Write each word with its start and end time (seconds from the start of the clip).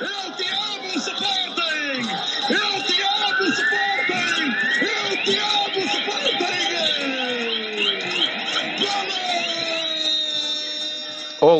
Eu 0.00 0.32
te 0.32 1.59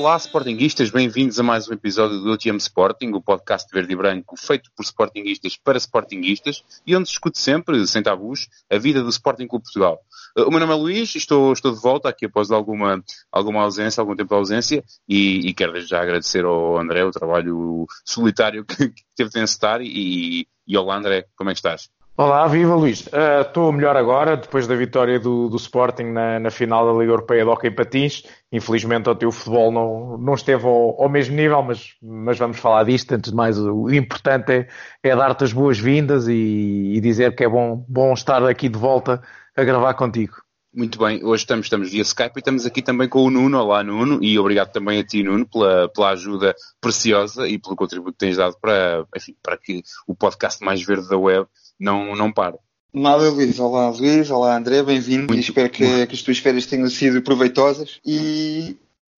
Olá, 0.00 0.16
Sportinguistas, 0.16 0.88
bem-vindos 0.88 1.38
a 1.38 1.42
mais 1.42 1.68
um 1.68 1.74
episódio 1.74 2.20
do 2.20 2.30
Amo 2.30 2.56
Sporting, 2.56 3.12
o 3.12 3.20
podcast 3.20 3.70
verde 3.70 3.92
e 3.92 3.96
branco 3.96 4.34
feito 4.34 4.70
por 4.74 4.82
Sportinguistas 4.82 5.58
para 5.58 5.76
Sportinguistas 5.76 6.64
e 6.86 6.96
onde 6.96 7.04
discute 7.04 7.38
sempre, 7.38 7.86
sem 7.86 8.02
tabus, 8.02 8.48
a 8.70 8.78
vida 8.78 9.02
do 9.02 9.10
Sporting 9.10 9.46
Clube 9.46 9.64
Portugal. 9.64 10.00
Uh, 10.34 10.44
O 10.44 10.50
meu 10.50 10.58
nome 10.58 10.72
é 10.72 10.76
Luís, 10.76 11.14
estou, 11.14 11.52
estou 11.52 11.70
de 11.74 11.78
volta 11.82 12.08
aqui 12.08 12.24
após 12.24 12.50
alguma, 12.50 13.04
alguma 13.30 13.60
ausência, 13.60 14.00
algum 14.00 14.16
tempo 14.16 14.30
de 14.30 14.36
ausência 14.36 14.82
e, 15.06 15.46
e 15.46 15.52
quero 15.52 15.78
já 15.82 16.00
agradecer 16.00 16.46
ao 16.46 16.78
André 16.78 17.04
o 17.04 17.10
trabalho 17.10 17.86
solitário 18.02 18.64
que, 18.64 18.88
que 18.88 19.02
teve 19.14 19.28
de 19.28 19.40
encetar 19.40 19.82
e, 19.82 20.48
e 20.66 20.78
olá 20.78 20.96
André, 20.96 21.26
como 21.36 21.50
é 21.50 21.52
que 21.52 21.58
estás? 21.58 21.90
Olá, 22.22 22.46
viva 22.48 22.74
Luís. 22.74 23.06
Uh, 23.06 23.40
Estou 23.40 23.72
melhor 23.72 23.96
agora, 23.96 24.36
depois 24.36 24.66
da 24.66 24.74
vitória 24.74 25.18
do, 25.18 25.48
do 25.48 25.56
Sporting 25.56 26.02
na, 26.02 26.38
na 26.38 26.50
final 26.50 26.84
da 26.84 26.92
Liga 26.92 27.12
Europeia 27.12 27.44
de 27.44 27.48
Hockey 27.48 27.70
Patins. 27.70 28.24
Infelizmente 28.52 29.08
o 29.08 29.14
teu 29.14 29.32
futebol 29.32 29.72
não, 29.72 30.18
não 30.18 30.34
esteve 30.34 30.66
ao, 30.66 31.02
ao 31.02 31.08
mesmo 31.08 31.34
nível, 31.34 31.62
mas, 31.62 31.94
mas 32.02 32.38
vamos 32.38 32.58
falar 32.58 32.84
disto. 32.84 33.12
Antes 33.12 33.30
de 33.30 33.34
mais, 33.34 33.58
o 33.58 33.88
importante 33.88 34.52
é, 34.52 34.68
é 35.02 35.16
dar-te 35.16 35.44
as 35.44 35.54
boas-vindas 35.54 36.28
e, 36.28 36.92
e 36.94 37.00
dizer 37.00 37.34
que 37.34 37.42
é 37.42 37.48
bom, 37.48 37.82
bom 37.88 38.12
estar 38.12 38.44
aqui 38.44 38.68
de 38.68 38.78
volta 38.78 39.22
a 39.56 39.64
gravar 39.64 39.94
contigo. 39.94 40.34
Muito 40.74 40.98
bem, 40.98 41.24
hoje 41.24 41.44
estamos, 41.44 41.66
estamos 41.66 41.90
via 41.90 42.02
Skype 42.02 42.36
e 42.36 42.40
estamos 42.40 42.66
aqui 42.66 42.82
também 42.82 43.08
com 43.08 43.24
o 43.24 43.30
Nuno. 43.30 43.58
Olá, 43.58 43.82
Nuno, 43.82 44.22
e 44.22 44.38
obrigado 44.38 44.70
também 44.70 45.00
a 45.00 45.04
ti, 45.04 45.22
Nuno, 45.22 45.48
pela, 45.48 45.88
pela 45.88 46.10
ajuda 46.10 46.54
preciosa 46.82 47.48
e 47.48 47.58
pelo 47.58 47.74
contributo 47.74 48.12
que 48.12 48.18
tens 48.18 48.36
dado 48.36 48.56
para, 48.60 49.06
enfim, 49.16 49.34
para 49.42 49.56
que 49.56 49.82
o 50.06 50.14
podcast 50.14 50.62
mais 50.62 50.82
verde 50.82 51.08
da 51.08 51.16
web 51.16 51.48
não, 51.80 52.14
não 52.14 52.30
pare. 52.30 52.58
Nada, 52.92 53.30
Luís. 53.30 53.58
Olá, 53.58 53.88
Luís. 53.88 54.30
Olá, 54.30 54.56
André. 54.56 54.82
Bem-vindo. 54.82 55.34
E 55.34 55.40
espero 55.40 55.70
que, 55.70 56.06
que 56.06 56.14
as 56.14 56.22
tuas 56.22 56.38
férias 56.38 56.66
tenham 56.66 56.88
sido 56.90 57.22
proveitosas 57.22 58.00
e, 58.04 58.76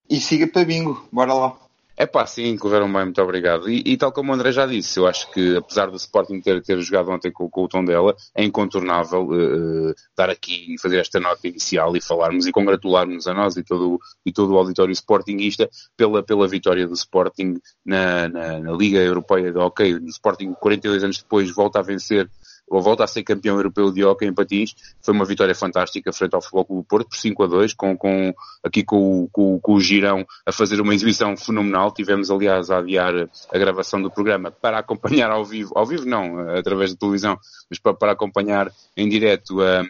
e 0.08 0.20
siga 0.20 0.46
para 0.46 0.64
bingo. 0.64 1.08
Bora 1.10 1.34
lá. 1.34 1.56
É 1.96 2.06
pá, 2.06 2.26
sim, 2.26 2.56
correram 2.56 2.90
bem, 2.92 3.04
muito 3.04 3.22
obrigado. 3.22 3.70
E, 3.70 3.82
e, 3.84 3.96
tal 3.96 4.10
como 4.10 4.32
o 4.32 4.34
André 4.34 4.50
já 4.50 4.66
disse, 4.66 4.98
eu 4.98 5.06
acho 5.06 5.30
que 5.30 5.56
apesar 5.56 5.90
do 5.90 5.96
Sporting 5.96 6.40
ter, 6.40 6.62
ter 6.62 6.80
jogado 6.80 7.10
ontem 7.10 7.30
com, 7.30 7.48
com 7.48 7.64
o 7.64 7.68
tom 7.68 7.84
dela, 7.84 8.16
é 8.34 8.42
incontornável 8.42 9.28
uh, 9.28 9.94
dar 10.16 10.30
aqui, 10.30 10.74
fazer 10.80 10.98
esta 10.98 11.20
nota 11.20 11.46
inicial 11.46 11.94
e 11.96 12.00
falarmos 12.00 12.46
e 12.46 12.52
congratularmos 12.52 13.26
a 13.26 13.34
nós 13.34 13.56
e 13.56 13.62
todo, 13.62 14.00
e 14.24 14.32
todo 14.32 14.54
o 14.54 14.58
auditório 14.58 14.92
Sportingista 14.92 15.68
pela, 15.96 16.22
pela 16.22 16.48
vitória 16.48 16.86
do 16.86 16.94
Sporting 16.94 17.60
na, 17.84 18.28
na, 18.28 18.58
na 18.58 18.72
Liga 18.72 18.98
Europeia 18.98 19.52
de 19.52 19.58
Hockey. 19.58 19.94
O 19.94 20.06
Sporting, 20.06 20.54
42 20.54 21.04
anos 21.04 21.18
depois, 21.18 21.50
volta 21.54 21.78
a 21.78 21.82
vencer 21.82 22.28
ou 22.76 22.82
volta 22.82 23.04
a 23.04 23.06
ser 23.06 23.22
campeão 23.22 23.56
europeu 23.56 23.90
de 23.92 24.04
hockey 24.04 24.26
em 24.26 24.34
patins, 24.34 24.74
foi 25.00 25.14
uma 25.14 25.24
vitória 25.24 25.54
fantástica 25.54 26.12
frente 26.12 26.34
ao 26.34 26.42
Futebol 26.42 26.64
Clube 26.64 26.82
do 26.82 26.86
Porto, 26.86 27.08
por 27.08 27.16
5 27.16 27.42
a 27.42 27.46
2, 27.46 27.74
com, 27.74 27.96
com, 27.96 28.34
aqui 28.62 28.82
com, 28.82 29.28
com, 29.30 29.60
com 29.60 29.74
o 29.74 29.80
Girão 29.80 30.24
a 30.46 30.52
fazer 30.52 30.80
uma 30.80 30.94
exibição 30.94 31.36
fenomenal. 31.36 31.92
Tivemos, 31.92 32.30
aliás, 32.30 32.70
a 32.70 32.78
adiar 32.78 33.28
a 33.52 33.58
gravação 33.58 34.00
do 34.00 34.10
programa 34.10 34.50
para 34.50 34.78
acompanhar 34.78 35.30
ao 35.30 35.44
vivo, 35.44 35.72
ao 35.76 35.86
vivo 35.86 36.06
não, 36.06 36.38
através 36.50 36.92
da 36.92 36.98
televisão, 36.98 37.38
mas 37.68 37.78
para, 37.78 37.94
para 37.94 38.12
acompanhar 38.12 38.70
em 38.96 39.08
direto 39.08 39.60
a, 39.60 39.84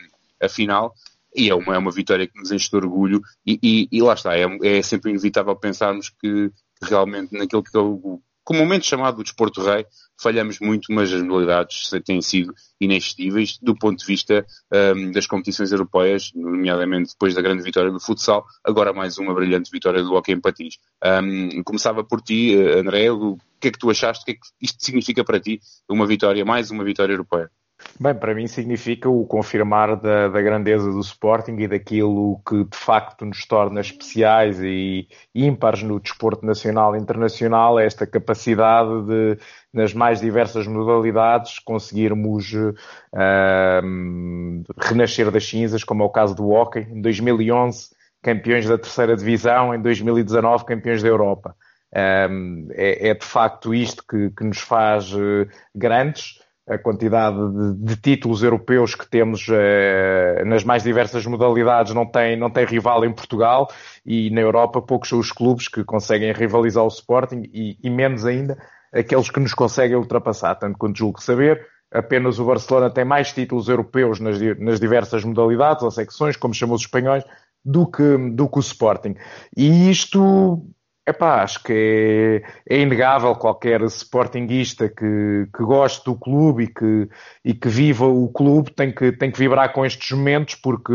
a 0.44 0.48
final. 0.48 0.94
E 1.34 1.48
é 1.48 1.54
uma, 1.54 1.74
é 1.74 1.78
uma 1.78 1.90
vitória 1.90 2.26
que 2.26 2.38
nos 2.38 2.52
enche 2.52 2.68
de 2.68 2.76
orgulho 2.76 3.22
e, 3.46 3.58
e, 3.62 3.88
e 3.90 4.02
lá 4.02 4.12
está, 4.12 4.36
é, 4.36 4.44
é 4.62 4.82
sempre 4.82 5.10
inevitável 5.10 5.56
pensarmos 5.56 6.10
que, 6.10 6.50
realmente 6.82 7.36
naquilo 7.36 7.62
que 7.62 7.76
é 7.76 7.80
o 7.80 8.20
comumente 8.44 8.86
chamado 8.86 9.20
o 9.20 9.22
desporto 9.22 9.62
rei, 9.62 9.86
falhamos 10.20 10.60
muito, 10.60 10.92
mas 10.92 11.12
as 11.12 11.22
modalidades 11.22 11.90
têm 12.04 12.20
sido 12.22 12.54
inexcedíveis 12.80 13.58
do 13.60 13.74
ponto 13.74 13.98
de 13.98 14.06
vista 14.06 14.46
um, 14.72 15.10
das 15.10 15.26
competições 15.26 15.72
europeias, 15.72 16.30
nomeadamente 16.34 17.10
depois 17.10 17.34
da 17.34 17.42
grande 17.42 17.62
vitória 17.62 17.90
do 17.90 18.00
futsal, 18.00 18.44
agora 18.64 18.92
mais 18.92 19.18
uma 19.18 19.34
brilhante 19.34 19.70
vitória 19.70 20.02
do 20.02 20.14
hockey 20.14 20.32
em 20.32 20.40
patins. 20.40 20.78
Um, 21.04 21.62
começava 21.62 22.04
por 22.04 22.20
ti, 22.20 22.54
André, 22.56 23.10
o 23.10 23.36
que 23.60 23.68
é 23.68 23.70
que 23.70 23.78
tu 23.78 23.90
achaste, 23.90 24.22
o 24.22 24.24
que 24.26 24.32
é 24.32 24.34
que 24.34 24.40
isto 24.60 24.84
significa 24.84 25.24
para 25.24 25.40
ti, 25.40 25.60
uma 25.88 26.06
vitória, 26.06 26.44
mais 26.44 26.70
uma 26.70 26.84
vitória 26.84 27.12
europeia? 27.12 27.50
Bem, 28.00 28.14
para 28.14 28.34
mim 28.34 28.46
significa 28.46 29.08
o 29.08 29.24
confirmar 29.26 29.96
da, 29.96 30.28
da, 30.28 30.42
grandeza 30.42 30.90
do 30.90 31.00
Sporting 31.00 31.56
e 31.58 31.68
daquilo 31.68 32.40
que 32.46 32.64
de 32.64 32.76
facto 32.76 33.24
nos 33.24 33.46
torna 33.46 33.80
especiais 33.80 34.60
e 34.60 35.06
ímpares 35.34 35.82
no 35.82 36.00
desporto 36.00 36.44
nacional 36.44 36.96
e 36.96 36.98
internacional, 36.98 37.78
é 37.78 37.86
esta 37.86 38.06
capacidade 38.06 39.02
de, 39.06 39.38
nas 39.72 39.94
mais 39.94 40.20
diversas 40.20 40.66
modalidades, 40.66 41.58
conseguirmos 41.60 42.52
uh, 42.54 42.72
renascer 44.78 45.30
das 45.30 45.46
cinzas, 45.46 45.84
como 45.84 46.02
é 46.02 46.06
o 46.06 46.10
caso 46.10 46.34
do 46.34 46.50
hockey. 46.50 46.80
Em 46.90 47.00
2011, 47.00 47.90
campeões 48.22 48.66
da 48.66 48.78
terceira 48.78 49.16
divisão, 49.16 49.74
em 49.74 49.80
2019, 49.80 50.64
campeões 50.64 51.02
da 51.02 51.08
Europa. 51.08 51.54
Um, 51.94 52.68
é, 52.70 53.10
é, 53.10 53.14
de 53.14 53.24
facto 53.24 53.74
isto 53.74 54.02
que, 54.08 54.30
que 54.30 54.44
nos 54.44 54.60
faz 54.60 55.12
uh, 55.12 55.46
grandes 55.74 56.41
a 56.74 56.78
quantidade 56.78 57.36
de, 57.36 57.74
de, 57.84 57.96
títulos 57.96 58.42
europeus 58.42 58.94
que 58.94 59.08
temos 59.08 59.46
eh, 59.50 60.42
nas 60.46 60.64
mais 60.64 60.82
diversas 60.82 61.26
modalidades 61.26 61.94
não 61.94 62.06
tem, 62.06 62.36
não 62.36 62.50
tem 62.50 62.64
rival 62.64 63.04
em 63.04 63.12
Portugal 63.12 63.68
e 64.04 64.30
na 64.30 64.40
Europa 64.40 64.80
poucos 64.80 65.08
são 65.08 65.18
os 65.18 65.30
clubes 65.30 65.68
que 65.68 65.84
conseguem 65.84 66.32
rivalizar 66.32 66.84
o 66.84 66.88
Sporting 66.88 67.42
e, 67.52 67.76
e 67.82 67.90
menos 67.90 68.24
ainda 68.24 68.56
aqueles 68.92 69.30
que 69.30 69.40
nos 69.40 69.54
conseguem 69.54 69.96
ultrapassar, 69.96 70.54
tanto 70.56 70.78
quanto 70.78 70.98
julgo 70.98 71.22
saber. 71.22 71.66
Apenas 71.90 72.38
o 72.38 72.44
Barcelona 72.44 72.90
tem 72.90 73.04
mais 73.04 73.32
títulos 73.32 73.68
europeus 73.68 74.20
nas, 74.20 74.38
nas 74.58 74.80
diversas 74.80 75.24
modalidades 75.24 75.82
ou 75.82 75.90
secções, 75.90 76.36
como 76.36 76.54
chamam 76.54 76.74
os 76.74 76.82
espanhóis, 76.82 77.24
do 77.64 77.86
que, 77.86 78.16
do 78.32 78.48
que 78.48 78.58
o 78.58 78.60
Sporting. 78.60 79.14
E 79.56 79.90
isto 79.90 80.64
Epá, 81.04 81.42
acho 81.42 81.60
que 81.64 82.42
é, 82.68 82.76
é 82.76 82.80
inegável 82.80 83.34
qualquer 83.34 83.82
sportinguista 83.82 84.88
que, 84.88 85.48
que 85.52 85.62
goste 85.64 86.04
do 86.04 86.14
clube 86.14 86.62
e 86.62 86.66
que, 86.68 87.08
e 87.44 87.52
que 87.52 87.68
viva 87.68 88.06
o 88.06 88.28
clube 88.28 88.70
tem 88.70 88.92
que, 88.92 89.10
tem 89.10 89.28
que 89.28 89.38
vibrar 89.38 89.72
com 89.72 89.84
estes 89.84 90.16
momentos 90.16 90.54
porque 90.54 90.92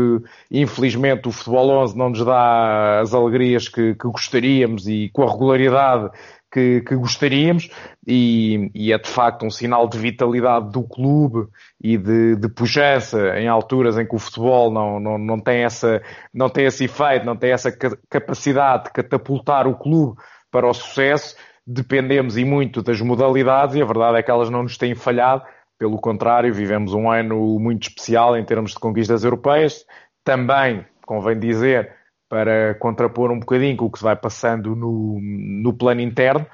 infelizmente 0.50 1.28
o 1.28 1.30
futebol 1.30 1.68
11 1.82 1.98
não 1.98 2.08
nos 2.08 2.24
dá 2.24 3.00
as 3.00 3.12
alegrias 3.12 3.68
que, 3.68 3.94
que 3.96 4.08
gostaríamos 4.08 4.88
e 4.88 5.10
com 5.12 5.24
a 5.24 5.30
regularidade 5.30 6.10
que, 6.50 6.80
que 6.80 6.94
gostaríamos 6.96 7.70
e, 8.06 8.70
e, 8.74 8.92
é 8.92 8.98
de 8.98 9.08
facto 9.08 9.44
um 9.44 9.50
sinal 9.50 9.88
de 9.88 9.98
vitalidade 9.98 10.70
do 10.70 10.82
clube 10.82 11.48
e 11.80 11.96
de, 11.96 12.36
de 12.36 12.48
pujança 12.48 13.38
em 13.38 13.48
alturas 13.48 13.98
em 13.98 14.06
que 14.06 14.16
o 14.16 14.18
futebol 14.18 14.72
não, 14.72 14.98
não, 14.98 15.18
não, 15.18 15.38
tem 15.38 15.64
essa, 15.64 16.02
não 16.32 16.48
tem 16.48 16.64
esse 16.64 16.84
efeito, 16.84 17.26
não 17.26 17.36
tem 17.36 17.52
essa 17.52 17.70
capacidade 18.08 18.84
de 18.84 18.92
catapultar 18.92 19.66
o 19.66 19.76
clube 19.76 20.18
para 20.50 20.66
o 20.66 20.72
sucesso. 20.72 21.36
Dependemos 21.66 22.38
e 22.38 22.44
muito 22.44 22.82
das 22.82 23.00
modalidades 23.00 23.76
e 23.76 23.82
a 23.82 23.84
verdade 23.84 24.18
é 24.18 24.22
que 24.22 24.30
elas 24.30 24.48
não 24.48 24.62
nos 24.62 24.78
têm 24.78 24.94
falhado. 24.94 25.42
Pelo 25.78 25.98
contrário, 26.00 26.52
vivemos 26.52 26.94
um 26.94 27.10
ano 27.10 27.58
muito 27.60 27.88
especial 27.88 28.36
em 28.36 28.44
termos 28.44 28.72
de 28.72 28.78
conquistas 28.78 29.22
europeias. 29.22 29.84
Também, 30.24 30.84
convém 31.06 31.38
dizer, 31.38 31.97
para 32.28 32.74
contrapor 32.74 33.30
um 33.30 33.40
bocadinho 33.40 33.76
com 33.76 33.86
o 33.86 33.90
que 33.90 33.98
se 33.98 34.04
vai 34.04 34.16
passando 34.16 34.76
no, 34.76 35.18
no 35.20 35.72
plano 35.72 36.00
interno. 36.00 36.46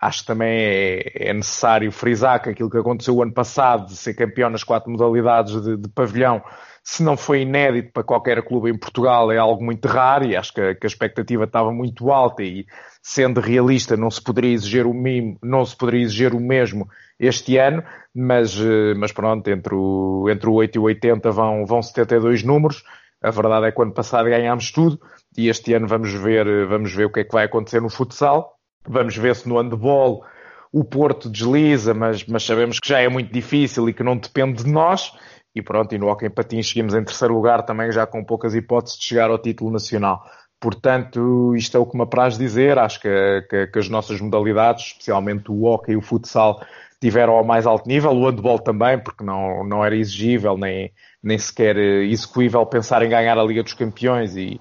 Acho 0.00 0.20
que 0.20 0.26
também 0.26 0.48
é, 0.48 1.30
é, 1.30 1.32
necessário 1.32 1.90
frisar 1.92 2.42
que 2.42 2.50
aquilo 2.50 2.68
que 2.68 2.76
aconteceu 2.76 3.14
o 3.14 3.22
ano 3.22 3.32
passado, 3.32 3.86
de 3.86 3.96
ser 3.96 4.14
campeão 4.14 4.50
nas 4.50 4.64
quatro 4.64 4.90
modalidades 4.90 5.62
de, 5.62 5.76
de, 5.76 5.88
pavilhão, 5.88 6.42
se 6.82 7.04
não 7.04 7.16
foi 7.16 7.42
inédito 7.42 7.92
para 7.92 8.02
qualquer 8.02 8.42
clube 8.42 8.68
em 8.68 8.76
Portugal, 8.76 9.30
é 9.30 9.38
algo 9.38 9.64
muito 9.64 9.86
raro 9.86 10.24
e 10.26 10.36
acho 10.36 10.52
que, 10.52 10.74
que 10.74 10.86
a 10.86 10.88
expectativa 10.88 11.44
estava 11.44 11.70
muito 11.70 12.10
alta 12.10 12.42
e, 12.42 12.66
sendo 13.00 13.40
realista, 13.40 13.96
não 13.96 14.10
se 14.10 14.20
poderia 14.20 14.52
exigir 14.52 14.86
o 14.86 14.94
não 15.40 15.64
se 15.64 15.76
poderia 15.76 16.02
exigir 16.02 16.34
o 16.34 16.40
mesmo 16.40 16.88
este 17.18 17.56
ano, 17.56 17.84
mas, 18.12 18.58
eh, 18.58 18.94
mas 18.96 19.12
pronto, 19.12 19.48
entre 19.48 19.72
o, 19.72 20.28
entre 20.28 20.48
o 20.48 20.54
8 20.54 20.74
e 20.74 20.78
o 20.80 20.82
80 20.82 21.30
vão, 21.30 21.64
vão 21.64 21.80
72 21.80 22.42
números. 22.42 22.82
A 23.22 23.30
verdade 23.30 23.66
é 23.66 23.70
que 23.70 23.78
o 23.78 23.82
ano 23.82 23.92
passado 23.92 24.28
ganhámos 24.28 24.72
tudo 24.72 24.98
e 25.36 25.48
este 25.48 25.72
ano 25.74 25.86
vamos 25.86 26.12
ver, 26.12 26.66
vamos 26.66 26.94
ver 26.94 27.06
o 27.06 27.10
que 27.10 27.20
é 27.20 27.24
que 27.24 27.32
vai 27.32 27.44
acontecer 27.44 27.80
no 27.80 27.88
futsal. 27.88 28.54
Vamos 28.86 29.16
ver 29.16 29.34
se 29.36 29.48
no 29.48 29.58
handball 29.60 30.24
o 30.72 30.84
Porto 30.84 31.28
desliza, 31.28 31.94
mas, 31.94 32.24
mas 32.26 32.42
sabemos 32.44 32.80
que 32.80 32.88
já 32.88 32.98
é 32.98 33.08
muito 33.08 33.32
difícil 33.32 33.88
e 33.88 33.92
que 33.92 34.02
não 34.02 34.16
depende 34.16 34.64
de 34.64 34.70
nós. 34.70 35.12
E 35.54 35.60
pronto, 35.60 35.94
e 35.94 35.98
no 35.98 36.08
Hockey 36.08 36.30
Patins 36.30 36.68
seguimos 36.68 36.94
em 36.94 37.04
terceiro 37.04 37.34
lugar 37.34 37.62
também 37.62 37.92
já 37.92 38.06
com 38.06 38.24
poucas 38.24 38.54
hipóteses 38.54 38.98
de 38.98 39.04
chegar 39.04 39.30
ao 39.30 39.38
título 39.38 39.70
nacional. 39.70 40.24
Portanto, 40.58 41.54
isto 41.56 41.76
é 41.76 41.80
o 41.80 41.84
que 41.84 41.96
me 41.96 42.04
apraz 42.04 42.38
dizer. 42.38 42.78
Acho 42.78 43.00
que, 43.00 43.46
que, 43.50 43.66
que 43.66 43.78
as 43.78 43.88
nossas 43.88 44.20
modalidades, 44.20 44.86
especialmente 44.86 45.50
o 45.50 45.64
hockey 45.64 45.92
e 45.92 45.96
o 45.96 46.00
futsal, 46.00 46.64
tiveram 47.00 47.34
ao 47.34 47.44
mais 47.44 47.66
alto 47.66 47.86
nível. 47.86 48.12
O 48.12 48.26
handball 48.26 48.58
também, 48.58 48.98
porque 48.98 49.24
não, 49.24 49.64
não 49.64 49.84
era 49.84 49.94
exigível 49.94 50.56
nem, 50.56 50.90
nem 51.22 51.36
sequer 51.36 51.76
execuível 51.76 52.64
pensar 52.64 53.02
em 53.02 53.10
ganhar 53.10 53.36
a 53.36 53.44
Liga 53.44 53.62
dos 53.62 53.74
Campeões 53.74 54.36
e, 54.36 54.60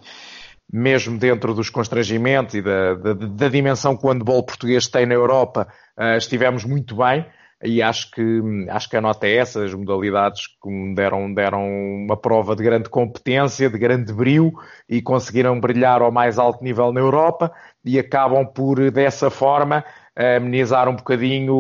mesmo 0.72 1.18
dentro 1.18 1.54
dos 1.54 1.70
constrangimentos 1.70 2.56
e 2.56 2.62
da, 2.62 2.94
da, 2.96 3.14
da 3.14 3.50
dimensão 3.50 3.98
que 3.98 4.06
o 4.06 4.10
handball 4.10 4.46
português 4.46 4.88
tem 4.88 5.06
na 5.06 5.14
Europa, 5.14 5.68
uh, 5.98 6.18
estivemos 6.18 6.64
muito 6.64 6.96
bem 6.96 7.26
e 7.64 7.82
acho 7.82 8.10
que, 8.12 8.42
acho 8.70 8.90
que 8.90 8.98
a 8.98 9.02
nota 9.02 9.28
é 9.28 9.36
essa, 9.36 9.64
as 9.64 9.74
modalidades 9.74 10.48
que 10.48 10.94
deram, 10.96 11.32
deram 11.32 11.68
uma 12.06 12.18
prova 12.18 12.56
de 12.56 12.64
grande 12.64 12.90
competência, 12.90 13.70
de 13.70 13.78
grande 13.78 14.12
brilho 14.12 14.52
e 14.90 15.02
conseguiram 15.02 15.60
brilhar 15.60 16.02
ao 16.02 16.12
mais 16.12 16.40
alto 16.40 16.64
nível 16.64 16.92
na 16.92 17.00
Europa 17.00 17.52
e 17.86 18.00
acabam 18.00 18.46
por, 18.46 18.90
dessa 18.90 19.30
forma, 19.30 19.84
amenizar 20.16 20.90
um 20.90 20.96
bocadinho 20.96 21.54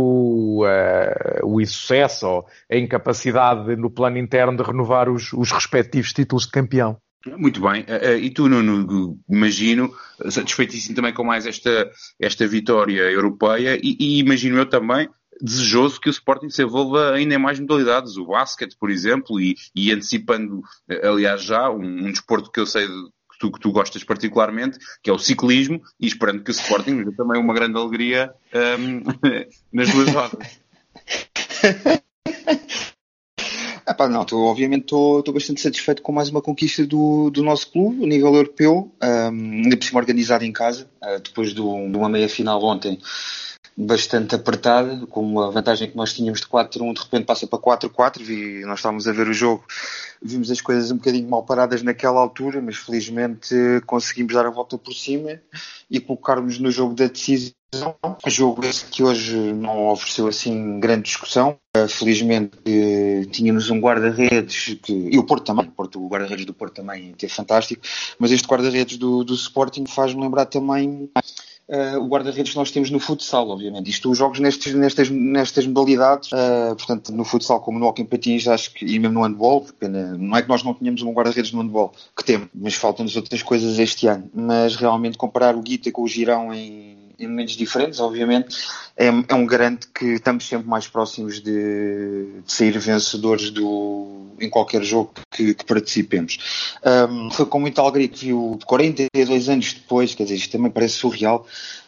uh, 0.63 1.45
o 1.45 1.61
insucesso 1.61 2.27
ou 2.27 2.45
a 2.71 2.77
incapacidade 2.77 3.75
no 3.75 3.89
plano 3.91 4.17
interno 4.17 4.57
de 4.57 4.63
renovar 4.63 5.07
os, 5.07 5.31
os 5.33 5.51
respectivos 5.51 6.11
títulos 6.13 6.45
de 6.45 6.51
campeão. 6.51 6.97
Muito 7.25 7.61
bem. 7.61 7.83
Eh, 7.87 8.13
eh, 8.13 8.17
e 8.17 8.29
tu, 8.31 8.49
Nuno, 8.49 9.19
imagino, 9.29 9.93
satisfeitíssimo 10.29 10.95
também 10.95 11.13
com 11.13 11.23
mais 11.23 11.45
esta, 11.45 11.91
esta 12.19 12.47
vitória 12.47 13.03
europeia 13.03 13.79
e, 13.81 13.95
e 13.99 14.19
imagino 14.19 14.57
eu 14.57 14.65
também 14.65 15.07
desejoso 15.39 15.99
que 15.99 16.09
o 16.09 16.11
Sporting 16.11 16.49
se 16.49 16.63
envolva 16.63 17.13
ainda 17.13 17.35
em 17.35 17.37
mais 17.37 17.59
modalidades, 17.59 18.15
o 18.17 18.25
basquete, 18.27 18.75
por 18.77 18.91
exemplo, 18.91 19.39
e, 19.39 19.55
e 19.75 19.91
antecipando, 19.91 20.61
aliás, 21.03 21.41
já 21.43 21.69
um, 21.69 21.81
um, 21.81 22.11
desporto 22.11 22.51
que 22.51 22.59
eu 22.59 22.65
sei 22.67 22.85
que 22.87 23.39
tu, 23.39 23.51
que 23.51 23.59
tu 23.59 23.71
gostas 23.71 24.03
particularmente, 24.03 24.77
que 25.01 25.09
é 25.09 25.13
o 25.13 25.17
ciclismo, 25.17 25.81
e 25.99 26.05
esperando 26.05 26.43
que 26.43 26.51
o 26.51 26.53
Sporting 26.53 27.03
dê 27.03 27.11
também 27.15 27.41
uma 27.41 27.55
grande 27.55 27.75
alegria 27.75 28.31
um, 28.79 29.01
nas 29.73 29.89
duas 29.89 30.09
rodas. 30.09 30.59
Epá, 33.91 34.07
não, 34.07 34.23
tô, 34.23 34.45
obviamente 34.45 34.83
estou 34.83 35.33
bastante 35.33 35.59
satisfeito 35.59 36.01
com 36.01 36.13
mais 36.13 36.29
uma 36.29 36.41
conquista 36.41 36.87
do, 36.87 37.29
do 37.29 37.43
nosso 37.43 37.69
clube, 37.69 38.01
a 38.05 38.07
nível 38.07 38.33
europeu, 38.33 38.89
um, 39.03 39.63
ainda 39.63 39.75
por 39.75 39.83
cima 39.83 39.99
organizado 39.99 40.45
em 40.45 40.51
casa, 40.53 40.89
uh, 41.03 41.19
depois 41.19 41.53
de 41.53 41.59
uma 41.59 42.07
meia 42.07 42.29
final 42.29 42.63
ontem 42.63 42.97
bastante 43.75 44.33
apertada, 44.33 45.05
com 45.07 45.41
a 45.41 45.49
vantagem 45.49 45.91
que 45.91 45.97
nós 45.97 46.13
tínhamos 46.13 46.39
de 46.39 46.47
4-1, 46.47 46.93
de 46.93 47.01
repente 47.01 47.25
passa 47.25 47.45
para 47.45 47.59
4-4, 47.59 48.29
e 48.29 48.65
nós 48.65 48.79
estávamos 48.79 49.09
a 49.09 49.11
ver 49.11 49.27
o 49.27 49.33
jogo, 49.33 49.65
vimos 50.21 50.49
as 50.49 50.61
coisas 50.61 50.89
um 50.89 50.95
bocadinho 50.95 51.29
mal 51.29 51.43
paradas 51.43 51.83
naquela 51.83 52.21
altura, 52.21 52.61
mas 52.61 52.77
felizmente 52.77 53.53
conseguimos 53.85 54.33
dar 54.33 54.45
a 54.45 54.51
volta 54.51 54.77
por 54.77 54.93
cima 54.93 55.37
e 55.89 55.99
colocarmos 55.99 56.59
no 56.59 56.71
jogo 56.71 56.95
da 56.95 57.07
decisão, 57.07 57.51
jogo 58.27 58.65
esse 58.65 58.85
que 58.85 59.03
hoje 59.03 59.35
não 59.53 59.87
ofereceu 59.89 60.27
assim 60.27 60.79
grande 60.79 61.03
discussão, 61.03 61.57
uh, 61.77 61.87
felizmente 61.87 62.57
tínhamos 63.31 63.69
um 63.69 63.79
guarda-redes, 63.79 64.77
e 64.87 65.17
o 65.17 65.23
Porto 65.23 65.45
também, 65.45 65.67
o, 65.67 65.71
Porto, 65.71 66.03
o 66.03 66.07
guarda-redes 66.07 66.45
do 66.45 66.53
Porto 66.53 66.75
também 66.75 67.15
é 67.21 67.27
fantástico, 67.27 67.81
mas 68.19 68.31
este 68.31 68.47
guarda-redes 68.47 68.97
do, 68.97 69.23
do 69.23 69.33
Sporting 69.33 69.85
faz-me 69.85 70.21
lembrar 70.21 70.45
também 70.45 71.09
uh, 71.69 71.99
o 71.99 72.07
guarda-redes 72.07 72.51
que 72.51 72.57
nós 72.57 72.71
temos 72.71 72.89
no 72.89 72.99
futsal, 72.99 73.49
obviamente. 73.49 73.89
Isto, 73.89 74.11
os 74.11 74.17
jogos 74.17 74.39
nestes, 74.39 74.73
nestas, 74.73 75.09
nestas 75.09 75.65
modalidades, 75.65 76.29
uh, 76.31 76.75
portanto, 76.75 77.11
no 77.11 77.23
futsal 77.23 77.61
como 77.61 77.79
no 77.79 77.87
hockey 77.87 78.03
patins, 78.03 78.47
acho 78.47 78.73
que, 78.73 78.85
e 78.85 78.99
mesmo 78.99 79.15
no 79.15 79.23
handball, 79.23 79.65
pena, 79.79 80.17
não 80.17 80.35
é 80.35 80.41
que 80.41 80.49
nós 80.49 80.63
não 80.63 80.73
tenhamos 80.73 81.01
um 81.01 81.13
guarda-redes 81.13 81.51
no 81.51 81.61
handball, 81.61 81.93
que 82.15 82.23
temos, 82.23 82.49
mas 82.53 82.75
faltam-nos 82.75 83.15
outras 83.15 83.41
coisas 83.41 83.79
este 83.79 84.07
ano. 84.07 84.29
Mas 84.33 84.75
realmente 84.75 85.17
comparar 85.17 85.55
o 85.55 85.61
Guita 85.61 85.91
com 85.91 86.03
o 86.03 86.07
Girão 86.07 86.53
em 86.53 87.00
em 87.21 87.27
momentos 87.27 87.55
diferentes, 87.55 87.99
obviamente, 87.99 88.57
é, 88.97 89.07
é, 89.07 89.35
um 89.35 89.45
garante 89.45 89.87
que 89.87 90.05
estamos 90.13 90.47
sempre 90.47 90.67
mais 90.67 90.87
próximos 90.87 91.39
de, 91.39 92.41
de 92.43 92.51
sair 92.51 92.77
vencedores 92.77 93.51
do, 93.51 94.27
em 94.39 94.49
qualquer 94.49 94.83
jogo 94.83 95.13
que, 95.31 95.53
que 95.53 95.65
participemos. 95.65 96.73
Um, 96.83 97.29
foi 97.29 97.45
com 97.45 97.59
muita 97.59 97.81
alegria 97.81 98.07
que 98.07 98.25
viu 98.25 98.59
42 98.65 99.49
anos 99.49 99.73
depois, 99.73 100.15
quer 100.15 100.23
dizer, 100.23 100.35
isto 100.35 100.51
também 100.51 100.71
parece 100.71 100.95
surreal, 100.95 101.45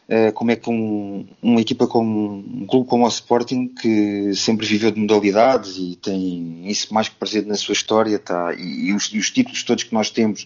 uh, 0.07 0.31
como 0.33 0.51
é 0.51 0.55
que 0.55 0.69
um, 0.69 1.25
uma 1.41 1.61
equipa 1.61 1.87
como 1.87 2.37
um 2.37 2.65
clube 2.67 2.87
como 2.87 3.05
o 3.05 3.09
Sporting, 3.09 3.69
que 3.69 4.35
sempre 4.35 4.67
viveu 4.67 4.91
de 4.91 4.99
modalidades 4.99 5.77
e 5.77 5.95
tem 5.95 6.69
isso 6.69 6.93
mais 6.93 7.09
que 7.09 7.15
presente 7.15 7.47
na 7.47 7.55
sua 7.55 7.73
história, 7.73 8.19
tá, 8.19 8.53
e, 8.53 8.89
e, 8.89 8.93
os, 8.93 9.05
e 9.11 9.17
os 9.17 9.31
títulos 9.31 9.63
todos 9.63 9.83
que 9.83 9.93
nós 9.93 10.11
temos 10.11 10.45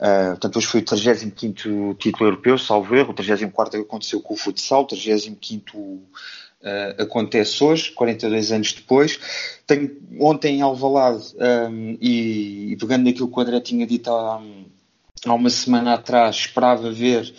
Uh, 0.00 0.30
portanto, 0.30 0.56
hoje 0.56 0.66
foi 0.66 0.80
o 0.80 0.84
35 0.84 1.94
título 1.98 2.30
europeu, 2.30 2.56
salvo 2.56 2.96
erro, 2.96 3.10
o 3.10 3.14
34 3.14 3.82
aconteceu 3.82 4.22
com 4.22 4.32
o 4.32 4.36
futsal, 4.36 4.82
o 4.82 4.86
35 4.86 5.78
uh, 5.78 6.10
acontece 6.98 7.62
hoje, 7.62 7.92
42 7.92 8.50
anos 8.50 8.72
depois. 8.72 9.20
Tenho, 9.66 9.94
ontem 10.18 10.56
em 10.56 10.62
Alvalade, 10.62 11.34
um, 11.36 11.98
e, 12.00 12.72
e, 12.72 12.76
pegando 12.76 13.04
naquilo 13.04 13.28
que 13.28 13.38
o 13.38 13.42
André 13.42 13.60
tinha 13.60 13.86
dito 13.86 14.10
há, 14.10 14.42
há 15.26 15.34
uma 15.34 15.50
semana 15.50 15.92
atrás, 15.92 16.36
esperava 16.36 16.90
ver 16.90 17.34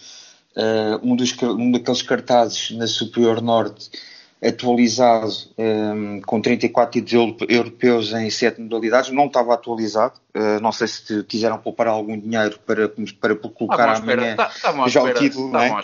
uh, 0.56 1.00
um, 1.04 1.16
dos, 1.16 1.36
um 1.42 1.72
daqueles 1.72 2.04
cartazes 2.04 2.70
na 2.78 2.86
Superior 2.86 3.42
Norte 3.42 3.90
atualizado 4.44 5.32
um, 5.56 6.20
com 6.22 6.42
34 6.42 7.00
títulos 7.00 7.36
europeus 7.48 8.12
em 8.12 8.28
7 8.30 8.60
modalidades, 8.60 9.12
não 9.12 9.28
estava 9.28 9.54
atualizado. 9.54 10.20
Uh, 10.36 10.60
não 10.62 10.72
sei 10.72 10.88
se 10.88 11.24
quiseram 11.26 11.58
poupar 11.60 11.88
algum 11.88 12.18
dinheiro 12.18 12.58
para, 12.66 12.90
para 12.90 13.36
colocar 13.36 13.98
amanhã 13.98 14.36
tá, 14.36 14.50
tá 14.62 14.88
já 14.88 15.04
o 15.04 15.14
título. 15.14 15.52
Tá 15.52 15.68
não, 15.68 15.80
é? 15.80 15.84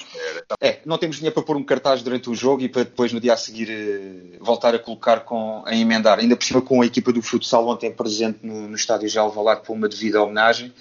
É? 0.62 0.82
não 0.86 0.98
temos 0.98 1.18
dinheiro 1.18 1.36
para 1.36 1.44
pôr 1.44 1.56
um 1.58 1.64
cartaz 1.64 2.02
durante 2.02 2.30
o 2.30 2.36
jogo 2.36 2.64
e 2.64 2.70
para 2.70 2.84
depois 2.84 3.14
no 3.14 3.20
dia 3.20 3.34
a 3.34 3.38
seguir 3.38 3.70
uh, 3.70 4.44
voltar 4.44 4.74
a 4.74 4.80
colocar 4.80 5.20
com, 5.20 5.62
a 5.66 5.76
emendar. 5.76 6.18
Ainda 6.18 6.36
por 6.36 6.44
cima 6.44 6.62
com 6.62 6.82
a 6.82 6.86
equipa 6.86 7.14
do 7.14 7.22
futsal 7.22 7.68
ontem 7.68 7.92
presente 7.92 8.40
no, 8.42 8.68
no 8.68 8.76
estádio 8.76 9.08
de 9.08 9.20
Alvalade 9.20 9.62
por 9.64 9.74
uma 9.74 9.88
devida 9.88 10.24
homenagem 10.24 10.74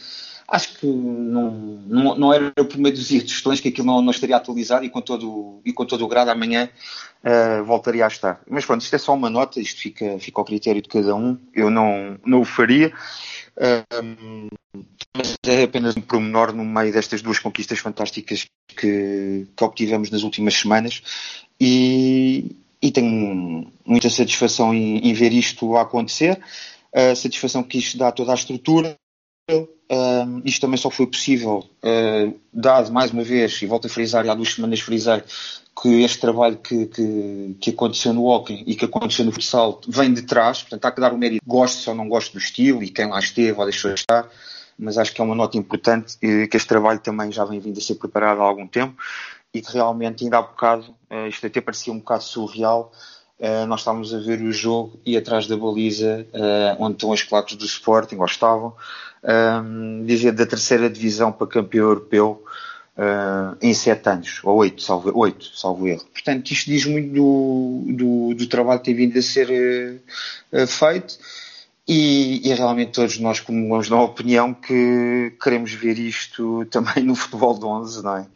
acho 0.49 0.79
que 0.79 0.87
não, 0.87 1.51
não, 1.87 2.15
não 2.17 2.33
era 2.33 2.53
por 2.53 2.77
meio 2.79 2.95
dos 2.95 3.09
questões 3.09 3.61
que 3.61 3.69
aquilo 3.69 3.87
não, 3.87 4.01
não, 4.01 4.11
estaria 4.11 4.37
atualizado 4.37 4.85
e 4.85 4.91
com 4.91 5.01
todo, 5.01 5.61
e 5.65 5.73
com 5.73 5.85
todo 5.85 6.05
o 6.05 6.09
grado 6.09 6.31
amanhã 6.31 6.69
uh, 7.25 7.65
voltaria 7.65 8.05
a 8.05 8.09
estar. 8.09 8.41
Mas 8.49 8.65
pronto, 8.65 8.83
isto 8.83 8.95
é 8.95 8.99
só 8.99 9.15
uma 9.15 9.29
nota, 9.29 9.61
isto 9.61 9.81
fica, 9.81 10.19
fica 10.19 10.41
ao 10.41 10.45
critério 10.45 10.81
de 10.81 10.89
cada 10.89 11.15
um, 11.15 11.37
eu 11.53 11.71
não, 11.71 12.19
não 12.25 12.41
o 12.41 12.45
faria. 12.45 12.93
Uh, 13.57 14.49
mas 15.17 15.35
é 15.47 15.63
apenas 15.63 15.97
um 15.97 16.03
promenor 16.03 16.53
no 16.53 16.65
meio 16.65 16.93
destas 16.93 17.23
duas 17.23 17.39
conquistas 17.39 17.79
fantásticas 17.79 18.47
que, 18.69 19.47
que 19.57 19.65
obtivemos 19.65 20.11
nas 20.11 20.23
últimas 20.23 20.55
semanas 20.55 21.03
e, 21.59 22.55
e 22.83 22.93
tenho 22.93 23.73
muita 23.85 24.11
satisfação 24.11 24.75
em, 24.75 24.99
em 24.99 25.13
ver 25.15 25.33
isto 25.33 25.77
acontecer, 25.77 26.39
a 26.95 27.15
satisfação 27.15 27.63
que 27.63 27.79
isto 27.79 27.97
dá 27.97 28.09
a 28.09 28.13
toda 28.13 28.33
a 28.33 28.35
estrutura, 28.35 28.97
Isto 30.45 30.61
também 30.63 30.77
só 30.77 30.91
foi 30.91 31.07
possível, 31.07 31.65
uh, 31.85 32.41
dado 32.53 32.93
mais 32.93 33.13
uma 33.13 33.23
vez, 33.23 33.63
e 33.63 33.67
volto 33.67 33.87
a 33.87 33.91
frisar, 33.91 34.27
e 34.27 34.29
há 34.29 34.35
duas 34.35 34.55
semanas 34.55 34.81
frisar, 34.81 35.25
que 35.81 36.03
este 36.03 36.21
trabalho 36.21 36.57
que, 36.57 36.87
que, 36.87 37.57
que, 37.61 37.71
aconteceu 37.71 38.13
no 38.13 38.25
hockey 38.25 38.65
e 38.67 38.75
que 38.75 38.87
aconteceu 38.87 39.25
no 39.25 39.31
futsal 39.31 39.81
vem 39.87 40.13
de 40.13 40.23
trás, 40.23 40.63
portanto 40.63 40.85
há 40.87 40.91
que 40.91 41.01
dar 41.01 41.13
o 41.13 41.19
mérito, 41.19 41.45
gosto 41.47 41.89
ou 41.89 41.95
não 41.95 42.09
gosto 42.09 42.33
do 42.33 42.39
estilo 42.39 42.83
e 42.83 42.89
quem 42.89 43.07
lá 43.07 43.19
esteve 43.19 43.59
ou 43.59 43.65
deixou 43.65 43.93
de 43.93 44.01
estar, 44.01 44.29
mas 44.79 44.97
acho 44.97 45.13
que 45.13 45.21
é 45.21 45.25
uma 45.25 45.35
nota 45.35 45.59
importante 45.59 46.17
e 46.23 46.49
que 46.49 46.57
este 46.57 46.69
trabalho 46.69 46.99
também 46.99 47.31
já 47.31 47.45
vem 47.45 47.61
vindo 47.61 47.79
a 47.79 47.83
ser 47.83 47.97
preparado 47.97 48.41
há 48.41 48.45
algum 48.45 48.67
tempo 48.67 48.97
e 49.53 49.61
que 49.61 49.73
realmente 49.73 50.25
ainda 50.25 50.39
há 50.39 50.43
bocado, 50.43 50.87
uh, 51.11 51.29
isto 51.29 51.47
até 51.47 51.61
parecia 51.61 51.93
um 51.93 51.99
bocado 51.99 52.25
surreal, 52.25 52.91
Uh, 53.39 53.67
nós 53.67 53.81
estávamos 53.81 54.15
a 54.15 54.19
ver 54.19 54.41
o 54.41 54.51
jogo 54.51 54.99
e 55.05 55.17
atrás 55.17 55.47
da 55.47 55.57
baliza, 55.57 56.27
uh, 56.33 56.83
onde 56.83 56.95
estão 56.95 57.13
as 57.13 57.23
placas 57.23 57.55
do 57.55 57.67
Sporting, 57.67 58.17
ou 58.17 58.25
estavam, 58.25 58.75
um, 59.63 60.05
dizia 60.07 60.33
da 60.33 60.47
terceira 60.47 60.89
divisão 60.89 61.31
para 61.31 61.47
campeão 61.47 61.89
europeu 61.89 62.43
uh, 62.97 63.57
em 63.61 63.75
sete 63.75 64.09
anos, 64.09 64.41
ou 64.43 64.57
oito, 64.57 64.83
salvo, 64.83 65.13
oito, 65.15 65.45
salvo 65.55 65.87
erro. 65.87 66.05
Portanto, 66.13 66.51
isto 66.51 66.71
diz 66.71 66.87
muito 66.87 67.13
do, 67.13 67.85
do, 67.93 68.35
do 68.35 68.47
trabalho 68.47 68.81
que 68.81 68.87
tem 68.87 68.95
vindo 68.95 69.19
a 69.19 69.23
ser 69.23 70.01
feito 70.67 71.19
e, 71.89 72.41
e, 72.43 72.55
realmente 72.55 72.93
todos 72.93 73.17
nós 73.19 73.39
comungamos 73.39 73.89
na 73.89 74.03
opinião 74.03 74.53
que 74.53 75.33
queremos 75.41 75.73
ver 75.73 75.99
isto 75.99 76.65
também 76.71 77.05
no 77.05 77.15
futebol 77.15 77.57
de 77.57 77.65
11, 77.65 78.03
não 78.03 78.17
é? 78.17 78.27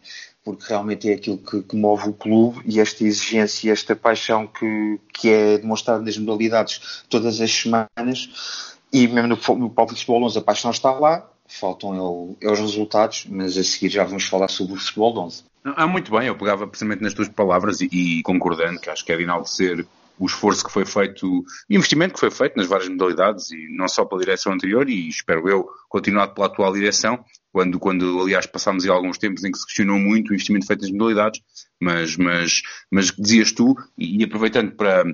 Porque 0.44 0.64
realmente 0.68 1.11
é 1.11 1.14
aquilo 1.14 1.38
que, 1.38 1.62
que 1.62 1.76
move 1.76 2.09
o 2.09 2.12
clube 2.12 2.62
e 2.64 2.80
esta 2.80 3.04
exigência 3.04 3.73
esta 3.73 3.94
paixão 3.94 4.47
que, 4.47 4.99
que 5.12 5.28
é 5.28 5.59
demonstrada 5.59 6.02
nas 6.02 6.16
modalidades 6.16 7.04
todas 7.11 7.40
as 7.40 7.50
semanas 7.52 8.78
e 8.92 9.06
mesmo 9.06 9.28
no, 9.28 9.56
no 9.56 9.70
próprio 9.70 9.97
futebol 9.97 10.25
11 10.25 10.38
a 10.38 10.42
paixão 10.42 10.70
está 10.70 10.92
lá, 10.92 11.28
faltam 11.47 12.37
é 12.40 12.50
os 12.50 12.59
resultados, 12.59 13.26
mas 13.28 13.56
a 13.56 13.64
seguir 13.64 13.90
já 13.90 14.04
vamos 14.04 14.25
falar 14.25 14.49
sobre 14.49 14.75
o 14.75 14.76
futebol 14.76 15.16
11. 15.18 15.44
Ah, 15.64 15.87
muito 15.87 16.11
bem, 16.11 16.26
eu 16.26 16.37
pegava 16.37 16.66
precisamente 16.66 17.02
nas 17.02 17.12
tuas 17.12 17.28
palavras 17.28 17.80
e, 17.80 17.88
e 17.92 18.23
concordando 18.23 18.80
que 18.80 18.88
acho 18.88 19.04
que 19.04 19.12
é 19.12 19.16
de 19.16 19.25
enaltecer 19.25 19.87
o 20.21 20.27
esforço 20.27 20.65
que 20.65 20.71
foi 20.71 20.85
feito, 20.85 21.27
o 21.27 21.45
investimento 21.71 22.12
que 22.15 22.21
foi 22.21 22.31
feito 22.31 22.57
nas 22.57 22.67
várias 22.67 22.91
modalidades 22.91 23.50
e 23.50 23.69
não 23.75 23.89
só 23.89 24.05
pela 24.05 24.21
direção 24.21 24.53
anterior 24.53 24.89
e 24.89 25.09
espero 25.09 25.49
eu 25.49 25.67
continuado 25.89 26.35
pela 26.35 26.47
atual 26.47 26.73
direção, 26.75 27.25
quando, 27.50 27.79
quando 27.81 28.21
aliás 28.21 28.47
passámos 28.47 28.85
em 28.85 28.91
alguns 28.91 29.17
tempos 29.17 29.43
em 29.45 29.50
que 29.50 29.59
se 29.59 29.67
questionou 29.67 29.99
muito 29.99 30.31
o 30.31 30.35
investimento 30.35 30.67
feito 30.67 30.83
nas 30.83 30.91
modalidades, 30.91 31.41
mas, 31.81 32.17
mas, 32.19 32.62
mas 32.91 33.11
dizias 33.11 33.50
tu, 33.50 33.75
e 33.97 34.23
aproveitando 34.23 34.73
para, 34.73 35.05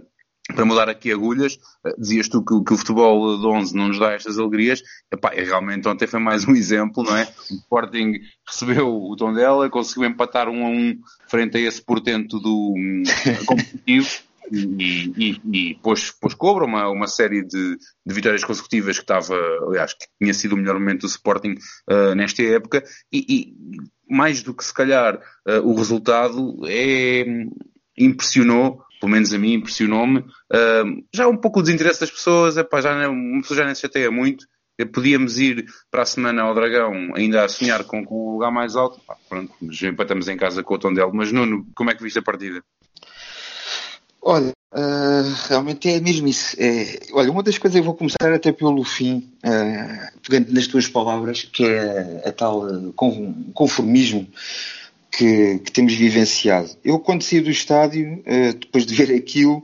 para 0.54 0.64
mudar 0.64 0.88
aqui 0.88 1.12
agulhas, 1.12 1.56
eh, 1.86 1.94
dizias 1.96 2.28
tu 2.28 2.44
que, 2.44 2.64
que, 2.64 2.74
o 2.74 2.76
futebol 2.76 3.38
de 3.38 3.46
11 3.46 3.76
não 3.76 3.88
nos 3.88 4.00
dá 4.00 4.12
estas 4.12 4.40
alegrias, 4.40 4.82
Epá, 5.12 5.32
e 5.36 5.44
realmente 5.44 5.86
ontem 5.86 6.08
foi 6.08 6.18
mais 6.18 6.46
um 6.46 6.52
exemplo, 6.52 7.04
não 7.04 7.16
é? 7.16 7.22
O 7.50 7.54
Sporting 7.54 8.14
recebeu 8.46 8.88
o 8.88 9.14
tom 9.16 9.32
dela, 9.32 9.70
conseguiu 9.70 10.08
empatar 10.08 10.48
um 10.48 10.66
a 10.66 10.68
um 10.68 10.98
frente 11.28 11.56
a 11.56 11.60
esse 11.60 11.80
portento 11.80 12.40
do 12.40 12.74
um, 12.76 13.02
competitivo, 13.46 14.26
e, 14.50 15.12
e, 15.16 15.40
e 15.52 15.74
pôs, 15.76 16.10
pôs 16.10 16.34
cobra 16.34 16.64
uma, 16.64 16.88
uma 16.88 17.06
série 17.06 17.42
de, 17.42 17.76
de 18.06 18.14
vitórias 18.14 18.44
consecutivas 18.44 18.96
que 18.96 19.04
estava, 19.04 19.34
aliás, 19.66 19.92
que 19.92 20.06
tinha 20.20 20.34
sido 20.34 20.54
o 20.54 20.58
melhor 20.58 20.74
momento 20.74 21.02
do 21.02 21.08
Sporting 21.08 21.54
uh, 21.90 22.14
nesta 22.14 22.42
época, 22.42 22.82
e, 23.12 23.24
e, 23.28 23.54
mais 24.08 24.42
do 24.42 24.54
que 24.54 24.64
se 24.64 24.72
calhar 24.72 25.16
uh, 25.16 25.60
o 25.64 25.74
resultado 25.74 26.60
é, 26.66 27.24
impressionou 27.98 28.86
pelo 29.00 29.12
menos 29.12 29.32
a 29.32 29.38
mim 29.38 29.54
impressionou-me. 29.54 30.20
Uh, 30.20 31.04
já 31.14 31.28
um 31.28 31.36
pouco 31.36 31.60
o 31.60 31.62
desinteresse 31.62 32.00
das 32.00 32.10
pessoas, 32.10 32.56
epá, 32.56 32.80
já 32.80 32.94
não, 32.94 33.12
uma 33.12 33.42
pessoa 33.42 33.58
já 33.58 33.64
nem 33.64 33.74
se 33.74 33.82
chateia 33.82 34.10
muito. 34.10 34.46
Podíamos 34.92 35.38
ir 35.38 35.64
para 35.90 36.02
a 36.02 36.06
semana 36.06 36.42
ao 36.42 36.54
Dragão 36.54 37.14
ainda 37.14 37.44
a 37.44 37.48
sonhar 37.48 37.84
com, 37.84 38.04
com 38.04 38.14
o 38.14 38.32
lugar 38.32 38.50
mais 38.50 38.76
alto. 38.76 39.00
Pronto, 39.28 39.52
mas 39.60 39.82
empatamos 39.82 40.28
em 40.28 40.36
casa 40.36 40.62
com 40.62 40.74
o 40.74 40.78
Tondelo. 40.78 41.14
Mas 41.14 41.32
Nuno, 41.32 41.66
como 41.74 41.90
é 41.90 41.94
que 41.94 42.02
viste 42.02 42.18
a 42.18 42.22
partida? 42.22 42.62
Olha, 44.28 44.50
uh, 44.74 45.46
realmente 45.46 45.88
é 45.88 46.00
mesmo 46.00 46.26
isso. 46.26 46.56
É, 46.58 46.98
olha, 47.12 47.30
uma 47.30 47.44
das 47.44 47.58
coisas 47.58 47.76
eu 47.76 47.84
vou 47.84 47.94
começar 47.94 48.32
até 48.34 48.50
pelo 48.50 48.82
fim, 48.82 49.30
uh, 49.44 50.18
pegando 50.20 50.52
nas 50.52 50.66
tuas 50.66 50.88
palavras, 50.88 51.44
que 51.44 51.64
é 51.64 52.24
a 52.26 52.32
tal 52.32 52.66
uh, 52.66 52.92
conformismo 53.54 54.26
que, 55.12 55.60
que, 55.60 55.70
temos 55.70 55.94
vivenciado. 55.94 56.68
Eu, 56.84 56.98
quando 56.98 57.22
saí 57.22 57.40
do 57.40 57.52
estádio, 57.52 58.14
uh, 58.26 58.52
depois 58.58 58.84
de 58.84 58.96
ver 58.96 59.14
aquilo, 59.14 59.62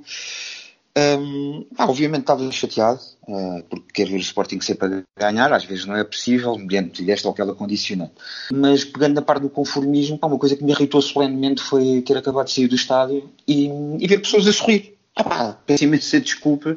um, 0.96 1.66
ah, 1.78 1.86
obviamente 1.86 2.22
estava 2.22 2.52
chateado, 2.52 3.00
uh, 3.26 3.62
porque 3.70 3.86
quero 3.94 4.10
ver 4.10 4.16
o 4.16 4.20
Sporting 4.20 4.60
sempre 4.60 5.04
a 5.16 5.20
ganhar, 5.20 5.50
às 5.52 5.64
vezes 5.64 5.86
não 5.86 5.96
é 5.96 6.04
possível, 6.04 6.56
mediante 6.56 7.10
esta 7.10 7.28
ou 7.28 7.32
aquela 7.32 7.54
condicionante. 7.54 8.12
Mas 8.52 8.84
pegando 8.84 9.14
na 9.14 9.22
parte 9.22 9.42
do 9.42 9.50
conformismo, 9.50 10.18
pá, 10.18 10.26
uma 10.26 10.38
coisa 10.38 10.54
que 10.54 10.62
me 10.62 10.72
irritou 10.72 11.00
solenemente 11.00 11.62
foi 11.62 12.02
ter 12.02 12.16
acabado 12.16 12.46
de 12.46 12.52
sair 12.52 12.68
do 12.68 12.74
estádio 12.74 13.30
e, 13.48 13.68
e 13.98 14.06
ver 14.06 14.18
pessoas 14.18 14.46
a 14.46 14.52
sorrir. 14.52 14.98
Ah, 15.16 15.24
pá, 15.24 15.58
peço 15.66 15.84
imensa 15.84 16.20
desculpa, 16.20 16.76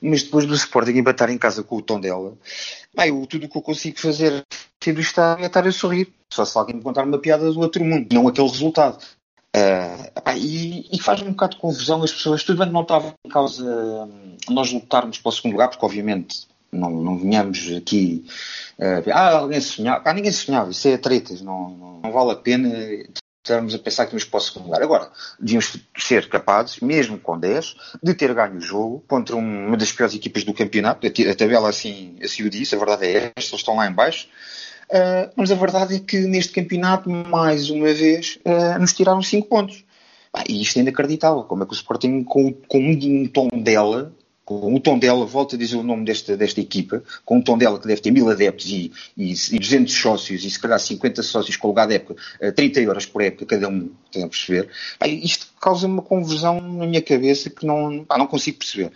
mas 0.00 0.24
depois 0.24 0.44
do 0.44 0.54
Sporting 0.54 0.98
empatar 0.98 1.30
em 1.30 1.38
casa 1.38 1.62
com 1.62 1.76
o 1.76 1.82
tom 1.82 2.00
dela, 2.00 2.36
pá, 2.96 3.06
eu, 3.06 3.24
tudo 3.26 3.46
o 3.46 3.48
que 3.48 3.58
eu 3.58 3.62
consigo 3.62 4.00
fazer 4.00 4.44
sair 4.82 4.92
do 4.92 5.00
estádio 5.00 5.44
é 5.44 5.46
estar 5.46 5.66
a 5.66 5.72
sorrir. 5.72 6.12
Só 6.32 6.44
se 6.44 6.58
alguém 6.58 6.74
me 6.74 6.82
contar 6.82 7.04
uma 7.04 7.18
piada 7.18 7.50
do 7.50 7.60
outro 7.60 7.84
mundo, 7.84 8.12
não 8.12 8.26
aquele 8.26 8.48
resultado. 8.48 8.98
Uh, 9.56 10.36
e, 10.36 10.86
e 10.92 11.00
faz 11.00 11.22
um 11.22 11.30
bocado 11.30 11.54
de 11.54 11.60
confusão 11.60 12.02
as 12.02 12.12
pessoas. 12.12 12.44
Tudo 12.44 12.58
bem 12.58 12.66
que 12.66 12.74
não 12.74 12.82
estava 12.82 13.14
em 13.24 13.28
causa 13.30 13.64
hum, 13.64 14.36
nós 14.50 14.70
lutarmos 14.70 15.16
para 15.16 15.30
o 15.30 15.32
segundo 15.32 15.52
lugar, 15.52 15.68
porque 15.68 15.84
obviamente 15.84 16.46
não, 16.70 16.90
não 16.90 17.16
vinhamos 17.16 17.72
aqui. 17.74 18.26
Uh, 18.78 19.10
ah, 19.12 19.38
alguém 19.38 19.60
sonhava. 19.60 20.02
Ah, 20.04 20.12
ninguém 20.12 20.32
sonhava, 20.32 20.70
isso 20.70 20.86
é 20.88 20.98
tretas, 20.98 21.40
não, 21.40 21.70
não, 21.70 22.00
não 22.02 22.12
vale 22.12 22.32
a 22.32 22.36
pena 22.36 22.68
estarmos 23.42 23.74
a 23.74 23.78
pensar 23.78 24.06
que 24.06 24.26
para 24.26 24.38
o 24.38 24.40
segundo 24.40 24.64
lugar. 24.66 24.82
Agora, 24.82 25.10
devíamos 25.38 25.78
ser 25.96 26.28
capazes, 26.28 26.80
mesmo 26.80 27.18
com 27.18 27.38
10, 27.38 27.76
de 28.02 28.12
ter 28.12 28.34
ganho 28.34 28.56
o 28.56 28.60
jogo 28.60 29.04
contra 29.06 29.36
uma 29.36 29.76
das 29.76 29.92
piores 29.92 30.14
equipas 30.14 30.44
do 30.44 30.52
campeonato. 30.52 31.06
A 31.06 31.34
tabela 31.34 31.68
assim, 31.68 32.18
assim 32.22 32.42
o 32.42 32.50
disse, 32.50 32.74
a 32.74 32.78
verdade 32.78 33.06
é 33.06 33.16
esta, 33.16 33.32
eles 33.38 33.52
estão 33.52 33.76
lá 33.76 33.86
em 33.86 33.92
baixo. 33.92 34.28
Uh, 34.90 35.30
mas 35.34 35.50
a 35.50 35.54
verdade 35.54 35.96
é 35.96 35.98
que 35.98 36.18
neste 36.20 36.52
campeonato, 36.52 37.10
mais 37.10 37.70
uma 37.70 37.92
vez, 37.92 38.38
uh, 38.44 38.78
nos 38.78 38.92
tiraram 38.92 39.22
5 39.22 39.48
pontos. 39.48 39.84
Ah, 40.32 40.44
e 40.48 40.60
isto 40.62 40.76
é 40.78 40.82
inacreditável. 40.82 41.42
Como 41.44 41.62
é 41.62 41.66
que 41.66 41.72
o 41.72 41.74
Sporting, 41.74 42.22
com, 42.22 42.52
com 42.52 42.78
um 42.78 43.26
tom 43.26 43.48
dela, 43.48 44.12
com 44.44 44.74
o 44.74 44.78
tom 44.78 44.96
dela, 44.96 45.26
volta 45.26 45.56
a 45.56 45.58
dizer 45.58 45.76
o 45.76 45.82
nome 45.82 46.04
desta, 46.04 46.36
desta 46.36 46.60
equipa, 46.60 47.02
com 47.24 47.38
o 47.38 47.42
tom 47.42 47.58
dela 47.58 47.80
que 47.80 47.88
deve 47.88 48.00
ter 48.00 48.12
mil 48.12 48.30
adeptos 48.30 48.66
e, 48.66 48.92
e, 49.16 49.32
e 49.32 49.58
200 49.58 49.92
sócios 49.92 50.44
e 50.44 50.50
se 50.50 50.60
calhar 50.60 50.78
50 50.78 51.20
sócios 51.24 51.56
com 51.56 51.66
lugar 51.66 51.88
de 51.88 51.94
época, 51.94 52.22
30 52.54 52.80
euros 52.80 53.06
por 53.06 53.22
época 53.22 53.44
cada 53.44 53.68
um, 53.68 53.90
tem 54.12 54.22
a 54.22 54.28
perceber. 54.28 54.68
Ah, 55.00 55.08
isto 55.08 55.48
causa 55.60 55.88
uma 55.88 56.00
conversão 56.00 56.60
na 56.60 56.86
minha 56.86 57.02
cabeça 57.02 57.50
que 57.50 57.66
não, 57.66 58.06
ah, 58.08 58.16
não 58.16 58.26
consigo 58.28 58.58
perceber. 58.58 58.92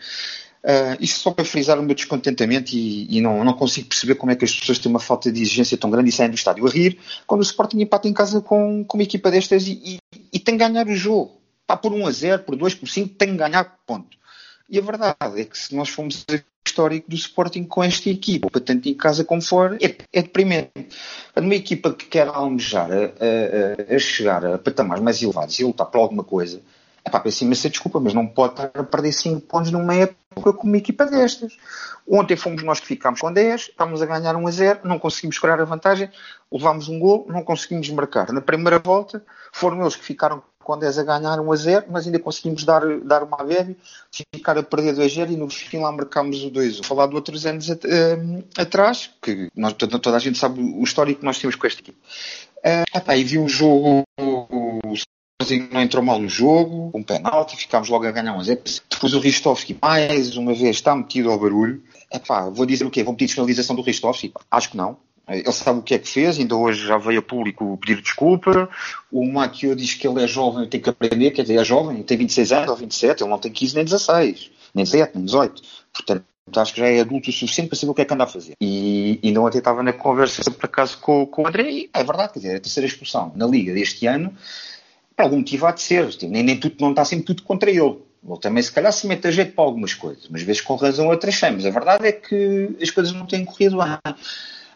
Uh, 0.62 0.96
isto 1.00 1.20
só 1.20 1.30
para 1.30 1.44
frisar 1.44 1.78
o 1.78 1.82
meu 1.82 1.94
descontentamento 1.94 2.74
e, 2.74 3.16
e 3.16 3.20
não, 3.22 3.42
não, 3.42 3.54
consigo 3.54 3.88
perceber 3.88 4.16
como 4.16 4.30
é 4.30 4.36
que 4.36 4.44
as 4.44 4.54
pessoas 4.54 4.78
têm 4.78 4.90
uma 4.90 5.00
falta 5.00 5.32
de 5.32 5.40
exigência 5.40 5.78
tão 5.78 5.90
grande 5.90 6.10
e 6.10 6.12
saem 6.12 6.28
do 6.28 6.34
estádio 6.34 6.66
a 6.66 6.70
rir 6.70 6.98
quando 7.26 7.40
o 7.40 7.44
Sporting 7.44 7.80
empata 7.80 8.06
em 8.06 8.12
casa 8.12 8.42
com, 8.42 8.84
com 8.84 8.98
uma 8.98 9.02
equipa 9.02 9.30
destas 9.30 9.66
e, 9.66 9.80
e, 9.82 9.98
e 10.30 10.38
tem 10.38 10.58
que 10.58 10.64
ganhar 10.64 10.86
o 10.86 10.94
jogo. 10.94 11.40
Pá, 11.66 11.76
por 11.76 11.92
1 11.94 12.06
a 12.06 12.10
0, 12.10 12.42
por 12.42 12.56
2, 12.56 12.74
por 12.74 12.88
5, 12.88 13.14
tem 13.14 13.30
que 13.30 13.36
ganhar 13.36 13.78
ponto. 13.86 14.18
E 14.68 14.78
a 14.78 14.82
verdade 14.82 15.40
é 15.40 15.44
que 15.44 15.58
se 15.58 15.74
nós 15.74 15.88
formos 15.88 16.24
histórico 16.66 17.08
do 17.08 17.16
Sporting 17.16 17.64
com 17.64 17.82
esta 17.82 18.08
equipa, 18.10 18.48
tanto 18.60 18.88
em 18.88 18.94
casa 18.94 19.24
como 19.24 19.42
fora, 19.42 19.78
é, 19.80 19.96
é 20.12 20.22
deprimente. 20.22 20.70
Uma 21.36 21.54
equipa 21.54 21.92
que 21.92 22.06
quer 22.06 22.28
almejar 22.28 22.90
a, 22.92 23.92
a, 23.92 23.96
a 23.96 23.98
chegar 23.98 24.44
a 24.44 24.58
patamares 24.58 25.02
mais 25.02 25.22
elevados 25.22 25.58
e 25.58 25.64
lutar 25.64 25.86
por 25.86 25.98
alguma 25.98 26.22
coisa, 26.22 26.60
é 27.04 27.10
pá, 27.10 27.20
peço 27.20 27.44
imensa 27.44 27.70
desculpa, 27.70 27.98
mas 27.98 28.14
não 28.14 28.26
pode 28.26 28.52
estar 28.52 28.70
a 28.74 28.84
perder 28.84 29.12
5 29.12 29.40
pontos 29.42 29.70
numa 29.70 29.94
época 29.94 30.52
com 30.52 30.66
uma 30.66 30.76
equipa 30.76 31.06
destas. 31.06 31.56
Ontem 32.08 32.36
fomos 32.36 32.62
nós 32.62 32.80
que 32.80 32.86
ficámos 32.86 33.20
com 33.20 33.32
10, 33.32 33.60
estávamos 33.60 34.02
a 34.02 34.06
ganhar 34.06 34.34
1 34.36 34.46
a 34.46 34.50
0, 34.50 34.80
não 34.84 34.98
conseguimos 34.98 35.38
curar 35.38 35.60
a 35.60 35.64
vantagem, 35.64 36.10
levámos 36.52 36.88
um 36.88 36.98
gol, 36.98 37.26
não 37.28 37.42
conseguimos 37.42 37.88
marcar. 37.90 38.32
Na 38.32 38.40
primeira 38.40 38.78
volta 38.78 39.24
foram 39.52 39.80
eles 39.80 39.96
que 39.96 40.04
ficaram 40.04 40.42
com 40.62 40.78
10 40.78 40.98
a 40.98 41.04
ganhar 41.04 41.40
1 41.40 41.52
a 41.52 41.56
0, 41.56 41.86
mas 41.88 42.06
ainda 42.06 42.18
conseguimos 42.18 42.64
dar, 42.64 42.82
dar 43.00 43.22
uma 43.22 43.38
bebe, 43.38 43.76
ficar 44.32 44.58
a 44.58 44.62
perder 44.62 44.94
2 44.94 45.12
a 45.12 45.14
0 45.14 45.32
e 45.32 45.36
no 45.36 45.48
fim 45.48 45.78
lá 45.78 45.90
marcámos 45.90 46.44
o 46.44 46.50
2 46.50 46.80
Falar 46.80 47.06
de 47.06 47.14
outros 47.14 47.46
anos 47.46 47.70
at 47.70 47.84
uh, 47.84 48.44
atrás, 48.58 49.10
que 49.22 49.48
nós, 49.56 49.72
toda, 49.72 49.98
toda, 49.98 50.16
a 50.16 50.20
gente 50.20 50.38
sabe 50.38 50.60
o 50.60 50.82
histórico 50.82 51.20
que 51.20 51.26
nós 51.26 51.38
temos 51.38 51.56
com 51.56 51.66
esta 51.66 51.80
equipe. 51.80 51.98
Uh, 52.58 52.96
epá, 52.96 53.16
e 53.16 53.24
vi 53.24 53.38
um 53.38 53.48
jogo 53.48 54.04
não 55.72 55.80
entrou 55.80 56.02
mal 56.02 56.18
no 56.18 56.28
jogo, 56.28 56.90
um 56.94 57.02
penalti, 57.02 57.56
ficámos 57.56 57.88
logo 57.88 58.06
a 58.06 58.10
ganhar 58.10 58.36
um 58.36 58.42
zero. 58.42 58.60
Depois 58.90 59.14
o 59.14 59.20
Ristovski, 59.20 59.76
mais 59.80 60.36
uma 60.36 60.52
vez, 60.54 60.76
está 60.76 60.94
metido 60.94 61.30
ao 61.30 61.38
barulho. 61.38 61.82
Epá, 62.12 62.48
vou 62.50 62.66
dizer 62.66 62.84
o 62.84 62.90
quê? 62.90 63.02
Vão 63.02 63.14
pedir 63.14 63.26
despenalização 63.26 63.74
do 63.74 63.82
Ristovski? 63.82 64.32
Acho 64.50 64.70
que 64.70 64.76
não. 64.76 64.96
Ele 65.28 65.52
sabe 65.52 65.78
o 65.78 65.82
que 65.82 65.94
é 65.94 65.98
que 65.98 66.08
fez, 66.08 66.38
ainda 66.38 66.56
hoje 66.56 66.84
já 66.84 66.98
veio 66.98 67.20
a 67.20 67.22
público 67.22 67.78
pedir 67.78 68.02
desculpa. 68.02 68.68
O 69.12 69.24
Maquio 69.24 69.76
diz 69.76 69.94
que 69.94 70.06
ele 70.06 70.24
é 70.24 70.26
jovem, 70.26 70.68
tem 70.68 70.80
que 70.80 70.90
aprender, 70.90 71.30
quer 71.30 71.42
dizer, 71.42 71.56
é 71.56 71.64
jovem, 71.64 72.02
tem 72.02 72.18
26 72.18 72.52
anos 72.52 72.70
ou 72.70 72.76
27, 72.76 73.22
ele 73.22 73.30
não 73.30 73.38
tem 73.38 73.52
15 73.52 73.76
nem 73.76 73.84
16, 73.84 74.50
nem 74.74 74.84
17, 74.84 75.12
nem 75.14 75.24
18. 75.24 75.62
Portanto, 75.92 76.24
acho 76.56 76.74
que 76.74 76.80
já 76.80 76.88
é 76.88 77.00
adulto 77.00 77.30
o 77.30 77.32
suficiente 77.32 77.68
para 77.68 77.78
saber 77.78 77.92
o 77.92 77.94
que 77.94 78.02
é 78.02 78.04
que 78.04 78.12
anda 78.12 78.24
a 78.24 78.26
fazer. 78.26 78.54
E, 78.60 79.20
e 79.22 79.30
não 79.30 79.46
até 79.46 79.58
estava 79.58 79.84
na 79.84 79.92
conversa, 79.92 80.50
por 80.50 80.64
acaso, 80.64 80.98
com, 80.98 81.24
com 81.26 81.42
o 81.42 81.46
André, 81.46 81.70
e 81.70 81.90
é 81.94 82.02
verdade, 82.02 82.32
quer 82.32 82.38
dizer, 82.40 82.52
é 82.54 82.56
a 82.56 82.60
terceira 82.60 82.88
expulsão 82.88 83.32
na 83.36 83.46
Liga 83.46 83.72
deste 83.72 84.06
ano 84.08 84.34
por 85.20 85.24
algum 85.24 85.36
motivo 85.38 85.66
há 85.66 85.72
de 85.72 85.82
ser. 85.82 86.08
Nem, 86.22 86.42
nem 86.42 86.58
tudo, 86.58 86.76
não 86.80 86.90
está 86.90 87.04
sempre 87.04 87.26
tudo 87.26 87.42
contra 87.42 87.70
ele. 87.70 87.98
Ele 88.26 88.38
também, 88.40 88.62
se 88.62 88.72
calhar, 88.72 88.92
se 88.92 89.06
mete 89.06 89.26
a 89.26 89.30
jeito 89.30 89.52
para 89.52 89.64
algumas 89.64 89.94
coisas, 89.94 90.26
mas 90.30 90.42
vezes 90.42 90.62
com 90.62 90.76
razão 90.76 91.08
outras 91.08 91.34
sem. 91.34 91.52
Mas 91.52 91.66
a 91.66 91.70
verdade 91.70 92.06
é 92.06 92.12
que 92.12 92.76
as 92.80 92.90
coisas 92.90 93.12
não 93.12 93.26
têm 93.26 93.44
corrido 93.44 93.76
bem. 93.76 94.14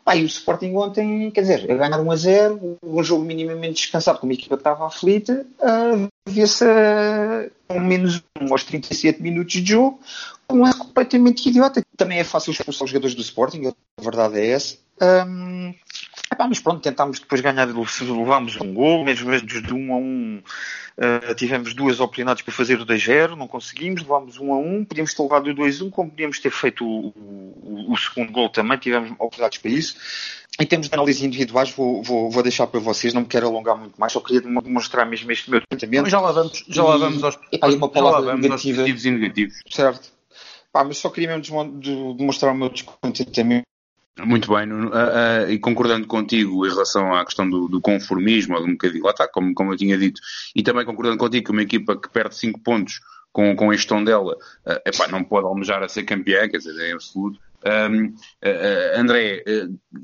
Ah, 0.06 0.16
e 0.16 0.22
o 0.22 0.26
Sporting 0.26 0.74
ontem, 0.74 1.30
quer 1.30 1.40
dizer, 1.40 1.70
a 1.70 1.76
ganhar 1.76 1.98
1 1.98 2.10
a 2.10 2.16
0, 2.16 2.78
um 2.82 3.02
jogo 3.02 3.24
minimamente 3.24 3.80
descansado 3.80 4.18
com 4.18 4.26
uma 4.26 4.34
equipa 4.34 4.54
que 4.56 4.60
estava 4.60 4.86
aflita, 4.86 5.46
uh, 5.60 6.08
via-se 6.28 6.66
com 7.66 7.80
menos 7.80 8.22
um 8.38 8.52
aos 8.52 8.64
37 8.64 9.22
minutos 9.22 9.62
de 9.62 9.72
jogo, 9.72 9.98
um 10.50 10.66
é 10.66 10.74
completamente 10.74 11.48
idiota. 11.48 11.82
Também 11.96 12.18
é 12.18 12.24
fácil 12.24 12.50
expulsar 12.50 12.84
os 12.84 12.90
jogadores 12.90 13.14
do 13.14 13.22
Sporting, 13.22 13.68
a 13.68 14.02
verdade 14.02 14.38
é 14.38 14.48
essa. 14.48 14.76
Um, 15.00 15.74
Epá, 16.34 16.48
mas 16.48 16.58
pronto, 16.58 16.82
tentámos 16.82 17.20
depois 17.20 17.40
ganhar, 17.40 17.64
levámos 17.64 18.60
um 18.60 18.74
gol, 18.74 19.04
mesmo 19.04 19.30
de 19.38 19.72
um 19.72 19.94
a 19.94 19.96
um 19.96 20.42
uh, 20.98 21.34
tivemos 21.36 21.74
duas 21.74 22.00
oportunidades 22.00 22.42
para 22.42 22.52
fazer 22.52 22.80
o 22.80 22.84
2-0, 22.84 23.36
não 23.36 23.46
conseguimos, 23.46 24.02
levámos 24.02 24.36
um 24.38 24.52
a 24.52 24.58
um, 24.58 24.84
podíamos 24.84 25.14
ter 25.14 25.22
levado 25.22 25.46
o 25.48 25.54
2-1, 25.54 25.90
como 25.90 26.10
podíamos 26.10 26.40
ter 26.40 26.50
feito 26.50 26.84
o, 26.84 27.12
o, 27.14 27.92
o, 27.92 27.96
segundo 27.96 28.32
gol 28.32 28.48
também, 28.48 28.76
tivemos 28.78 29.12
oportunidades 29.12 29.58
para 29.58 29.70
isso. 29.70 29.96
Em 30.60 30.66
termos 30.66 30.88
de 30.88 30.94
análise 30.94 31.24
individuais, 31.24 31.70
vou, 31.70 32.02
vou, 32.02 32.28
vou 32.28 32.42
deixar 32.42 32.66
para 32.66 32.80
vocês, 32.80 33.14
não 33.14 33.22
me 33.22 33.28
quero 33.28 33.46
alongar 33.46 33.76
muito 33.76 33.96
mais, 33.96 34.12
só 34.12 34.18
queria 34.18 34.40
demonstrar 34.40 35.06
mesmo 35.06 35.30
este 35.30 35.48
meu 35.48 35.62
pensamento. 35.68 36.10
Já 36.10 36.20
lá 36.20 36.32
vamos, 36.32 36.64
já 36.68 36.82
lá 36.82 36.96
vamos 36.96 37.22
aos, 37.22 37.38
e, 37.52 37.58
aos, 37.60 37.74
uma 37.74 37.88
palavra 37.88 38.32
já 38.32 38.36
negativa. 38.36 38.56
positivos 38.56 39.04
e 39.04 39.10
negativos. 39.12 39.60
Certo. 39.70 40.12
Pá, 40.72 40.82
mas 40.82 40.98
só 40.98 41.10
queria 41.10 41.36
mesmo 41.36 41.80
demonstrar 42.16 42.52
o 42.52 42.56
meu 42.56 42.68
descontentamento 42.68 43.64
muito 44.22 44.54
bem, 44.54 44.70
uh, 44.72 44.86
uh, 44.86 45.50
e 45.50 45.58
concordando 45.58 46.06
contigo 46.06 46.64
em 46.64 46.70
relação 46.70 47.14
à 47.14 47.24
questão 47.24 47.48
do, 47.48 47.68
do 47.68 47.80
conformismo, 47.80 48.56
um 48.60 48.72
bocadinho, 48.72 49.04
lá 49.04 49.10
está, 49.10 49.26
como, 49.26 49.52
como 49.54 49.72
eu 49.72 49.76
tinha 49.76 49.98
dito, 49.98 50.20
e 50.54 50.62
também 50.62 50.84
concordando 50.84 51.18
contigo 51.18 51.46
que 51.46 51.50
uma 51.50 51.62
equipa 51.62 51.96
que 51.96 52.08
perde 52.08 52.36
5 52.36 52.60
pontos 52.60 53.00
com, 53.32 53.56
com 53.56 53.72
este 53.72 53.88
tom 53.88 54.04
dela, 54.04 54.36
uh, 54.64 54.80
epá, 54.86 55.08
não 55.08 55.24
pode 55.24 55.46
almejar 55.46 55.82
a 55.82 55.88
ser 55.88 56.04
campeã, 56.04 56.48
quer 56.48 56.58
dizer, 56.58 56.90
é 56.90 56.92
absoluto. 56.92 57.40
Um, 57.66 58.08
uh, 58.08 59.00
André, 59.00 59.42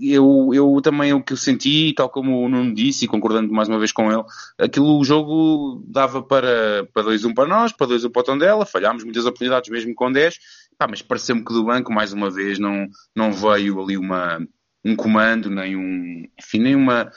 eu, 0.00 0.50
eu 0.54 0.80
também 0.82 1.12
o 1.12 1.22
que 1.22 1.34
eu 1.34 1.36
senti, 1.36 1.92
tal 1.94 2.08
como 2.08 2.42
o 2.42 2.48
Nuno 2.48 2.74
disse, 2.74 3.04
e 3.04 3.08
concordando 3.08 3.52
mais 3.52 3.68
uma 3.68 3.78
vez 3.78 3.92
com 3.92 4.10
ele, 4.10 4.24
aquilo 4.58 4.98
o 4.98 5.04
jogo 5.04 5.84
dava 5.86 6.22
para, 6.22 6.88
para 6.92 7.04
2-1 7.04 7.34
para 7.34 7.46
nós, 7.46 7.70
para 7.70 7.86
2-1 7.86 8.10
para 8.10 8.20
o 8.20 8.24
Tondela, 8.24 8.66
falhámos 8.66 9.04
muitas 9.04 9.26
oportunidades 9.26 9.70
mesmo 9.70 9.94
com 9.94 10.10
10, 10.10 10.38
pá, 10.80 10.86
mas 10.88 11.02
pareceu-me 11.02 11.44
que 11.44 11.52
do 11.52 11.64
banco, 11.64 11.92
mais 11.92 12.14
uma 12.14 12.30
vez, 12.30 12.58
não, 12.58 12.86
não 13.14 13.30
veio 13.30 13.78
ali 13.82 13.98
uma, 13.98 14.38
um 14.82 14.96
comando, 14.96 15.50
nem 15.50 15.76
um, 15.76 16.24
enfim, 16.40 16.58
nem 16.58 16.74
uma, 16.74 17.12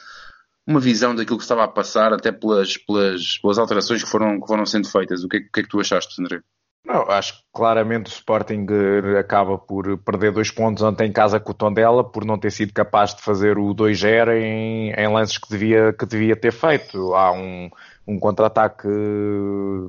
uma 0.67 0.81
visão 0.81 1.15
daquilo 1.15 1.37
que 1.37 1.45
estava 1.45 1.63
a 1.63 1.67
passar, 1.69 2.11
até 2.11 2.29
pelas, 2.29 2.75
pelas, 2.75 3.37
pelas 3.37 3.57
alterações 3.57 4.03
que 4.03 4.09
foram, 4.09 4.41
que 4.41 4.47
foram 4.47 4.65
sendo 4.65 4.89
feitas. 4.89 5.23
O 5.23 5.29
que, 5.29 5.37
é, 5.37 5.39
o 5.39 5.51
que 5.53 5.59
é 5.61 5.63
que 5.63 5.69
tu 5.69 5.79
achaste, 5.79 6.21
André? 6.21 6.41
Não, 6.85 7.09
acho 7.09 7.35
que 7.35 7.43
claramente 7.53 8.07
o 8.07 8.13
Sporting 8.13 8.65
eh, 8.69 9.17
acaba 9.17 9.57
por 9.57 9.97
perder 9.99 10.33
dois 10.33 10.51
pontos 10.51 10.83
ontem 10.83 11.07
em 11.07 11.13
casa 11.13 11.39
com 11.39 11.51
o 11.51 11.55
Tondela 11.55 12.03
por 12.03 12.25
não 12.25 12.37
ter 12.37 12.51
sido 12.51 12.73
capaz 12.73 13.15
de 13.15 13.21
fazer 13.21 13.57
o 13.57 13.73
2-0 13.73 14.33
em, 14.33 14.91
em, 14.91 15.07
lances 15.07 15.37
que 15.37 15.49
devia, 15.49 15.93
que 15.93 16.05
devia 16.05 16.35
ter 16.35 16.51
feito. 16.51 17.13
Há 17.13 17.31
um, 17.31 17.69
um 18.05 18.19
contra-ataque 18.19 18.87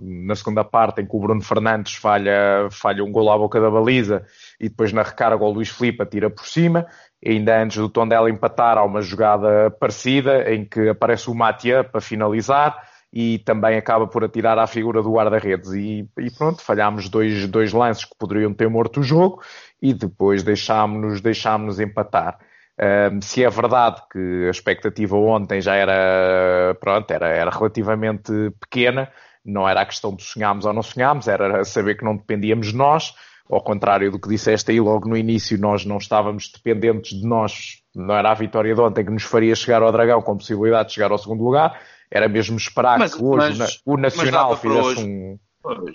na 0.03 0.35
segunda 0.37 0.63
parte 0.63 1.01
em 1.01 1.07
que 1.07 1.17
o 1.17 1.21
Bruno 1.21 1.43
Fernandes 1.43 1.95
falha, 1.95 2.69
falha 2.71 3.05
um 3.05 3.11
gol 3.11 3.31
à 3.31 3.37
boca 3.37 3.61
da 3.61 3.71
baliza 3.71 4.25
e 4.61 4.69
depois 4.69 4.93
na 4.93 5.03
recarga 5.03 5.45
o 5.45 5.51
Luís 5.51 5.69
Filipe 5.69 6.03
atira 6.03 6.31
por 6.31 6.47
cima. 6.47 6.87
E 7.23 7.31
ainda 7.31 7.61
antes 7.61 7.79
do 7.79 7.89
Tondela 7.89 8.31
empatar 8.31 8.79
há 8.79 8.85
uma 8.85 9.01
jogada 9.01 9.71
parecida 9.71 10.53
em 10.53 10.65
que 10.65 10.89
aparece 10.89 11.29
o 11.29 11.35
Matia 11.35 11.83
para 11.83 12.01
finalizar 12.01 12.77
e 13.13 13.39
também 13.39 13.77
acaba 13.77 14.09
por 14.09 14.25
atirar 14.25 14.59
à 14.59 14.67
figura 14.67 15.01
do 15.01 15.13
guarda-redes. 15.13 15.73
E, 15.73 16.09
e, 16.19 16.31
pronto, 16.37 16.61
falhámos 16.63 17.09
dois, 17.09 17.47
dois 17.47 17.73
lances 17.73 18.05
que 18.05 18.17
poderiam 18.19 18.53
ter 18.53 18.69
morto 18.69 19.01
o 19.01 19.03
jogo 19.05 19.41
e 19.81 19.95
depois 19.95 20.43
deixámos-nos 20.43 21.21
deixámos 21.21 21.79
empatar. 21.79 22.39
Um, 22.81 23.21
se 23.21 23.45
é 23.45 23.49
verdade 23.49 24.03
que 24.11 24.47
a 24.47 24.51
expectativa 24.51 25.17
ontem 25.17 25.61
já 25.61 25.77
era, 25.77 26.75
pronto, 26.81 27.11
era, 27.11 27.29
era 27.29 27.51
relativamente 27.51 28.33
pequena, 28.61 29.09
não 29.45 29.69
era 29.69 29.83
a 29.83 29.87
questão 29.87 30.15
de 30.15 30.25
sonharmos 30.25 30.65
ou 30.65 30.73
não 30.73 30.83
sonharmos, 30.83 31.29
era 31.29 31.65
saber 31.65 31.97
que 31.97 32.05
não 32.05 32.17
dependíamos 32.17 32.69
de 32.69 32.77
nós, 32.77 33.15
ao 33.49 33.63
contrário 33.63 34.11
do 34.11 34.19
que 34.19 34.29
disseste 34.29 34.73
aí 34.73 34.81
logo 34.81 35.09
no 35.09 35.17
início, 35.17 35.59
nós 35.59 35.85
não 35.85 35.99
estávamos 35.99 36.51
dependentes 36.51 37.21
de 37.21 37.27
nós, 37.27 37.83
não 37.95 38.15
era 38.15 38.31
a 38.31 38.35
vitória 38.35 38.75
de 38.75 38.81
ontem 38.81 39.05
que 39.05 39.11
nos 39.13 39.23
faria 39.23 39.55
chegar 39.55 39.83
ao 39.83 39.93
Dragão 39.93 40.21
com 40.21 40.37
possibilidade 40.37 40.89
de 40.89 40.95
chegar 40.95 41.13
ao 41.13 41.19
segundo 41.19 41.45
lugar, 41.45 41.81
era 42.11 42.29
mesmo 42.29 42.57
esperar 42.57 42.99
mas, 42.99 43.15
que 43.15 43.23
hoje 43.23 43.59
mas, 43.59 43.81
o 43.85 43.97
Nacional 43.97 44.57
fizesse 44.57 45.01
um. 45.01 45.39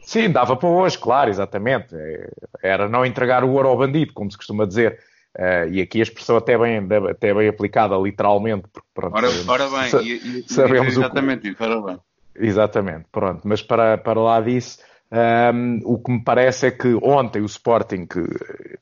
Sim, 0.02 0.32
dava 0.32 0.56
para 0.56 0.68
hoje, 0.68 0.98
claro, 0.98 1.30
exatamente. 1.30 1.94
É, 1.96 2.30
era 2.64 2.90
não 2.90 3.06
entregar 3.06 3.44
o 3.44 3.52
ouro 3.52 3.68
ao 3.68 3.78
bandido, 3.78 4.14
como 4.14 4.32
se 4.32 4.38
costuma 4.38 4.66
dizer. 4.66 5.00
Uh, 5.38 5.70
e 5.72 5.82
aqui 5.82 6.00
a 6.00 6.04
expressão 6.04 6.38
até 6.38 6.58
bem, 6.58 6.80
até 7.10 7.34
bem 7.34 7.48
aplicada, 7.48 7.96
literalmente. 7.96 8.68
Porque, 8.74 8.88
pronto, 8.94 9.16
ora, 9.16 9.28
ora 9.48 9.70
bem, 9.70 9.90
sa 9.90 10.02
e, 10.02 10.14
e, 10.14 10.44
sabemos 10.48 10.98
exatamente 10.98 11.40
o 11.40 11.42
que... 11.42 11.50
isso, 11.50 11.64
ora 11.64 11.82
bem. 11.82 12.00
Exatamente, 12.36 13.06
pronto. 13.12 13.42
Mas 13.46 13.62
para, 13.62 13.98
para 13.98 14.20
lá 14.20 14.42
disso, 14.42 14.80
um, 15.12 15.18
ehm, 15.18 15.80
o 15.84 16.00
que 16.00 16.12
me 16.12 16.24
parece 16.24 16.68
é 16.68 16.72
que 16.72 16.94
ontem 17.02 17.42
o 17.42 17.46
Sporting, 17.46 18.06
que 18.06 18.24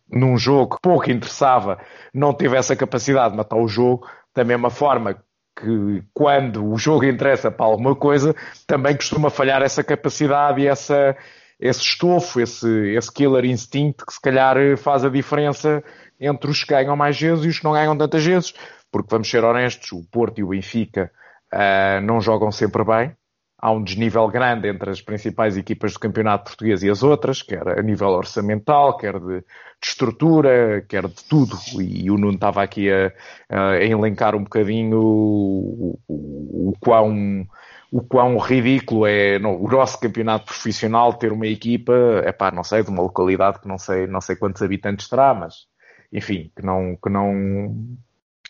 num 0.09 0.37
jogo 0.37 0.75
que 0.75 0.81
pouco 0.81 1.11
interessava, 1.11 1.79
não 2.13 2.33
teve 2.33 2.55
essa 2.55 2.75
capacidade 2.75 3.31
de 3.31 3.37
matar 3.37 3.57
o 3.57 3.67
jogo, 3.67 4.07
da 4.33 4.43
mesma 4.43 4.69
forma 4.69 5.15
que 5.59 6.03
quando 6.13 6.65
o 6.71 6.77
jogo 6.77 7.05
interessa 7.05 7.49
para 7.49 7.65
alguma 7.65 7.95
coisa, 7.95 8.35
também 8.67 8.95
costuma 8.95 9.29
falhar 9.29 9.61
essa 9.61 9.83
capacidade 9.83 10.61
e 10.61 10.67
essa, 10.67 11.17
esse 11.59 11.81
estofo, 11.81 12.39
esse, 12.39 12.69
esse 12.95 13.11
killer 13.11 13.45
instinct 13.45 14.05
que 14.05 14.13
se 14.13 14.21
calhar 14.21 14.55
faz 14.77 15.03
a 15.03 15.09
diferença 15.09 15.83
entre 16.19 16.49
os 16.49 16.63
que 16.63 16.73
ganham 16.73 16.95
mais 16.95 17.19
vezes 17.19 17.45
e 17.45 17.47
os 17.47 17.59
que 17.59 17.65
não 17.65 17.73
ganham 17.73 17.97
tantas 17.97 18.23
vezes. 18.23 18.53
Porque 18.91 19.09
vamos 19.09 19.29
ser 19.29 19.43
honestos, 19.43 19.91
o 19.91 20.03
Porto 20.09 20.39
e 20.39 20.43
o 20.43 20.49
Benfica 20.49 21.11
uh, 21.53 22.01
não 22.01 22.21
jogam 22.21 22.51
sempre 22.51 22.83
bem 22.83 23.15
há 23.59 23.71
um 23.71 23.83
desnível 23.83 24.27
grande 24.27 24.67
entre 24.67 24.91
as 24.91 25.01
principais 25.01 25.57
equipas 25.57 25.93
do 25.93 25.99
campeonato 25.99 26.45
português 26.45 26.83
e 26.83 26.89
as 26.89 27.01
outras, 27.01 27.41
quer 27.41 27.67
a 27.67 27.81
nível 27.81 28.09
orçamental, 28.09 28.95
quer 28.97 29.19
de, 29.19 29.39
de 29.39 29.45
estrutura, 29.83 30.85
quer 30.87 31.07
de 31.07 31.23
tudo. 31.27 31.57
E 31.81 32.09
o 32.11 32.17
Nuno 32.17 32.35
estava 32.35 32.61
aqui 32.61 32.89
a, 32.91 33.11
a 33.49 33.83
elencar 33.83 34.35
um 34.35 34.43
bocadinho 34.43 34.99
o, 34.99 35.99
o, 36.07 36.69
o, 36.69 36.73
quão, 36.79 37.47
o 37.91 38.01
quão 38.01 38.37
ridículo 38.37 39.07
é 39.07 39.39
no, 39.39 39.59
o 39.63 39.67
nosso 39.67 39.99
campeonato 39.99 40.45
profissional 40.45 41.13
ter 41.13 41.31
uma 41.31 41.47
equipa, 41.47 41.93
é 42.23 42.31
pá, 42.31 42.51
não 42.51 42.63
sei, 42.63 42.83
de 42.83 42.89
uma 42.89 43.01
localidade 43.01 43.59
que 43.59 43.67
não 43.67 43.77
sei, 43.77 44.05
não 44.05 44.21
sei 44.21 44.35
quantos 44.35 44.61
habitantes 44.61 45.09
terá, 45.09 45.33
mas 45.33 45.65
enfim, 46.11 46.51
que 46.55 46.65
não, 46.65 46.95
que 47.01 47.09
não, 47.09 47.97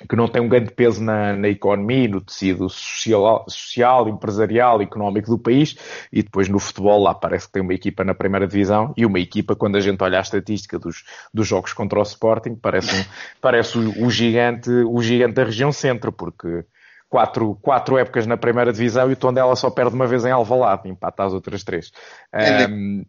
que 0.07 0.15
não 0.15 0.27
tem 0.27 0.41
um 0.41 0.47
grande 0.47 0.71
peso 0.71 1.03
na, 1.03 1.35
na 1.35 1.47
economia, 1.47 2.07
no 2.07 2.21
tecido 2.21 2.69
social, 2.69 3.45
social, 3.47 4.07
empresarial, 4.07 4.81
económico 4.81 5.29
do 5.29 5.39
país, 5.39 5.75
e 6.11 6.21
depois 6.21 6.47
no 6.47 6.59
futebol 6.59 7.01
lá 7.01 7.15
parece 7.15 7.47
que 7.47 7.53
tem 7.53 7.63
uma 7.63 7.73
equipa 7.73 8.03
na 8.03 8.13
primeira 8.13 8.47
divisão, 8.47 8.93
e 8.95 9.05
uma 9.05 9.19
equipa, 9.19 9.55
quando 9.55 9.75
a 9.75 9.79
gente 9.79 10.01
olha 10.03 10.19
a 10.19 10.21
estatística 10.21 10.77
dos, 10.77 11.03
dos 11.33 11.47
jogos 11.47 11.73
contra 11.73 11.99
o 11.99 12.03
Sporting, 12.03 12.55
parece, 12.55 12.95
um, 12.95 13.05
parece 13.41 13.77
o, 13.77 14.05
o, 14.05 14.11
gigante, 14.11 14.69
o 14.69 15.01
gigante 15.01 15.33
da 15.33 15.43
região 15.43 15.71
centro, 15.71 16.11
porque 16.11 16.63
quatro, 17.09 17.55
quatro 17.61 17.97
épocas 17.97 18.25
na 18.27 18.37
primeira 18.37 18.71
divisão 18.71 19.09
e 19.09 19.13
o 19.13 19.17
Tondela 19.17 19.55
só 19.55 19.69
perde 19.69 19.95
uma 19.95 20.07
vez 20.07 20.25
em 20.25 20.31
Alvalade, 20.31 20.89
empata 20.89 21.23
as 21.23 21.33
outras 21.33 21.63
três. 21.63 21.91
É 22.31 22.67
um, 22.67 23.03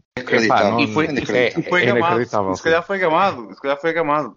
não, 0.49 0.81
e 0.81 0.93
foi, 0.93 1.07
é, 1.07 1.51
foi, 1.63 1.85
é, 1.85 1.87
gamado, 1.87 2.57
se 2.57 2.63
calhar 2.63 2.83
foi 2.83 2.99
gamado, 2.99 3.55
se 3.55 3.61
calhar 3.61 3.81
foi 3.81 3.93
gamado. 3.93 4.37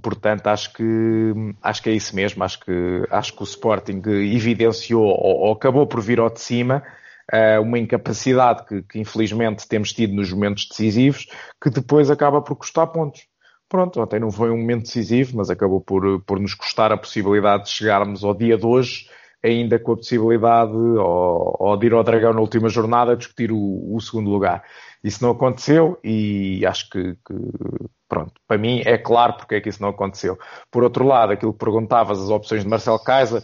Portanto, 0.00 0.46
acho 0.46 0.72
que, 0.72 1.32
acho 1.62 1.82
que 1.82 1.90
é 1.90 1.92
isso 1.92 2.16
mesmo. 2.16 2.42
Acho 2.42 2.60
que, 2.60 3.06
acho 3.10 3.34
que 3.34 3.42
o 3.42 3.44
Sporting 3.44 4.00
evidenciou 4.06 5.04
ou, 5.04 5.46
ou 5.46 5.52
acabou 5.52 5.86
por 5.86 6.00
vir 6.00 6.18
ao 6.18 6.30
de 6.30 6.40
cima 6.40 6.82
uh, 7.32 7.60
uma 7.60 7.78
incapacidade 7.78 8.64
que, 8.64 8.82
que, 8.82 8.98
infelizmente 8.98 9.68
temos 9.68 9.92
tido 9.92 10.14
nos 10.14 10.32
momentos 10.32 10.66
decisivos, 10.68 11.26
que 11.62 11.68
depois 11.68 12.10
acaba 12.10 12.40
por 12.40 12.56
custar 12.56 12.86
pontos. 12.86 13.26
Pronto, 13.72 14.02
ontem 14.02 14.20
não 14.20 14.30
foi 14.30 14.50
um 14.50 14.58
momento 14.58 14.82
decisivo, 14.82 15.38
mas 15.38 15.48
acabou 15.48 15.80
por, 15.80 16.20
por 16.24 16.38
nos 16.38 16.52
custar 16.52 16.92
a 16.92 16.96
possibilidade 16.98 17.64
de 17.64 17.70
chegarmos 17.70 18.22
ao 18.22 18.34
dia 18.34 18.58
de 18.58 18.66
hoje, 18.66 19.08
ainda 19.42 19.78
com 19.78 19.92
a 19.92 19.96
possibilidade 19.96 20.74
ou, 20.74 21.56
ou 21.58 21.76
de 21.78 21.86
ir 21.86 21.94
ao 21.94 22.04
Dragão 22.04 22.34
na 22.34 22.40
última 22.42 22.68
jornada 22.68 23.16
discutir 23.16 23.50
o, 23.50 23.96
o 23.96 23.98
segundo 23.98 24.28
lugar. 24.28 24.62
Isso 25.02 25.24
não 25.24 25.30
aconteceu 25.30 25.98
e 26.04 26.66
acho 26.66 26.90
que, 26.90 27.14
que 27.26 27.34
Pronto, 28.06 28.34
para 28.46 28.58
mim 28.58 28.82
é 28.84 28.98
claro 28.98 29.38
porque 29.38 29.54
é 29.54 29.60
que 29.62 29.70
isso 29.70 29.80
não 29.80 29.88
aconteceu. 29.88 30.38
Por 30.70 30.84
outro 30.84 31.06
lado, 31.06 31.32
aquilo 31.32 31.54
que 31.54 31.58
perguntavas, 31.58 32.20
as 32.20 32.28
opções 32.28 32.64
de 32.64 32.68
Marcelo 32.68 33.02
Kaiser, 33.02 33.42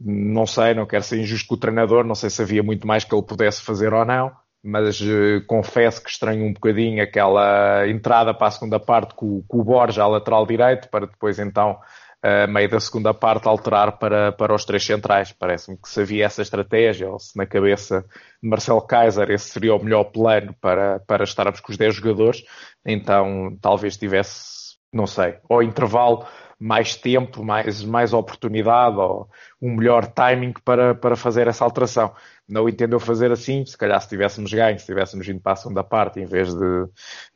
não 0.00 0.46
sei, 0.46 0.72
não 0.72 0.86
quero 0.86 1.04
ser 1.04 1.20
injusto 1.20 1.46
com 1.46 1.56
o 1.56 1.58
treinador, 1.58 2.04
não 2.04 2.14
sei 2.14 2.30
se 2.30 2.40
havia 2.40 2.62
muito 2.62 2.86
mais 2.86 3.04
que 3.04 3.14
ele 3.14 3.22
pudesse 3.22 3.62
fazer 3.62 3.92
ou 3.92 4.06
não, 4.06 4.32
mas 4.62 5.00
uh, 5.00 5.44
confesso 5.46 6.02
que 6.02 6.10
estranho 6.10 6.44
um 6.44 6.52
bocadinho 6.52 7.02
aquela 7.02 7.86
entrada 7.88 8.32
para 8.32 8.48
a 8.48 8.50
segunda 8.50 8.78
parte 8.78 9.14
com, 9.14 9.42
com 9.48 9.58
o 9.58 9.64
Borja 9.64 10.02
à 10.02 10.06
lateral 10.06 10.46
direito, 10.46 10.88
para 10.88 11.06
depois 11.06 11.38
então 11.38 11.78
a 12.22 12.46
meio 12.46 12.68
da 12.68 12.78
segunda 12.78 13.12
parte, 13.12 13.48
alterar 13.48 13.98
para, 13.98 14.30
para 14.30 14.54
os 14.54 14.64
três 14.64 14.84
centrais. 14.84 15.32
Parece-me 15.32 15.76
que 15.76 15.88
se 15.88 16.00
havia 16.00 16.24
essa 16.24 16.40
estratégia, 16.40 17.10
ou 17.10 17.18
se 17.18 17.36
na 17.36 17.44
cabeça 17.44 18.04
de 18.40 18.48
Marcelo 18.48 18.80
Kaiser 18.80 19.28
esse 19.30 19.48
seria 19.48 19.74
o 19.74 19.82
melhor 19.82 20.04
plano 20.04 20.54
para, 20.60 21.00
para 21.00 21.24
estarmos 21.24 21.58
com 21.58 21.72
os 21.72 21.76
10 21.76 21.96
jogadores, 21.96 22.44
então 22.86 23.58
talvez 23.60 23.96
tivesse, 23.96 24.76
não 24.92 25.06
sei, 25.06 25.34
ao 25.50 25.64
intervalo 25.64 26.24
mais 26.62 26.94
tempo, 26.94 27.44
mais, 27.44 27.82
mais 27.82 28.12
oportunidade 28.12 28.96
ou 28.96 29.28
um 29.60 29.74
melhor 29.74 30.06
timing 30.06 30.54
para, 30.64 30.94
para 30.94 31.16
fazer 31.16 31.48
essa 31.48 31.64
alteração. 31.64 32.14
Não 32.48 32.68
entendeu 32.68 33.00
fazer 33.00 33.32
assim, 33.32 33.66
se 33.66 33.76
calhar 33.76 34.00
se 34.00 34.08
tivéssemos 34.08 34.52
ganho, 34.52 34.78
se 34.78 34.86
tivéssemos 34.86 35.26
ido 35.26 35.40
para 35.40 35.54
a 35.54 35.56
segunda 35.56 35.82
parte, 35.82 36.20
em 36.20 36.24
vez 36.24 36.54
de 36.54 36.86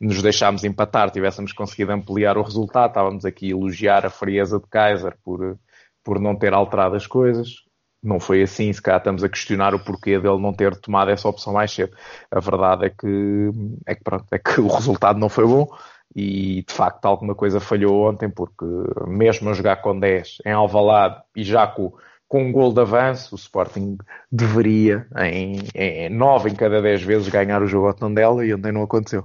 nos 0.00 0.22
deixarmos 0.22 0.62
empatar, 0.62 1.10
tivéssemos 1.10 1.52
conseguido 1.52 1.90
ampliar 1.90 2.38
o 2.38 2.42
resultado, 2.42 2.90
estávamos 2.90 3.24
aqui 3.24 3.46
a 3.46 3.50
elogiar 3.50 4.06
a 4.06 4.10
frieza 4.10 4.60
de 4.60 4.66
Kaiser 4.68 5.16
por, 5.24 5.58
por 6.04 6.20
não 6.20 6.36
ter 6.36 6.54
alterado 6.54 6.94
as 6.94 7.06
coisas. 7.06 7.66
Não 8.00 8.20
foi 8.20 8.42
assim, 8.42 8.72
se 8.72 8.80
calhar 8.80 9.00
estamos 9.00 9.24
a 9.24 9.28
questionar 9.28 9.74
o 9.74 9.84
porquê 9.84 10.20
dele 10.20 10.40
não 10.40 10.52
ter 10.52 10.76
tomado 10.76 11.10
essa 11.10 11.28
opção 11.28 11.52
mais 11.52 11.72
cedo. 11.72 11.96
A 12.30 12.38
verdade 12.38 12.86
é 12.86 12.90
que, 12.90 13.50
é 13.84 13.94
que, 13.96 14.04
pronto, 14.04 14.26
é 14.30 14.38
que 14.38 14.60
o 14.60 14.68
resultado 14.68 15.18
não 15.18 15.28
foi 15.28 15.44
bom 15.44 15.66
e 16.14 16.62
de 16.62 16.72
facto 16.72 17.04
alguma 17.04 17.34
coisa 17.34 17.60
falhou 17.60 18.08
ontem 18.08 18.28
porque 18.28 18.64
mesmo 19.06 19.50
a 19.50 19.52
jogar 19.52 19.76
com 19.76 19.98
10 19.98 20.38
em 20.44 20.52
Alvalade 20.52 21.22
e 21.34 21.42
já 21.42 21.66
com, 21.66 21.92
com 22.28 22.44
um 22.44 22.52
gol 22.52 22.72
de 22.72 22.80
avanço, 22.80 23.34
o 23.34 23.38
Sporting 23.38 23.98
deveria 24.30 25.06
em, 25.18 25.58
em 25.74 26.08
9 26.10 26.50
em 26.50 26.54
cada 26.54 26.80
10 26.80 27.02
vezes 27.02 27.28
ganhar 27.28 27.62
o 27.62 27.66
jogo 27.66 27.88
ao 27.88 27.94
Tondela 27.94 28.44
e 28.44 28.54
ontem 28.54 28.72
não 28.72 28.82
aconteceu. 28.82 29.24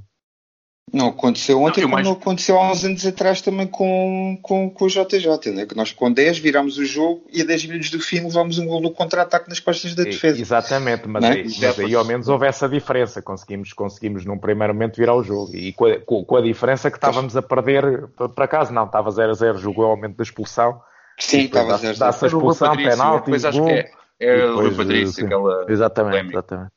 Não 0.94 1.08
aconteceu 1.08 1.62
ontem, 1.62 1.82
não, 1.82 1.88
como 1.88 1.96
mais... 1.96 2.06
não 2.06 2.14
aconteceu 2.14 2.58
há 2.58 2.70
uns 2.70 2.84
anos 2.84 3.06
atrás 3.06 3.42
também 3.42 3.66
com, 3.66 4.38
com, 4.42 4.70
com 4.70 4.86
o 4.86 4.88
JJ, 4.90 5.52
né? 5.54 5.66
que 5.66 5.76
nós 5.76 5.94
com 5.94 6.12
10 6.12 6.40
virámos 6.40 6.78
o 6.78 6.86
jogo 6.86 7.26
e 7.32 7.42
a 7.42 7.46
10 7.46 7.66
minutos 7.68 7.90
do 7.92 8.00
fim 8.02 8.20
levámos 8.20 8.60
um 8.60 8.66
gol 8.66 8.82
no 8.82 8.92
contra-ataque 8.92 9.48
nas 9.48 9.62
costas 9.62 9.96
da 9.96 10.04
defesa. 10.04 10.42
Exatamente, 10.42 11.08
mas, 11.08 11.24
é? 11.24 11.30
aí, 11.30 11.44
mas 11.44 11.80
aí 11.80 11.96
ao 11.96 12.04
menos 12.04 12.28
houve 12.28 12.46
essa 12.46 12.68
diferença, 12.68 13.22
conseguimos, 13.22 13.72
conseguimos 13.72 14.26
num 14.26 14.38
primeiro 14.38 14.74
momento 14.74 14.98
virar 14.98 15.16
o 15.16 15.24
jogo 15.24 15.56
e 15.56 15.72
com 15.72 15.86
a, 15.86 15.98
com, 16.00 16.36
a 16.36 16.42
diferença 16.42 16.92
que 16.92 16.98
estávamos 16.98 17.38
a 17.38 17.42
perder 17.42 18.08
para 18.36 18.48
casa, 18.48 18.74
não, 18.74 18.86
estava 18.86 19.10
0-0, 19.10 19.60
jogou 19.60 19.86
o 19.86 19.92
aumento 19.92 20.18
da 20.18 20.24
expulsão. 20.24 20.82
Sim, 21.18 21.46
estava 21.46 21.78
0-0. 21.80 21.98
Dá-se 21.98 22.26
a 22.26 22.28
expulsão, 22.28 22.76
penalti, 22.76 23.26
depois 23.26 23.46
acho 23.46 23.64
que 23.64 23.72
é, 23.72 23.92
é 24.20 24.46
o 24.46 24.76
Patrício, 24.76 25.26
aquela... 25.26 25.66
Exatamente, 25.70 26.32
exatamente. 26.32 26.72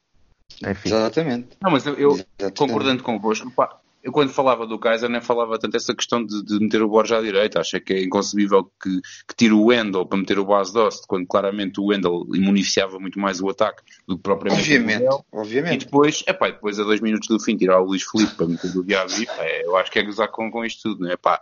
Enfim. 0.65 0.89
Exatamente. 0.89 1.49
Não, 1.61 1.71
mas 1.73 1.85
eu, 1.85 1.95
eu 1.99 2.17
concordando 2.57 3.03
convosco, 3.03 3.51
pá, 3.51 3.81
eu 4.05 4.13
quando 4.13 4.29
falava 4.29 4.67
do 4.67 4.79
Kaiser 4.79 5.09
nem 5.09 5.23
falava 5.23 5.59
tanto 5.59 5.79
essa 5.79 5.95
questão 5.95 6.23
de, 6.23 6.45
de 6.45 6.61
meter 6.61 6.83
o 6.83 6.89
Borja 6.89 7.17
à 7.17 7.23
direita. 7.23 7.59
Acho 7.59 7.81
que 7.81 7.95
é 7.95 8.03
inconcebível 8.05 8.71
que, 8.81 9.01
que 9.27 9.35
tire 9.35 9.55
o 9.55 9.65
Wendel 9.65 10.05
para 10.05 10.19
meter 10.19 10.39
o 10.39 10.45
Bas 10.45 10.71
Dost, 10.71 11.07
quando 11.09 11.27
claramente 11.27 11.81
o 11.81 11.87
Wendel 11.87 12.27
imuniciava 12.35 13.01
muito 13.01 13.19
mais 13.19 13.41
o 13.41 13.49
ataque 13.49 13.83
do 14.07 14.17
que 14.17 14.23
propriamente 14.23 14.61
obviamente, 14.61 15.09
o 15.09 15.41
Obviamente. 15.41 15.83
E 15.83 15.85
depois, 15.87 16.23
epá, 16.27 16.51
depois 16.51 16.79
a 16.79 16.85
dois 16.85 17.01
minutos 17.01 17.29
do 17.29 17.41
fim 17.41 17.57
tirar 17.57 17.81
o 17.81 17.87
Luís 17.87 18.03
Felipe 18.03 18.35
para 18.35 18.47
meter 18.47 18.77
o 18.77 18.85
Diaby, 18.85 19.27
é, 19.39 19.65
eu 19.65 19.75
acho 19.77 19.91
que 19.91 19.99
é 19.99 20.03
gozar 20.03 20.29
com, 20.31 20.51
com 20.51 20.63
isto 20.67 20.83
tudo, 20.83 21.03
não 21.03 21.11
é? 21.11 21.17
Pá, 21.17 21.41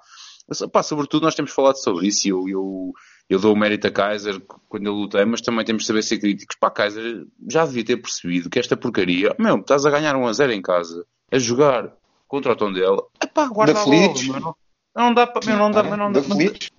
pá, 0.72 0.83
sobretudo 0.85 1.25
nós 1.25 1.35
temos 1.35 1.51
falado 1.51 1.83
sobre 1.83 2.07
isso 2.07 2.29
e 2.29 2.31
eu, 2.31 2.48
eu, 2.48 2.92
eu 3.29 3.40
dou 3.40 3.55
o 3.55 3.59
mérito 3.59 3.88
a 3.88 3.90
Kaiser 3.90 4.40
quando 4.68 4.87
ele 4.87 4.94
lutei, 4.94 5.25
mas 5.25 5.40
também 5.40 5.64
temos 5.64 5.83
de 5.83 5.88
saber 5.88 6.03
ser 6.05 6.18
críticos. 6.18 6.57
Pá, 6.61 6.70
Kaiser 6.70 7.27
já 7.51 7.66
devia 7.66 7.85
ter 7.85 7.96
percebido 7.96 8.48
que 8.48 8.61
esta 8.61 8.77
porcaria, 8.77 9.35
meu, 9.37 9.57
estás 9.57 9.85
a 9.85 9.90
ganhar 9.90 10.14
um 10.14 10.29
a 10.29 10.33
0 10.33 10.53
em 10.53 10.62
casa, 10.62 11.05
a 11.29 11.38
jogar 11.40 11.92
contra 12.32 12.52
o 12.52 12.56
Tondela, 12.56 13.02
epá, 13.22 13.46
guarda 13.46 13.78
a 13.78 13.84
bola, 13.84 14.40
não, 14.40 14.56
não 14.96 15.12
dá 15.12 15.26
para, 15.26 15.54
não 15.54 15.70
dá, 15.70 15.82
não 15.82 16.10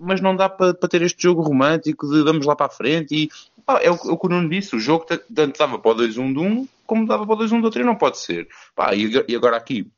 mas 0.00 0.20
não 0.20 0.34
dá 0.34 0.48
para, 0.48 0.74
para 0.74 0.88
ter 0.88 1.00
este 1.02 1.22
jogo 1.22 1.42
romântico 1.42 2.10
de 2.10 2.24
vamos 2.24 2.44
lá 2.44 2.56
para 2.56 2.66
a 2.66 2.70
frente 2.70 3.14
e 3.14 3.28
pá, 3.64 3.80
é 3.80 3.88
o, 3.88 3.94
é 3.94 4.10
o 4.10 4.18
que 4.18 4.26
o 4.26 4.28
Nuno 4.28 4.48
disse, 4.48 4.74
o 4.74 4.80
jogo 4.80 5.06
tanto 5.06 5.56
dava 5.56 5.78
para 5.78 5.92
o 5.92 5.94
2-1 5.94 6.32
de 6.32 6.38
um 6.40 6.66
como 6.84 7.06
dava 7.06 7.24
para 7.24 7.36
o 7.36 7.38
2-1 7.38 7.60
do 7.60 7.66
outro 7.66 7.84
não 7.84 7.94
pode 7.94 8.18
ser. 8.18 8.48
Pá, 8.74 8.96
e, 8.96 9.08
e 9.28 9.36
agora 9.36 9.56
aqui, 9.56 9.88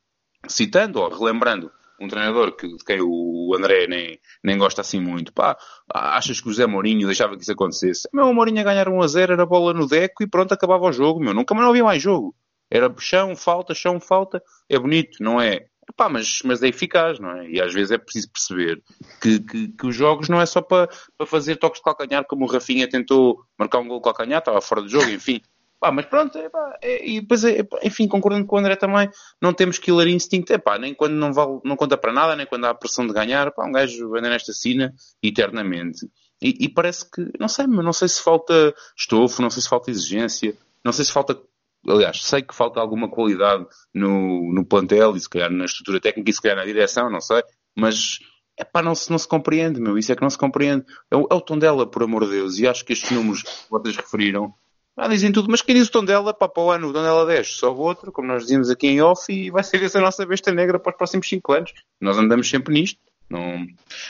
citando 0.47 0.99
ou 0.99 1.09
relembrando 1.09 1.71
um 1.99 2.07
treinador 2.07 2.55
que, 2.55 2.67
de 2.67 2.85
quem 2.85 2.99
o 3.01 3.51
André 3.57 3.87
nem, 3.87 4.19
nem 4.43 4.59
gosta 4.59 4.81
assim 4.81 4.99
muito. 4.99 5.33
Pá, 5.33 5.57
achas 5.91 6.39
que 6.39 6.47
o 6.47 6.53
Zé 6.53 6.67
Mourinho 6.67 7.07
deixava 7.07 7.35
que 7.35 7.41
isso 7.41 7.51
acontecesse? 7.51 8.07
Meu, 8.13 8.29
o 8.29 8.33
Mourinho 8.33 8.61
a 8.61 8.63
ganhar 8.63 8.87
1 8.87 9.01
a 9.01 9.07
0 9.07 9.33
era 9.33 9.45
bola 9.45 9.73
no 9.73 9.87
deco 9.87 10.21
e 10.21 10.27
pronto, 10.27 10.53
acabava 10.53 10.85
o 10.85 10.91
jogo. 10.91 11.19
Meu, 11.19 11.33
nunca 11.33 11.55
mais 11.55 11.63
não 11.63 11.71
havia 11.71 11.83
mais 11.83 12.01
jogo. 12.01 12.35
Era 12.69 12.93
chão, 12.99 13.35
falta, 13.35 13.73
chão, 13.73 13.99
falta. 13.99 14.41
É 14.69 14.77
bonito, 14.77 15.21
não 15.21 15.39
é? 15.39 15.67
Pá, 15.95 16.09
mas, 16.09 16.41
mas 16.43 16.61
é 16.61 16.67
eficaz, 16.67 17.19
não 17.19 17.31
é? 17.31 17.49
E 17.49 17.61
às 17.61 17.73
vezes 17.73 17.91
é 17.91 17.97
preciso 17.97 18.29
perceber 18.29 18.83
que, 19.21 19.39
que, 19.39 19.67
que 19.69 19.87
os 19.87 19.95
jogos 19.95 20.27
não 20.27 20.41
é 20.41 20.45
só 20.45 20.61
para, 20.61 20.89
para 21.17 21.27
fazer 21.27 21.55
toques 21.55 21.79
de 21.79 21.83
calcanhar, 21.85 22.25
como 22.25 22.45
o 22.45 22.47
Rafinha 22.47 22.89
tentou 22.89 23.39
marcar 23.57 23.79
um 23.79 23.87
gol 23.87 23.99
de 23.99 24.03
calcanhar, 24.03 24.39
estava 24.39 24.59
fora 24.59 24.81
do 24.81 24.89
jogo, 24.89 25.09
enfim. 25.09 25.41
Pá, 25.79 25.91
mas 25.91 26.07
pronto, 26.07 26.37
é, 26.37 26.49
pá, 26.49 26.77
é, 26.81 27.07
e 27.07 27.21
depois, 27.21 27.43
é, 27.43 27.59
enfim, 27.83 28.07
concordando 28.07 28.45
com 28.47 28.55
o 28.55 28.59
André 28.59 28.75
também, 28.75 29.09
não 29.39 29.53
temos 29.53 29.77
killer 29.77 30.07
instinct, 30.07 30.51
é 30.51 30.57
pá, 30.57 30.77
nem 30.79 30.93
quando 30.93 31.13
não, 31.13 31.31
vale, 31.31 31.59
não 31.63 31.75
conta 31.75 31.95
para 31.95 32.11
nada, 32.11 32.35
nem 32.35 32.47
quando 32.47 32.65
há 32.65 32.73
pressão 32.73 33.05
de 33.05 33.13
ganhar, 33.13 33.51
pá, 33.51 33.63
um 33.63 33.71
gajo 33.71 34.15
anda 34.15 34.29
nesta 34.29 34.53
cena 34.53 34.93
eternamente. 35.21 36.09
E, 36.41 36.65
e, 36.65 36.69
parece 36.69 37.09
que, 37.09 37.31
não 37.39 37.47
sei, 37.47 37.67
não 37.67 37.93
sei 37.93 38.07
se 38.07 38.21
falta 38.21 38.73
estofo, 38.95 39.41
não 39.41 39.49
sei 39.49 39.61
se 39.61 39.69
falta 39.69 39.91
exigência, 39.91 40.55
não 40.83 40.91
sei 40.91 41.05
se 41.05 41.11
falta 41.11 41.39
aliás, 41.87 42.23
sei 42.23 42.41
que 42.41 42.55
falta 42.55 42.79
alguma 42.79 43.09
qualidade 43.09 43.65
no, 43.93 44.53
no 44.53 44.65
plantel 44.65 45.15
e 45.15 45.19
se 45.19 45.29
calhar 45.29 45.51
na 45.51 45.65
estrutura 45.65 45.99
técnica 45.99 46.29
e 46.29 46.33
se 46.33 46.41
calhar 46.41 46.57
na 46.57 46.65
direção, 46.65 47.09
não 47.09 47.21
sei, 47.21 47.41
mas 47.75 48.19
é 48.57 48.63
pá, 48.63 48.81
não 48.81 48.95
se, 48.95 49.09
não 49.11 49.17
se 49.17 49.27
compreende, 49.27 49.79
meu, 49.79 49.97
isso 49.97 50.11
é 50.11 50.15
que 50.15 50.21
não 50.21 50.29
se 50.29 50.37
compreende. 50.37 50.85
É 51.11 51.15
o, 51.15 51.27
é 51.29 51.35
o 51.35 51.41
tom 51.41 51.57
dela, 51.57 51.85
por 51.85 52.03
amor 52.03 52.25
de 52.25 52.31
Deus, 52.31 52.57
e 52.57 52.67
acho 52.67 52.83
que 52.83 52.93
estes 52.93 53.11
números 53.11 53.43
que 53.43 53.51
vocês 53.69 53.95
referiram, 53.95 54.53
ah, 54.99 55.07
dizem 55.07 55.31
tudo, 55.31 55.47
mas 55.47 55.61
quem 55.61 55.75
diz 55.75 55.87
o 55.87 55.91
tom 55.91 56.03
dela, 56.03 56.33
pá, 56.33 56.49
para 56.49 56.63
o 56.63 56.71
ano, 56.71 56.87
o 56.87 56.93
tom 56.93 57.03
dela 57.03 57.23
10, 57.23 57.47
só 57.55 57.71
o 57.71 57.77
outro, 57.77 58.11
como 58.11 58.27
nós 58.27 58.41
dizíamos 58.41 58.71
aqui 58.71 58.87
em 58.87 58.99
off, 58.99 59.31
e 59.31 59.51
vai 59.51 59.63
ser 59.63 59.83
essa 59.83 60.01
nossa 60.01 60.25
besta 60.25 60.51
negra 60.51 60.79
para 60.79 60.89
os 60.89 60.97
próximos 60.97 61.29
5 61.29 61.53
anos. 61.53 61.73
Nós 62.01 62.17
andamos 62.17 62.49
sempre 62.49 62.73
nisto. 62.73 62.99
Não... 63.29 63.67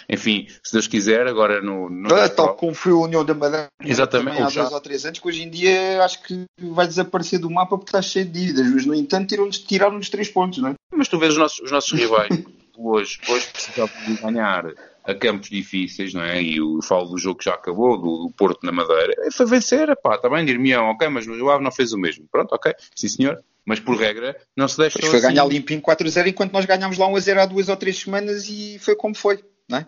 Enfim, 0.09 0.47
se 0.63 0.73
Deus 0.73 0.87
quiser, 0.87 1.27
agora 1.27 1.61
no. 1.61 1.89
no 1.89 2.15
é, 2.15 2.27
tal 2.29 2.55
como 2.55 2.73
foi 2.73 2.91
a 2.91 2.95
União 2.95 3.25
da 3.25 3.33
Madeira 3.33 3.67
Exatamente, 3.83 4.41
há 4.41 4.49
dois 4.49 4.71
ou 4.71 4.81
três 4.81 5.05
anos, 5.05 5.19
que 5.19 5.27
hoje 5.27 5.43
em 5.43 5.49
dia 5.49 6.03
acho 6.03 6.21
que 6.23 6.45
vai 6.59 6.87
desaparecer 6.87 7.39
do 7.39 7.49
mapa 7.49 7.77
porque 7.77 7.89
está 7.89 8.01
cheio 8.01 8.25
de 8.25 8.31
dívidas, 8.31 8.71
mas 8.71 8.85
no 8.85 8.93
entanto 8.93 9.29
tiraram-nos 9.29 9.59
tiraram 9.59 9.99
três 9.99 10.29
pontos, 10.29 10.59
não 10.59 10.69
é? 10.69 10.73
Mas 10.95 11.07
tu 11.07 11.17
vês 11.17 11.33
os 11.33 11.39
nossos, 11.39 11.59
os 11.59 11.71
nossos 11.71 11.99
rivais 11.99 12.29
hoje, 12.77 13.19
hoje 13.27 13.47
precisavam 13.47 13.95
de 14.05 14.21
ganhar 14.21 14.65
a 15.07 15.15
campos 15.15 15.49
difíceis, 15.49 16.13
não 16.13 16.21
é? 16.21 16.41
E 16.41 16.57
eu 16.57 16.81
falo 16.81 17.07
do 17.07 17.17
jogo 17.17 17.39
que 17.39 17.45
já 17.45 17.53
acabou, 17.53 17.97
do, 17.97 18.27
do 18.27 18.33
Porto 18.35 18.65
na 18.65 18.73
Madeira, 18.73 19.13
e 19.25 19.31
foi 19.31 19.45
vencer, 19.45 19.95
pá, 20.03 20.17
também 20.17 20.45
tá 20.45 20.51
dir-me, 20.51 20.75
ok, 20.75 21.07
mas 21.07 21.25
o 21.25 21.49
Ave 21.49 21.63
não 21.63 21.71
fez 21.71 21.93
o 21.93 21.97
mesmo. 21.97 22.27
Pronto, 22.29 22.53
ok, 22.53 22.73
sim 22.93 23.07
senhor, 23.07 23.41
mas 23.65 23.79
por 23.79 23.95
regra 23.95 24.35
não 24.55 24.67
se 24.67 24.77
deixa. 24.77 24.99
Pois 24.99 25.09
foi 25.09 25.19
assim. 25.19 25.29
ganhar 25.29 25.45
limpinho 25.45 25.81
4-0 25.81 26.27
enquanto 26.27 26.51
nós 26.51 26.65
ganhámos 26.65 26.97
lá 26.97 27.07
1-0 27.07 27.37
há 27.37 27.45
duas 27.45 27.69
ou 27.69 27.77
três 27.77 27.97
semanas 27.97 28.49
e 28.49 28.77
foi 28.79 28.95
como 28.95 29.15
foi, 29.15 29.41
não 29.69 29.77
é? 29.77 29.87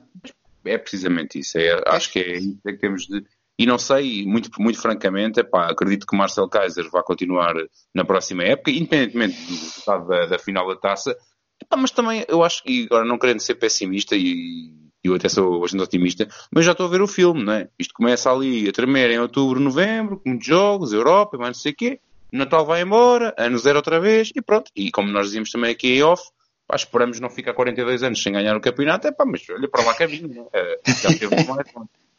É 0.65 0.77
precisamente 0.77 1.39
isso, 1.39 1.58
é, 1.58 1.82
acho 1.88 2.12
que 2.12 2.19
é 2.19 2.38
isso 2.38 2.60
é 2.65 2.71
que 2.71 2.77
temos 2.77 3.05
de. 3.05 3.23
E 3.58 3.65
não 3.65 3.77
sei, 3.77 4.25
muito, 4.25 4.49
muito 4.58 4.82
francamente, 4.82 5.41
epá, 5.41 5.69
acredito 5.69 6.08
que 6.08 6.15
Marcel 6.15 6.47
Kaiser 6.47 6.89
vai 6.89 7.03
continuar 7.03 7.53
na 7.93 8.05
próxima 8.05 8.43
época, 8.43 8.71
independentemente 8.71 9.36
do 9.36 9.49
resultado 9.49 10.08
da, 10.08 10.25
da 10.27 10.39
final 10.39 10.65
da 10.65 10.77
taça, 10.77 11.13
epá, 11.62 11.75
mas 11.75 11.91
também 11.91 12.23
eu 12.29 12.41
acho 12.41 12.63
que, 12.63 12.86
agora 12.86 13.03
não 13.03 13.17
querendo 13.17 13.41
ser 13.41 13.55
pessimista 13.55 14.15
e 14.15 14.88
eu 15.03 15.15
até 15.15 15.29
sou 15.29 15.62
bastante 15.62 15.83
otimista, 15.83 16.27
mas 16.51 16.65
já 16.65 16.73
estou 16.73 16.85
a 16.85 16.89
ver 16.89 17.01
o 17.01 17.07
filme, 17.07 17.43
não 17.43 17.53
é? 17.53 17.67
Isto 17.77 17.93
começa 17.93 18.31
ali 18.31 18.67
a 18.67 18.71
tremer 18.71 19.12
em 19.12 19.19
outubro, 19.19 19.59
novembro, 19.59 20.17
com 20.17 20.29
muitos 20.29 20.47
jogos, 20.47 20.93
Europa, 20.93 21.38
mais 21.38 21.57
não 21.57 21.62
sei 21.62 21.71
o 21.71 21.75
quê, 21.75 21.99
Natal 22.31 22.65
vai 22.65 22.81
embora, 22.81 23.33
ano 23.38 23.57
zero 23.57 23.77
outra 23.77 23.99
vez, 23.99 24.31
e 24.35 24.41
pronto. 24.41 24.71
E 24.75 24.91
como 24.91 25.09
nós 25.09 25.27
dizíamos 25.27 25.51
também 25.51 25.71
aqui 25.71 25.95
em 25.95 26.03
off, 26.03 26.23
pá, 26.67 26.75
esperamos 26.75 27.19
não 27.19 27.29
ficar 27.29 27.53
42 27.53 28.03
anos 28.03 28.21
sem 28.21 28.33
ganhar 28.33 28.55
o 28.55 28.62
campeonato, 28.62 29.07
é 29.07 29.12
pá, 29.12 29.25
mas 29.25 29.41
olha 29.49 29.67
para 29.67 29.83
lá 29.83 29.93
caminho, 29.93 30.47
é, 30.53 30.79
já 30.85 31.09
teve 31.09 31.43
mais. 31.45 31.67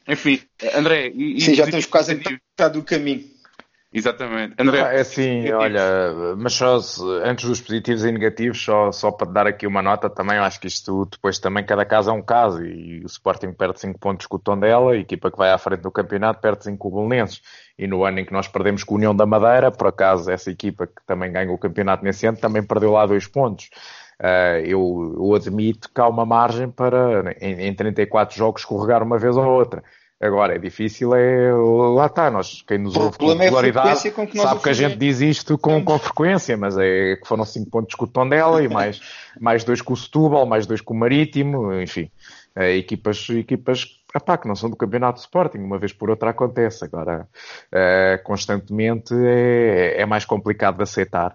Enfim, 0.09 0.40
André... 0.75 1.12
E, 1.14 1.40
Sim, 1.40 1.55
já 1.55 1.66
temos 1.66 1.87
quase 1.87 2.12
a 2.12 2.14
metade 2.16 2.75
do 2.75 2.83
caminho. 2.83 3.25
Exatamente. 3.92 4.55
André. 4.57 4.83
Ah, 4.83 4.92
é 4.92 5.00
assim, 5.00 5.50
olha, 5.50 6.37
mas 6.37 6.53
só 6.53 6.79
antes 7.24 7.44
dos 7.44 7.61
positivos 7.61 8.05
e 8.05 8.12
negativos, 8.12 8.62
só, 8.62 8.92
só 8.92 9.11
para 9.11 9.29
dar 9.29 9.46
aqui 9.48 9.66
uma 9.66 9.83
nota 9.83 10.09
também, 10.09 10.37
eu 10.37 10.44
acho 10.44 10.61
que 10.61 10.68
isto 10.68 11.07
depois 11.07 11.40
também 11.40 11.64
cada 11.64 11.85
caso 11.85 12.09
é 12.09 12.12
um 12.12 12.22
caso 12.22 12.64
e 12.64 13.03
o 13.03 13.07
Sporting 13.07 13.53
perde 13.53 13.81
5 13.81 13.98
pontos 13.98 14.26
com 14.26 14.37
o 14.37 14.38
Tondela, 14.38 14.92
a 14.92 14.96
equipa 14.96 15.29
que 15.29 15.37
vai 15.37 15.50
à 15.50 15.59
frente 15.59 15.81
do 15.81 15.90
campeonato 15.90 16.40
perde 16.40 16.62
5 16.62 16.79
com 16.79 16.88
o 16.88 17.09
Belenenses. 17.09 17.42
E 17.76 17.88
no 17.88 18.05
ano 18.05 18.20
em 18.20 18.24
que 18.24 18.33
nós 18.33 18.46
perdemos 18.46 18.85
com 18.85 18.94
a 18.94 18.96
União 18.98 19.16
da 19.16 19.26
Madeira, 19.26 19.72
por 19.72 19.88
acaso 19.88 20.31
essa 20.31 20.53
equipa 20.53 20.87
que 20.87 21.05
também 21.05 21.33
ganhou 21.33 21.55
o 21.55 21.59
campeonato 21.59 22.05
nesse 22.05 22.26
ano 22.26 22.38
também 22.38 22.62
perdeu 22.62 22.92
lá 22.92 23.05
2 23.07 23.26
pontos. 23.26 23.70
Uh, 24.20 24.61
eu, 24.66 25.16
eu, 25.18 25.35
admito 25.35 25.90
que 25.92 26.00
há 26.00 26.07
uma 26.07 26.26
margem 26.26 26.70
para, 26.70 27.35
em, 27.40 27.68
em 27.68 27.74
34 27.74 28.37
jogos, 28.37 28.61
escorregar 28.61 29.03
uma 29.03 29.18
vez 29.18 29.35
ou 29.35 29.46
outra. 29.46 29.83
Agora, 30.21 30.55
é 30.55 30.59
difícil, 30.59 31.15
é. 31.15 31.51
Lá 31.51 32.05
está, 32.05 32.31
nós, 32.31 32.63
quem 32.67 32.77
nos 32.77 32.95
ouve 32.95 33.17
com 33.17 33.33
é 33.33 33.45
regularidade 33.45 34.07
é 34.07 34.27
que 34.27 34.39
sabe 34.39 34.61
que 34.61 34.69
a 34.69 34.75
gente 34.75 34.97
diz 34.97 35.23
isto 35.23 35.57
com, 35.57 35.83
com 35.83 35.99
frequência, 35.99 36.59
mas 36.59 36.77
é 36.77 37.17
que 37.17 37.27
foram 37.27 37.43
5 37.43 37.71
pontos 37.71 37.95
com 37.95 38.05
o 38.05 38.09
Tondela 38.09 38.63
e 38.63 38.69
mais, 38.69 39.01
mais 39.41 39.65
dois 39.65 39.81
com 39.81 39.95
o 39.95 39.97
Setúbal, 39.97 40.45
mais 40.45 40.67
dois 40.67 40.83
com 40.83 40.93
o 40.93 40.99
Marítimo, 40.99 41.73
enfim. 41.73 42.11
É, 42.55 42.77
equipas, 42.77 43.31
equipas 43.31 43.87
epá, 44.15 44.37
que 44.37 44.47
não 44.47 44.55
são 44.55 44.69
do 44.69 44.77
campeonato 44.77 45.15
de 45.15 45.21
Sporting, 45.21 45.59
uma 45.59 45.79
vez 45.79 45.95
por 45.95 46.11
outra 46.11 46.31
acontece. 46.31 46.85
Agora, 46.85 47.27
é, 47.73 48.21
constantemente 48.23 49.15
é, 49.15 50.03
é 50.03 50.05
mais 50.05 50.27
complicado 50.27 50.77
de 50.77 50.83
aceitar. 50.83 51.35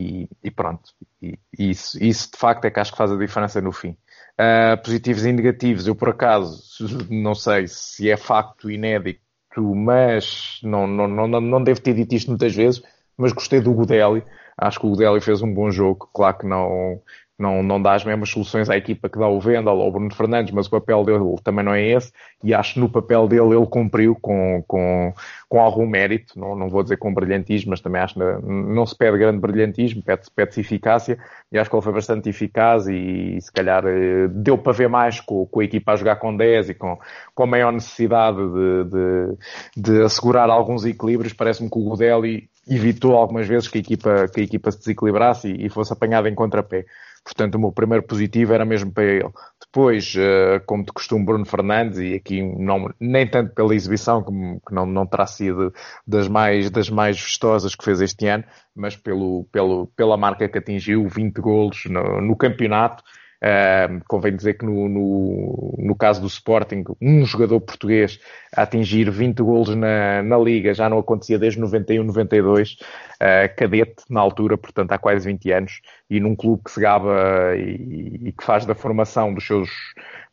E, 0.00 0.26
e 0.42 0.50
pronto, 0.50 0.90
e, 1.20 1.38
isso, 1.58 2.02
isso 2.02 2.30
de 2.32 2.38
facto 2.38 2.64
é 2.64 2.70
que 2.70 2.80
acho 2.80 2.92
que 2.92 2.96
faz 2.96 3.12
a 3.12 3.16
diferença 3.16 3.60
no 3.60 3.72
fim. 3.72 3.94
Uh, 4.42 4.76
positivos 4.82 5.24
e 5.24 5.30
negativos, 5.30 5.86
eu 5.86 5.94
por 5.94 6.08
acaso 6.08 6.62
não 7.08 7.32
sei 7.34 7.68
se 7.68 8.10
é 8.10 8.16
facto 8.16 8.68
inédito, 8.68 9.20
mas 9.56 10.58
não, 10.64 10.84
não, 10.86 11.06
não, 11.06 11.40
não 11.40 11.62
devo 11.62 11.80
ter 11.80 11.94
dito 11.94 12.14
isto 12.14 12.28
muitas 12.28 12.52
vezes, 12.52 12.82
mas 13.16 13.32
gostei 13.32 13.60
do 13.60 13.72
Godelli. 13.72 14.24
Acho 14.58 14.80
que 14.80 14.86
o 14.86 14.90
Godelli 14.90 15.20
fez 15.20 15.42
um 15.42 15.52
bom 15.52 15.70
jogo. 15.70 16.10
Claro 16.12 16.38
que 16.38 16.46
não, 16.46 17.00
não, 17.42 17.62
não 17.62 17.82
dá 17.82 17.94
as 17.94 18.04
mesmas 18.04 18.30
soluções 18.30 18.70
à 18.70 18.76
equipa 18.76 19.08
que 19.08 19.18
dá 19.18 19.26
o 19.28 19.40
Vendel 19.40 19.74
ou 19.74 19.88
o 19.88 19.90
Bruno 19.90 20.14
Fernandes, 20.14 20.52
mas 20.52 20.66
o 20.68 20.70
papel 20.70 21.04
dele 21.04 21.34
também 21.42 21.64
não 21.64 21.74
é 21.74 21.82
esse, 21.84 22.12
e 22.42 22.54
acho 22.54 22.74
que 22.74 22.80
no 22.80 22.88
papel 22.88 23.26
dele 23.26 23.56
ele 23.56 23.66
cumpriu 23.66 24.14
com, 24.14 24.62
com, 24.66 25.12
com 25.48 25.60
algum 25.60 25.86
mérito, 25.86 26.38
não, 26.38 26.54
não 26.54 26.68
vou 26.68 26.84
dizer 26.84 26.96
com 26.98 27.12
brilhantismo, 27.12 27.70
mas 27.70 27.80
também 27.80 28.00
acho 28.00 28.14
que 28.14 28.20
não 28.20 28.86
se 28.86 28.96
pede 28.96 29.18
grande 29.18 29.40
brilhantismo, 29.40 30.02
pede-se 30.02 30.30
pede 30.30 30.60
eficácia, 30.60 31.18
e 31.50 31.58
acho 31.58 31.68
que 31.68 31.74
ele 31.74 31.82
foi 31.82 31.92
bastante 31.92 32.28
eficaz 32.28 32.86
e, 32.86 33.38
se 33.40 33.52
calhar 33.52 33.84
eh, 33.86 34.28
deu 34.28 34.56
para 34.56 34.72
ver 34.72 34.88
mais 34.88 35.20
com, 35.20 35.44
com 35.44 35.60
a 35.60 35.64
equipa 35.64 35.92
a 35.92 35.96
jogar 35.96 36.16
com 36.16 36.36
10 36.36 36.70
e 36.70 36.74
com, 36.74 36.96
com 37.34 37.42
a 37.42 37.46
maior 37.46 37.72
necessidade 37.72 38.38
de, 38.38 38.84
de, 38.84 39.82
de 39.82 40.02
assegurar 40.02 40.48
alguns 40.48 40.84
equilíbrios, 40.84 41.32
parece-me 41.32 41.68
que 41.68 41.78
o 41.78 41.82
Godelli 41.82 42.48
evitou 42.68 43.16
algumas 43.16 43.48
vezes 43.48 43.68
que 43.68 43.78
a 43.78 43.80
equipa, 43.80 44.28
que 44.28 44.40
a 44.40 44.44
equipa 44.44 44.70
se 44.70 44.78
desequilibrasse 44.78 45.48
e, 45.48 45.66
e 45.66 45.68
fosse 45.68 45.92
apanhada 45.92 46.28
em 46.28 46.34
contrapé. 46.34 46.84
Portanto, 47.24 47.54
o 47.54 47.58
meu 47.58 47.72
primeiro 47.72 48.04
positivo 48.04 48.52
era 48.52 48.64
mesmo 48.64 48.90
para 48.92 49.04
ele. 49.04 49.30
Depois, 49.60 50.14
uh, 50.16 50.60
como 50.66 50.84
de 50.84 50.92
costume, 50.92 51.24
Bruno 51.24 51.46
Fernandes, 51.46 51.98
e 51.98 52.14
aqui 52.14 52.42
não, 52.42 52.92
nem 52.98 53.26
tanto 53.26 53.54
pela 53.54 53.74
exibição, 53.74 54.22
que, 54.22 54.30
que 54.66 54.74
não, 54.74 54.84
não 54.84 55.06
terá 55.06 55.26
sido 55.26 55.72
das 56.06 56.26
mais, 56.28 56.68
das 56.70 56.90
mais 56.90 57.20
vistosas 57.20 57.74
que 57.74 57.84
fez 57.84 58.00
este 58.00 58.26
ano, 58.26 58.44
mas 58.74 58.96
pelo, 58.96 59.44
pelo, 59.52 59.86
pela 59.96 60.16
marca 60.16 60.48
que 60.48 60.58
atingiu, 60.58 61.08
20 61.08 61.40
golos 61.40 61.84
no, 61.86 62.20
no 62.20 62.36
campeonato. 62.36 63.02
Uh, 63.42 64.00
convém 64.06 64.36
dizer 64.36 64.54
que 64.54 64.64
no, 64.64 64.88
no, 64.88 65.74
no, 65.76 65.96
caso 65.96 66.20
do 66.20 66.28
Sporting, 66.28 66.84
um 67.00 67.26
jogador 67.26 67.60
português 67.60 68.20
a 68.54 68.62
atingir 68.62 69.10
20 69.10 69.42
golos 69.42 69.74
na, 69.74 70.22
na 70.22 70.38
Liga 70.38 70.72
já 70.72 70.88
não 70.88 70.98
acontecia 70.98 71.40
desde 71.40 71.58
91, 71.58 72.04
92, 72.04 72.74
uh, 72.74 73.56
cadete 73.56 74.04
na 74.08 74.20
altura, 74.20 74.56
portanto 74.56 74.92
há 74.92 74.98
quase 74.98 75.26
20 75.26 75.50
anos, 75.50 75.80
e 76.08 76.20
num 76.20 76.36
clube 76.36 76.62
que 76.62 76.70
se 76.70 76.80
gaba 76.80 77.56
e, 77.56 78.28
e 78.28 78.32
que 78.32 78.44
faz 78.44 78.64
da 78.64 78.76
formação 78.76 79.34
dos 79.34 79.44
seus, 79.44 79.70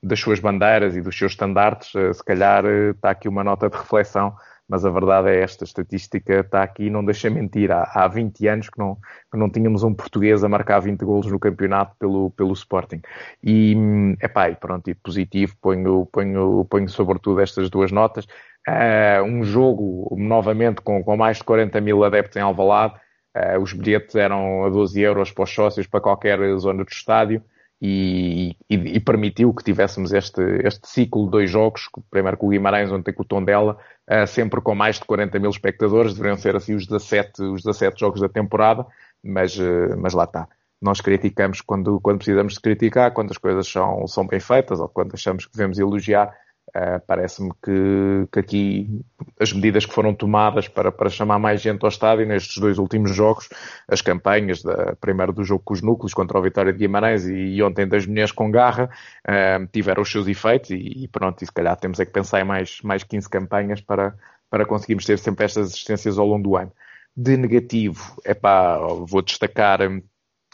das 0.03 0.19
suas 0.19 0.39
bandeiras 0.39 0.95
e 0.95 1.01
dos 1.01 1.17
seus 1.17 1.31
estandartes, 1.31 1.91
uh, 1.95 2.13
se 2.13 2.23
calhar 2.23 2.63
está 2.93 3.09
aqui 3.09 3.27
uma 3.27 3.43
nota 3.43 3.71
de 3.71 3.75
reflexão 3.75 4.35
mas 4.69 4.85
a 4.85 4.89
verdade 4.91 5.29
é 5.29 5.41
esta, 5.41 5.63
a 5.63 5.65
estatística 5.65 6.41
está 6.41 6.61
aqui, 6.61 6.91
não 6.91 7.03
deixa 7.03 7.27
mentir, 7.27 7.71
há, 7.71 7.89
há 7.91 8.07
20 8.07 8.47
anos 8.47 8.69
que 8.69 8.77
não, 8.77 8.95
que 9.31 9.37
não 9.37 9.49
tínhamos 9.49 9.81
um 9.83 9.91
português 9.93 10.43
a 10.43 10.47
marcar 10.47 10.79
20 10.79 11.03
golos 11.03 11.25
no 11.25 11.39
campeonato 11.39 11.95
pelo, 11.97 12.29
pelo 12.31 12.53
Sporting. 12.53 13.01
E, 13.43 13.75
epá, 14.21 14.49
e 14.51 14.55
pronto, 14.55 14.87
e 14.87 14.93
positivo, 14.93 15.55
ponho, 15.59 16.05
ponho, 16.11 16.65
ponho 16.69 16.87
sobretudo 16.87 17.41
estas 17.41 17.67
duas 17.71 17.91
notas. 17.91 18.25
Uh, 18.67 19.23
um 19.23 19.43
jogo, 19.43 20.15
novamente, 20.15 20.81
com, 20.81 21.03
com 21.03 21.17
mais 21.17 21.37
de 21.37 21.43
40 21.45 21.81
mil 21.81 22.03
adeptos 22.03 22.37
em 22.37 22.41
Alvalade, 22.41 22.93
uh, 23.35 23.59
os 23.59 23.73
bilhetes 23.73 24.15
eram 24.15 24.65
a 24.65 24.69
12 24.69 25.01
euros 25.01 25.31
para 25.31 25.45
os 25.45 25.49
sócios 25.49 25.87
para 25.87 25.99
qualquer 25.99 26.39
zona 26.57 26.83
do 26.83 26.91
estádio. 26.91 27.43
E, 27.81 28.57
e, 28.69 28.75
e, 28.75 28.99
permitiu 28.99 29.53
que 29.53 29.63
tivéssemos 29.63 30.11
este, 30.11 30.41
este 30.65 30.85
ciclo 30.85 31.25
de 31.25 31.31
dois 31.31 31.49
jogos, 31.49 31.87
primeiro 32.11 32.35
com 32.35 32.47
o 32.47 32.49
Guimarães, 32.49 32.91
ontem 32.91 33.13
com 33.13 33.23
o 33.23 33.25
Tondela, 33.25 33.77
uh, 34.09 34.27
sempre 34.27 34.59
com 34.59 34.75
mais 34.75 34.97
de 34.97 35.05
40 35.05 35.39
mil 35.39 35.49
espectadores, 35.49 36.13
deveriam 36.13 36.35
ser 36.35 36.57
assim 36.57 36.75
os 36.75 36.85
17, 36.85 37.41
os 37.41 37.63
17 37.63 37.97
jogos 37.97 38.19
da 38.19 38.27
temporada, 38.27 38.85
mas, 39.23 39.57
uh, 39.57 39.97
mas 39.97 40.13
lá 40.13 40.25
está. 40.25 40.45
Nós 40.81 40.99
criticamos 40.99 41.61
quando, 41.61 42.01
quando 42.01 42.17
precisamos 42.17 42.55
de 42.55 42.59
criticar, 42.59 43.11
quando 43.11 43.31
as 43.31 43.37
coisas 43.37 43.65
são, 43.65 44.05
são 44.07 44.27
bem 44.27 44.41
feitas 44.41 44.81
ou 44.81 44.89
quando 44.89 45.13
achamos 45.13 45.45
que 45.45 45.53
devemos 45.53 45.79
elogiar, 45.79 46.33
Uh, 46.69 47.01
Parece-me 47.07 47.51
que, 47.63 48.27
que, 48.31 48.39
aqui 48.39 49.01
as 49.39 49.51
medidas 49.51 49.85
que 49.85 49.93
foram 49.93 50.13
tomadas 50.13 50.67
para, 50.67 50.91
para 50.91 51.09
chamar 51.09 51.39
mais 51.39 51.61
gente 51.61 51.83
ao 51.83 51.89
estádio 51.89 52.27
nestes 52.27 52.57
dois 52.57 52.77
últimos 52.77 53.13
jogos, 53.15 53.49
as 53.87 54.01
campanhas, 54.01 54.61
da, 54.61 54.95
primeiro 54.95 55.33
do 55.33 55.43
jogo 55.43 55.63
com 55.63 55.73
os 55.73 55.81
núcleos 55.81 56.13
contra 56.13 56.37
o 56.37 56.41
Vitória 56.41 56.71
de 56.71 56.79
Guimarães 56.79 57.25
e, 57.25 57.33
e 57.33 57.63
ontem 57.63 57.87
das 57.87 58.05
mulheres 58.05 58.31
com 58.31 58.51
garra, 58.51 58.89
uh, 59.27 59.67
tiveram 59.71 60.03
os 60.03 60.11
seus 60.11 60.27
efeitos 60.27 60.69
e, 60.69 61.03
e, 61.03 61.07
pronto, 61.07 61.41
e 61.41 61.45
se 61.45 61.51
calhar 61.51 61.75
temos 61.75 61.99
é 61.99 62.05
que 62.05 62.11
pensar 62.11 62.41
em 62.41 62.45
mais, 62.45 62.79
mais 62.83 63.03
15 63.03 63.27
campanhas 63.29 63.81
para, 63.81 64.15
para 64.49 64.65
conseguirmos 64.65 65.05
ter 65.05 65.17
sempre 65.17 65.45
estas 65.45 65.69
assistências 65.69 66.17
ao 66.19 66.27
longo 66.27 66.43
do 66.43 66.55
ano. 66.55 66.71
De 67.17 67.35
negativo, 67.35 68.15
é 68.23 68.33
pá, 68.33 68.77
vou 68.77 69.21
destacar 69.21 69.81
um, 69.81 70.01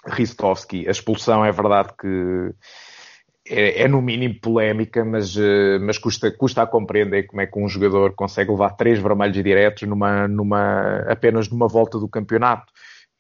Ristovski, 0.08 0.88
a 0.88 0.92
expulsão 0.92 1.44
é 1.44 1.52
verdade 1.52 1.90
que 2.00 2.54
é, 3.48 3.84
é, 3.84 3.88
no 3.88 4.02
mínimo 4.02 4.40
polémica, 4.40 5.06
mas, 5.06 5.38
eh, 5.38 5.78
mas 5.80 6.00
custa, 6.00 6.32
custa 6.32 6.64
a 6.64 6.68
compreender 6.68 7.28
como 7.28 7.42
é 7.42 7.46
que 7.46 7.60
um 7.60 7.68
jogador 7.68 8.14
consegue 8.14 8.50
levar 8.50 8.72
três 8.72 8.98
vermelhos 8.98 9.36
diretos 9.36 9.88
numa, 9.88 10.28
numa, 10.28 11.06
apenas 11.08 11.48
numa 11.48 11.68
volta 11.68 12.00
do 12.00 12.08
campeonato. 12.08 12.74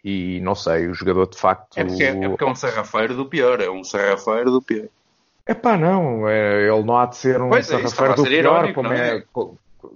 E 0.04 0.40
não 0.42 0.56
sei, 0.56 0.88
o 0.88 0.94
jogador 0.96 1.28
de 1.28 1.38
facto. 1.38 1.78
É 1.78 1.84
porque 1.84 2.04
é, 2.04 2.08
é, 2.08 2.30
porque 2.30 2.44
é 2.44 2.48
um 2.48 2.56
sarrafeiro 2.56 3.16
do 3.16 3.26
pior, 3.28 3.62
é 3.62 3.70
um 3.70 3.84
sarrafeiro 3.84 4.50
do 4.50 4.62
pior. 4.62 4.88
É 5.46 5.54
pá, 5.54 5.78
não, 5.78 6.28
é, 6.28 6.68
ele 6.68 6.84
não 6.84 6.98
há 6.98 7.06
de 7.06 7.18
ser 7.18 7.40
um 7.40 7.50
pois 7.50 7.70
é, 7.70 7.88
sarrafeiro 7.88 8.16
do 8.16 8.24
pior, 8.24 8.34
irónico, 8.34 8.74
como 8.74 8.94
é? 8.94 9.18
é? 9.18 9.24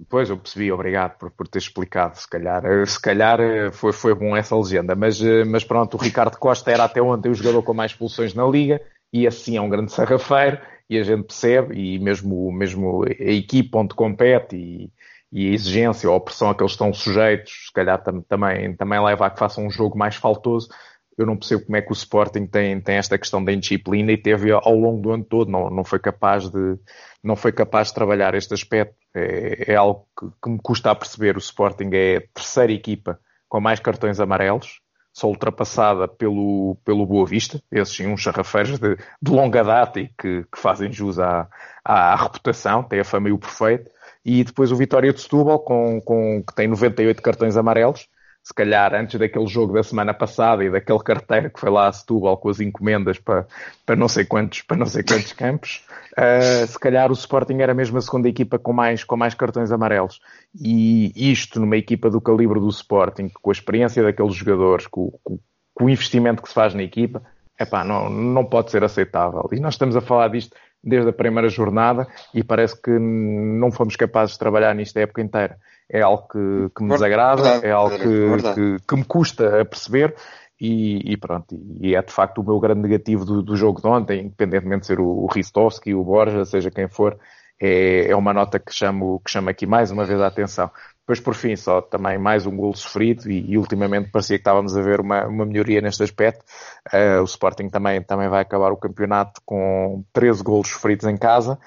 Pois, 0.08 0.30
eu 0.30 0.36
percebi, 0.36 0.70
obrigado 0.70 1.18
por, 1.18 1.32
por 1.32 1.48
ter 1.48 1.58
explicado. 1.58 2.16
Se 2.16 2.28
calhar, 2.28 2.64
eh, 2.64 2.86
se 2.86 3.00
calhar 3.00 3.40
eh, 3.40 3.72
foi, 3.72 3.92
foi 3.92 4.14
bom 4.14 4.36
essa 4.36 4.56
legenda. 4.56 4.94
Mas, 4.94 5.20
mas 5.48 5.64
pronto, 5.64 5.96
o 5.96 6.00
Ricardo 6.00 6.38
Costa 6.38 6.70
era 6.70 6.84
até 6.84 7.02
ontem 7.02 7.28
o 7.28 7.34
jogador 7.34 7.62
com 7.64 7.74
mais 7.74 7.90
expulsões 7.90 8.32
na 8.32 8.46
Liga 8.46 8.80
e 9.12 9.26
assim 9.26 9.56
é 9.56 9.60
um 9.60 9.68
grande 9.68 9.92
sarrafeiro 9.92 10.58
e 10.88 10.98
a 10.98 11.02
gente 11.02 11.24
percebe, 11.24 11.78
e 11.78 11.98
mesmo, 11.98 12.50
mesmo 12.52 13.04
a 13.04 13.30
equipe 13.32 13.70
onde 13.74 13.94
compete 13.94 14.56
e, 14.56 14.92
e 15.32 15.48
a 15.48 15.54
exigência 15.54 16.10
ou 16.10 16.16
a 16.16 16.20
pressão 16.20 16.50
a 16.50 16.54
que 16.54 16.62
eles 16.62 16.72
estão 16.72 16.92
sujeitos, 16.92 17.66
se 17.66 17.72
calhar 17.72 18.02
tam, 18.02 18.20
também, 18.22 18.74
também 18.74 19.00
leva 19.00 19.26
a 19.26 19.30
que 19.30 19.38
façam 19.38 19.64
um 19.66 19.70
jogo 19.70 19.96
mais 19.96 20.16
faltoso. 20.16 20.68
Eu 21.16 21.26
não 21.26 21.36
percebo 21.36 21.66
como 21.66 21.76
é 21.76 21.82
que 21.82 21.92
o 21.92 21.92
Sporting 21.92 22.46
tem, 22.46 22.80
tem 22.80 22.96
esta 22.96 23.18
questão 23.18 23.44
da 23.44 23.52
indisciplina 23.52 24.10
e 24.10 24.16
teve 24.16 24.50
ao 24.50 24.74
longo 24.74 25.00
do 25.00 25.12
ano 25.12 25.24
todo, 25.24 25.50
não, 25.50 25.70
não 25.70 25.84
foi 25.84 25.98
capaz 25.98 26.48
de, 26.48 26.76
não 27.22 27.36
foi 27.36 27.52
capaz 27.52 27.88
de 27.88 27.94
trabalhar 27.94 28.34
este 28.34 28.54
aspecto. 28.54 28.96
É, 29.14 29.72
é 29.72 29.76
algo 29.76 30.08
que, 30.18 30.26
que 30.42 30.50
me 30.50 30.58
custa 30.58 30.90
a 30.90 30.94
perceber. 30.94 31.36
O 31.36 31.38
Sporting 31.40 31.90
é 31.92 32.16
a 32.16 32.22
terceira 32.34 32.72
equipa 32.72 33.20
com 33.48 33.60
mais 33.60 33.78
cartões 33.78 34.18
amarelos 34.18 34.80
só 35.12 35.28
ultrapassada 35.28 36.06
pelo, 36.06 36.76
pelo 36.84 37.06
Boa 37.06 37.26
Vista, 37.26 37.60
esses 37.70 37.96
sim, 37.96 38.06
uns 38.06 38.20
charrafeiros 38.20 38.78
de, 38.78 38.96
de 38.96 39.30
longa 39.30 39.62
data 39.62 40.00
e 40.00 40.08
que, 40.08 40.44
que 40.44 40.58
fazem 40.58 40.92
jus 40.92 41.18
à, 41.18 41.48
à, 41.84 42.12
à, 42.12 42.16
reputação, 42.16 42.82
têm 42.82 43.00
a 43.00 43.04
fama 43.04 43.28
e 43.28 43.32
o 43.32 43.38
perfeito, 43.38 43.90
e 44.24 44.44
depois 44.44 44.70
o 44.70 44.76
Vitória 44.76 45.12
de 45.12 45.20
Setúbal, 45.20 45.58
com, 45.60 46.00
com, 46.00 46.42
que 46.42 46.54
tem 46.54 46.68
98 46.68 47.22
cartões 47.22 47.56
amarelos, 47.56 48.08
se 48.42 48.54
calhar 48.54 48.94
antes 48.94 49.18
daquele 49.18 49.46
jogo 49.46 49.74
da 49.74 49.82
semana 49.82 50.14
passada 50.14 50.64
e 50.64 50.70
daquele 50.70 50.98
carteiro 51.00 51.50
que 51.50 51.60
foi 51.60 51.70
lá 51.70 51.88
a 51.88 51.92
Setúbal 51.92 52.36
com 52.38 52.48
as 52.48 52.58
encomendas 52.58 53.18
para, 53.18 53.46
para, 53.84 53.96
não, 53.96 54.08
sei 54.08 54.24
quantos, 54.24 54.62
para 54.62 54.76
não 54.76 54.86
sei 54.86 55.02
quantos 55.02 55.32
campos, 55.32 55.86
uh, 56.12 56.66
se 56.66 56.78
calhar 56.78 57.10
o 57.10 57.14
Sporting 57.14 57.58
era 57.58 57.74
mesmo 57.74 57.98
a 57.98 58.00
segunda 58.00 58.28
equipa 58.28 58.58
com 58.58 58.72
mais, 58.72 59.04
com 59.04 59.16
mais 59.16 59.34
cartões 59.34 59.70
amarelos. 59.70 60.20
E 60.58 61.12
isto 61.30 61.60
numa 61.60 61.76
equipa 61.76 62.08
do 62.10 62.20
calibre 62.20 62.58
do 62.58 62.68
Sporting, 62.68 63.30
com 63.40 63.50
a 63.50 63.52
experiência 63.52 64.02
daqueles 64.02 64.34
jogadores, 64.34 64.86
com, 64.86 65.10
com, 65.22 65.38
com 65.74 65.84
o 65.84 65.90
investimento 65.90 66.42
que 66.42 66.48
se 66.48 66.54
faz 66.54 66.74
na 66.74 66.82
equipa, 66.82 67.22
epá, 67.60 67.84
não, 67.84 68.08
não 68.08 68.44
pode 68.44 68.70
ser 68.70 68.82
aceitável. 68.82 69.48
E 69.52 69.60
nós 69.60 69.74
estamos 69.74 69.94
a 69.94 70.00
falar 70.00 70.28
disto 70.28 70.56
desde 70.82 71.10
a 71.10 71.12
primeira 71.12 71.50
jornada 71.50 72.08
e 72.34 72.42
parece 72.42 72.80
que 72.80 72.90
não 72.90 73.70
fomos 73.70 73.96
capazes 73.96 74.32
de 74.32 74.38
trabalhar 74.38 74.74
nisto 74.74 74.96
a 74.96 75.02
época 75.02 75.20
inteira 75.20 75.58
é 75.90 76.00
algo 76.00 76.28
que, 76.28 76.70
que 76.74 76.82
me 76.82 76.90
desagrada, 76.90 77.42
verdade, 77.42 77.66
é 77.66 77.70
algo 77.72 77.98
que, 77.98 78.54
que, 78.54 78.76
que, 78.86 78.96
me 78.96 79.04
custa 79.04 79.60
a 79.60 79.64
perceber 79.64 80.14
e, 80.60 81.12
e, 81.12 81.16
pronto, 81.16 81.58
e 81.80 81.94
é 81.94 82.02
de 82.02 82.12
facto 82.12 82.38
o 82.38 82.44
meu 82.44 82.60
grande 82.60 82.80
negativo 82.80 83.24
do, 83.24 83.42
do 83.42 83.56
jogo 83.56 83.80
de 83.80 83.88
ontem, 83.88 84.26
independentemente 84.26 84.82
de 84.82 84.86
ser 84.86 85.00
o, 85.00 85.06
o 85.06 85.26
Ristovski, 85.26 85.94
o 85.94 86.04
Borja, 86.04 86.44
seja 86.44 86.70
quem 86.70 86.88
for, 86.88 87.18
é, 87.60 88.10
é 88.10 88.16
uma 88.16 88.32
nota 88.32 88.58
que 88.58 88.72
chamo, 88.72 89.20
que 89.24 89.30
chamo 89.30 89.50
aqui 89.50 89.66
mais 89.66 89.90
uma 89.90 90.04
vez 90.06 90.20
a 90.20 90.28
atenção. 90.28 90.70
Depois, 91.00 91.20
por 91.20 91.34
fim, 91.34 91.56
só 91.56 91.82
também 91.82 92.18
mais 92.18 92.46
um 92.46 92.56
golo 92.56 92.76
sofrido 92.76 93.28
e, 93.30 93.50
e, 93.50 93.58
ultimamente 93.58 94.10
parecia 94.10 94.36
que 94.36 94.42
estávamos 94.42 94.76
a 94.76 94.80
ver 94.80 95.00
uma, 95.00 95.26
uma 95.26 95.44
melhoria 95.44 95.80
neste 95.80 96.02
aspecto. 96.02 96.44
Uh, 96.92 97.20
o 97.20 97.24
Sporting 97.24 97.68
também, 97.68 98.00
também 98.00 98.28
vai 98.28 98.42
acabar 98.42 98.70
o 98.70 98.76
campeonato 98.76 99.40
com 99.44 100.04
13 100.12 100.42
golos 100.42 100.68
sofridos 100.68 101.06
em 101.06 101.16
casa. 101.16 101.58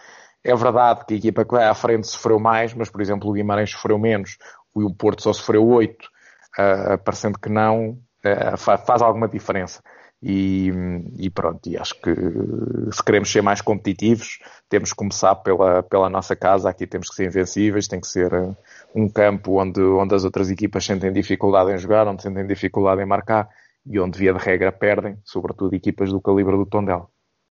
É 0.43 0.55
verdade 0.55 1.05
que 1.05 1.13
a 1.13 1.17
equipa 1.17 1.45
que 1.45 1.51
vai 1.51 1.65
à 1.65 1.73
frente 1.73 2.07
sofreu 2.07 2.39
mais, 2.39 2.73
mas, 2.73 2.89
por 2.89 3.01
exemplo, 3.01 3.29
o 3.29 3.33
Guimarães 3.33 3.71
sofreu 3.71 3.97
menos 3.97 4.37
e 4.75 4.83
o 4.83 4.93
Porto 4.93 5.23
só 5.23 5.31
sofreu 5.31 5.65
8, 5.65 5.93
uh, 5.95 6.97
parecendo 7.03 7.39
que 7.39 7.49
não, 7.49 7.91
uh, 8.25 8.57
faz 8.57 9.01
alguma 9.01 9.27
diferença. 9.27 9.81
E, 10.25 10.71
e, 11.19 11.29
pronto, 11.29 11.67
e 11.67 11.77
acho 11.77 11.99
que 12.01 12.13
se 12.91 13.03
queremos 13.03 13.29
ser 13.29 13.41
mais 13.41 13.59
competitivos, 13.59 14.39
temos 14.69 14.91
que 14.91 14.95
começar 14.95 15.35
pela, 15.35 15.83
pela 15.83 16.09
nossa 16.09 16.33
casa. 16.33 16.69
Aqui 16.69 16.87
temos 16.87 17.09
que 17.09 17.15
ser 17.15 17.25
invencíveis, 17.27 17.89
tem 17.89 17.99
que 17.99 18.07
ser 18.07 18.31
um 18.95 19.09
campo 19.09 19.61
onde, 19.61 19.81
onde 19.81 20.15
as 20.15 20.23
outras 20.23 20.49
equipas 20.49 20.85
sentem 20.85 21.11
dificuldade 21.11 21.73
em 21.73 21.77
jogar, 21.77 22.07
onde 22.07 22.21
sentem 22.21 22.47
dificuldade 22.47 23.01
em 23.01 23.05
marcar 23.05 23.49
e 23.85 23.99
onde, 23.99 24.17
via 24.17 24.33
de 24.33 24.39
regra, 24.39 24.71
perdem, 24.71 25.17
sobretudo 25.25 25.75
equipas 25.75 26.09
do 26.09 26.21
calibre 26.21 26.55
do 26.55 26.65
Tondela. 26.65 27.07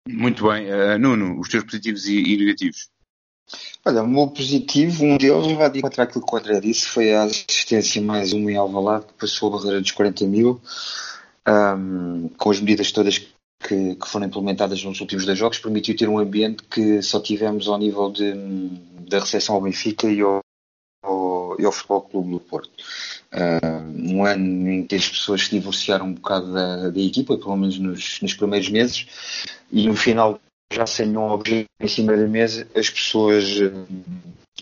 Muito 0.07 0.49
bem. 0.49 0.67
Uh, 0.67 0.99
Nuno, 0.99 1.41
os 1.41 1.49
teus 1.49 1.65
positivos 1.65 2.07
e, 2.07 2.21
e, 2.21 2.37
negativos? 2.37 2.89
Olha, 3.85 4.03
o 4.03 4.09
meu 4.09 4.27
positivo, 4.29 5.05
um 5.05 5.17
deles 5.17 5.53
vai 5.53 5.71
de 5.71 5.79
encontrar 5.79 6.05
aquilo 6.05 6.25
que 6.25 6.35
o 6.35 6.39
André 6.39 6.61
disse, 6.61 6.87
foi 6.87 7.15
a 7.15 7.25
assistência 7.25 8.03
mais 8.03 8.33
uma 8.33 8.51
em 8.51 8.57
Alvalade, 8.57 9.07
que 9.07 9.15
passou 9.15 9.49
a 9.49 9.57
barreira 9.57 9.81
dos 9.81 9.93
40 9.93 10.27
mil, 10.27 10.61
um, 11.47 12.29
com 12.37 12.51
as 12.51 12.59
medidas 12.59 12.91
todas 12.91 13.19
que, 13.19 13.95
que, 13.95 14.09
foram 14.09 14.27
implementadas 14.27 14.83
nos 14.83 15.01
últimos 15.01 15.25
dois 15.25 15.39
jogos, 15.39 15.59
permitiu 15.59 15.97
ter 15.97 16.09
um 16.09 16.19
ambiente 16.19 16.65
que 16.65 17.01
só 17.03 17.21
tivemos 17.21 17.69
ao 17.69 17.79
nível 17.79 18.11
de, 18.11 18.33
da 19.09 19.21
recepção 19.21 19.55
ao 19.55 19.61
Benfica 19.61 20.11
e 20.11 20.21
ao, 20.21 20.41
ao, 21.05 21.36
e 21.59 21.65
ao 21.65 21.73
Futebol 21.73 22.03
Clube 22.03 22.31
do 22.33 22.41
Porto. 22.41 22.71
Uh, 23.33 24.13
um 24.13 24.25
ano 24.25 24.69
em 24.71 24.87
que 24.87 24.95
as 24.95 25.09
pessoas 25.09 25.45
se 25.45 25.51
divorciaram 25.51 26.07
um 26.07 26.15
bocado 26.15 26.53
da, 26.53 26.91
da 26.91 27.01
equipa, 27.01 27.37
pelo 27.37 27.57
menos 27.57 27.79
nos, 27.79 28.21
nos 28.21 28.35
primeiros 28.35 28.69
meses, 28.69 29.07
e 29.71 29.87
no 29.87 29.95
final, 29.95 30.41
já 30.73 30.87
sem 30.87 31.07
nenhum 31.07 31.31
objeto 31.31 31.69
em 31.81 31.89
cima 31.89 32.17
da 32.17 32.27
mesa, 32.27 32.67
as 32.75 32.91
pessoas 32.91 33.45
uh, 33.61 33.87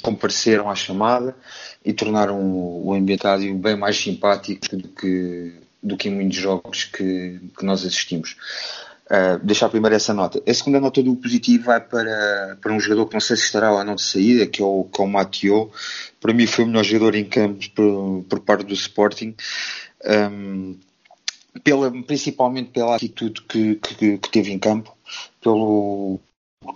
compareceram 0.02 0.70
à 0.70 0.74
chamada 0.74 1.36
e 1.84 1.92
tornaram 1.92 2.40
o, 2.40 2.88
o 2.88 2.94
ambiente 2.94 3.24
bem 3.54 3.76
mais 3.76 3.96
simpático 3.96 4.76
do 4.76 4.88
que, 4.88 5.52
do 5.82 5.96
que 5.96 6.08
em 6.08 6.14
muitos 6.14 6.36
jogos 6.36 6.84
que, 6.84 7.40
que 7.56 7.64
nós 7.64 7.84
assistimos. 7.84 8.36
Uh, 9.04 9.38
deixar 9.44 9.68
primeiro 9.68 9.94
essa 9.94 10.14
nota. 10.14 10.42
A 10.46 10.54
segunda 10.54 10.80
nota 10.80 11.02
do 11.02 11.14
positivo 11.16 11.64
vai 11.64 11.80
para, 11.80 12.56
para 12.60 12.72
um 12.72 12.80
jogador 12.80 13.06
que 13.06 13.12
não 13.12 13.20
sei 13.20 13.36
se 13.36 13.44
estará 13.44 13.70
ou 13.70 13.84
não 13.84 13.96
de 13.96 14.02
saída, 14.02 14.46
que 14.46 14.62
é 14.62 14.64
o, 14.64 14.84
que 14.84 15.00
é 15.00 15.04
o 15.04 15.08
Mateo. 15.08 15.70
Para 16.20 16.32
mim 16.32 16.46
foi 16.46 16.64
o 16.64 16.68
melhor 16.68 16.84
jogador 16.84 17.14
em 17.14 17.24
campo 17.24 17.70
por, 17.74 18.24
por 18.28 18.40
parte 18.40 18.64
do 18.64 18.72
Sporting. 18.72 19.34
Um, 20.06 20.78
pela, 21.62 21.90
principalmente 22.02 22.70
pela 22.70 22.96
atitude 22.96 23.42
que, 23.42 23.76
que, 23.76 24.18
que 24.18 24.30
teve 24.30 24.50
em 24.50 24.58
campo, 24.58 24.96
pelo, 25.40 26.18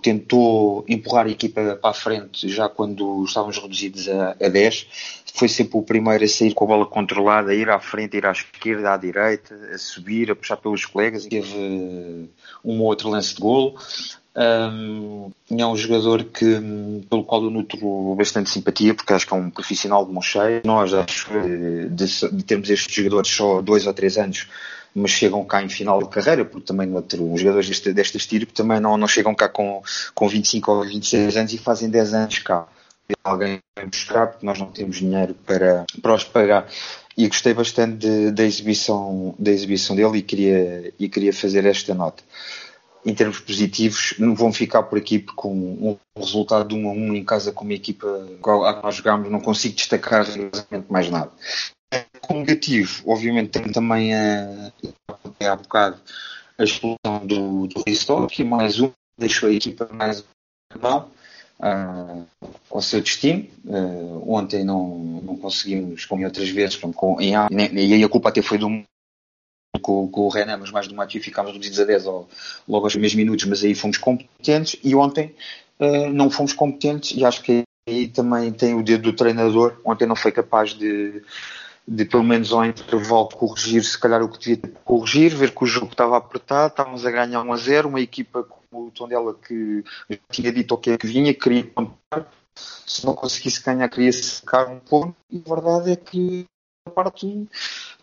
tentou 0.01 0.85
empurrar 0.87 1.25
a 1.25 1.29
equipa 1.29 1.77
para 1.81 1.91
a 1.91 1.93
frente 1.93 2.47
já 2.49 2.69
quando 2.69 3.23
estávamos 3.25 3.57
reduzidos 3.57 4.07
a, 4.07 4.31
a 4.31 4.49
10. 4.49 4.87
Foi 5.33 5.47
sempre 5.47 5.77
o 5.77 5.83
primeiro 5.83 6.23
a 6.23 6.27
sair 6.27 6.53
com 6.53 6.65
a 6.65 6.67
bola 6.67 6.85
controlada, 6.85 7.51
a 7.51 7.55
ir 7.55 7.69
à 7.69 7.79
frente, 7.79 8.15
a 8.15 8.17
ir 8.17 8.25
à 8.25 8.31
esquerda, 8.31 8.93
à 8.93 8.97
direita, 8.97 9.55
a 9.73 9.77
subir, 9.77 10.31
a 10.31 10.35
puxar 10.35 10.57
pelos 10.57 10.85
colegas. 10.85 11.25
Teve 11.25 12.29
um 12.63 12.79
ou 12.79 12.87
outro 12.87 13.09
lance 13.09 13.35
de 13.35 13.41
golo. 13.41 13.75
Um, 14.35 15.31
é 15.49 15.65
um 15.65 15.75
jogador 15.75 16.23
que, 16.23 16.45
pelo 17.09 17.23
qual 17.23 17.43
eu 17.43 17.49
nutro 17.49 18.15
bastante 18.15 18.49
simpatia, 18.49 18.93
porque 18.93 19.11
acho 19.11 19.27
que 19.27 19.33
é 19.33 19.37
um 19.37 19.49
profissional 19.49 20.05
de 20.05 20.13
mão 20.13 20.21
cheia. 20.21 20.61
Nós, 20.63 20.93
acho 20.93 21.29
de, 21.89 22.09
de 22.31 22.43
termos 22.43 22.69
estes 22.69 22.93
jogadores 22.93 23.29
só 23.29 23.61
dois 23.61 23.85
ou 23.85 23.93
três 23.93 24.17
anos, 24.17 24.47
mas 24.93 25.11
chegam 25.11 25.43
cá 25.45 25.63
em 25.63 25.69
final 25.69 25.99
de 25.99 26.09
carreira, 26.09 26.43
porque 26.43 26.65
também 26.65 26.93
outro, 26.93 27.31
os 27.31 27.39
jogadores 27.39 27.67
deste, 27.67 27.93
deste 27.93 28.17
estilo 28.17 28.45
também 28.47 28.79
não, 28.79 28.97
não 28.97 29.07
chegam 29.07 29.33
cá 29.35 29.47
com, 29.47 29.81
com 30.13 30.27
25 30.27 30.71
ou 30.71 30.83
26 30.83 31.37
anos 31.37 31.53
e 31.53 31.57
fazem 31.57 31.89
10 31.89 32.13
anos 32.13 32.39
cá. 32.39 32.67
Alguém 33.23 33.59
vem 33.77 33.87
buscar, 33.87 34.27
porque 34.27 34.45
nós 34.45 34.59
não 34.59 34.67
temos 34.67 34.97
dinheiro 34.97 35.33
para, 35.45 35.85
para 36.01 36.13
os 36.13 36.23
pagar. 36.23 36.67
E 37.17 37.27
gostei 37.27 37.53
bastante 37.53 37.97
de, 37.97 38.31
da, 38.31 38.43
exibição, 38.43 39.35
da 39.37 39.51
exibição 39.51 39.95
dele 39.95 40.19
e 40.19 40.21
queria, 40.21 40.93
e 40.97 41.09
queria 41.09 41.33
fazer 41.33 41.65
esta 41.65 41.93
nota. 41.93 42.23
Em 43.05 43.13
termos 43.13 43.39
positivos, 43.39 44.13
não 44.19 44.35
vão 44.35 44.53
ficar 44.53 44.83
por 44.83 44.97
aqui 44.97 45.19
porque 45.19 45.47
um, 45.47 45.97
um 46.15 46.19
resultado 46.19 46.67
de 46.67 46.75
1 46.75 46.85
um 46.85 46.89
a 46.89 46.93
1 46.93 46.95
um 46.95 47.15
em 47.15 47.23
casa 47.23 47.51
com 47.51 47.63
uma 47.63 47.73
equipa 47.73 48.07
a 48.67 48.73
que 48.73 48.83
nós 48.83 48.95
jogámos 48.95 49.29
não 49.29 49.39
consigo 49.39 49.75
destacar 49.75 50.25
mais 50.89 51.09
nada. 51.09 51.31
Como 52.29 52.41
negativo, 52.41 53.01
obviamente, 53.07 53.49
tem 53.49 53.71
também 53.71 54.13
a, 54.13 54.71
há 55.41 55.55
bocado 55.55 55.99
a 56.59 56.63
explosão 56.63 57.25
do, 57.25 57.65
do 57.65 57.83
Ristock, 57.87 58.43
mais 58.43 58.79
um, 58.79 58.91
deixou 59.17 59.49
a 59.49 59.51
equipa 59.51 59.89
mais 59.91 60.23
mal 60.79 61.09
uh, 61.59 62.27
ao 62.69 62.81
seu 62.83 63.01
destino. 63.01 63.47
Uh, 63.65 64.31
ontem 64.31 64.63
não, 64.63 64.95
não 65.23 65.37
conseguimos, 65.37 66.05
como 66.05 66.23
outras 66.23 66.49
vezes, 66.49 66.75
com, 66.75 67.19
em, 67.19 67.33
e 67.33 67.93
aí 67.95 68.03
a 68.03 68.09
culpa 68.09 68.29
até 68.29 68.43
foi 68.43 68.59
do 68.59 68.69
com, 69.81 70.07
com 70.07 70.21
o 70.21 70.29
Renan, 70.29 70.57
mas 70.57 70.69
mais 70.69 70.87
do 70.87 70.93
Matheus 70.93 71.25
ficámos 71.25 71.51
reduzidos 71.51 71.79
a 71.79 71.85
10 71.85 72.05
ao, 72.05 72.29
logo 72.67 72.85
aos 72.85 72.95
mesmos 72.95 73.15
minutos, 73.15 73.45
mas 73.45 73.63
aí 73.63 73.73
fomos 73.73 73.97
competentes 73.97 74.79
e 74.83 74.93
ontem 74.93 75.33
uh, 75.79 76.13
não 76.13 76.29
fomos 76.29 76.53
competentes 76.53 77.17
e 77.17 77.25
acho 77.25 77.41
que 77.41 77.63
aí 77.87 78.07
também 78.07 78.53
tem 78.53 78.75
o 78.75 78.83
dedo 78.83 79.11
do 79.11 79.13
treinador. 79.13 79.81
Ontem 79.83 80.05
não 80.05 80.15
foi 80.15 80.31
capaz 80.31 80.75
de 80.75 81.23
de 81.89 82.05
pelo 82.05 82.23
menos 82.23 82.53
ao 82.53 82.63
intervalo 82.63 83.29
corrigir 83.29 83.83
se 83.83 83.97
calhar 83.97 84.21
o 84.21 84.29
que 84.29 84.37
devia 84.37 84.73
corrigir, 84.85 85.35
ver 85.35 85.55
que 85.55 85.63
o 85.63 85.67
jogo 85.67 85.87
estava 85.87 86.17
apertado, 86.17 86.67
estávamos 86.67 87.03
a 87.03 87.09
ganhar 87.09 87.41
1 87.41 87.51
a 87.51 87.57
0, 87.57 87.89
uma 87.89 87.99
equipa 87.99 88.43
como 88.43 88.87
o 88.87 88.91
Tondela 88.91 89.33
que 89.33 89.83
tinha 90.29 90.51
dito 90.51 90.75
o 90.75 90.77
que 90.77 90.91
é 90.91 90.97
que 90.99 91.07
vinha, 91.07 91.33
queria 91.33 91.63
contar, 91.63 92.31
se 92.55 93.03
não 93.03 93.15
conseguisse 93.15 93.63
ganhar 93.63 93.89
queria 93.89 94.13
sacar 94.13 94.69
um 94.69 94.79
ponto 94.79 95.15
e 95.31 95.41
a 95.43 95.55
verdade 95.55 95.91
é 95.91 95.95
que 95.95 96.45
a 96.85 96.91
parte 96.91 97.47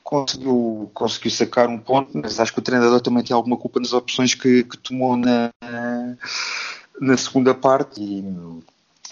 conseguiu, 0.03 0.90
conseguiu 0.92 1.31
sacar 1.31 1.68
um 1.68 1.79
ponto, 1.79 2.11
mas 2.18 2.40
acho 2.40 2.53
que 2.53 2.59
o 2.59 2.62
treinador 2.62 3.01
também 3.01 3.22
tem 3.22 3.37
alguma 3.37 3.57
culpa 3.57 3.79
nas 3.79 3.92
opções 3.92 4.35
que, 4.35 4.64
que 4.64 4.79
tomou 4.79 5.16
na, 5.16 5.53
na 7.01 7.16
segunda 7.16 7.55
parte 7.55 8.03
e 8.03 8.22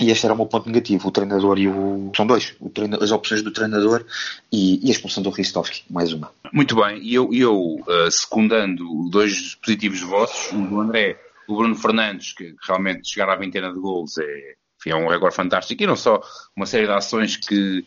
e 0.01 0.11
este 0.11 0.27
era 0.27 0.35
o 0.35 0.37
meu 0.37 0.47
ponto 0.47 0.69
negativo, 0.69 1.09
o 1.09 1.11
treinador 1.11 1.59
e 1.59 1.69
o. 1.69 2.11
São 2.17 2.27
dois, 2.27 2.57
as 3.01 3.11
opções 3.13 3.43
do 3.43 3.53
treinador 3.53 4.05
e, 4.51 4.85
e 4.85 4.89
a 4.89 4.91
expulsão 4.91 5.23
do 5.23 5.31
Ristovski, 5.31 5.85
mais 5.89 6.13
uma. 6.13 6.33
Muito 6.53 6.75
bem, 6.75 6.99
e 7.01 7.15
eu, 7.15 7.33
eu 7.33 7.77
uh, 7.77 8.11
secundando 8.11 8.85
dois 9.11 9.55
positivos 9.57 10.01
vossos, 10.01 10.53
o 10.53 10.67
do 10.67 10.81
André, 10.81 11.21
o 11.47 11.57
Bruno 11.57 11.77
Fernandes, 11.77 12.33
que 12.33 12.55
realmente 12.67 13.09
chegar 13.09 13.29
à 13.31 13.37
vintena 13.37 13.73
de 13.73 13.79
gols 13.79 14.19
é, 14.19 14.55
é 14.87 14.97
um 14.97 15.09
recorde 15.09 15.37
fantástico, 15.37 15.83
e 15.83 15.87
não 15.87 15.97
só 15.97 16.21
uma 16.57 16.67
série 16.67 16.87
de 16.87 16.93
ações 16.93 17.37
que, 17.37 17.85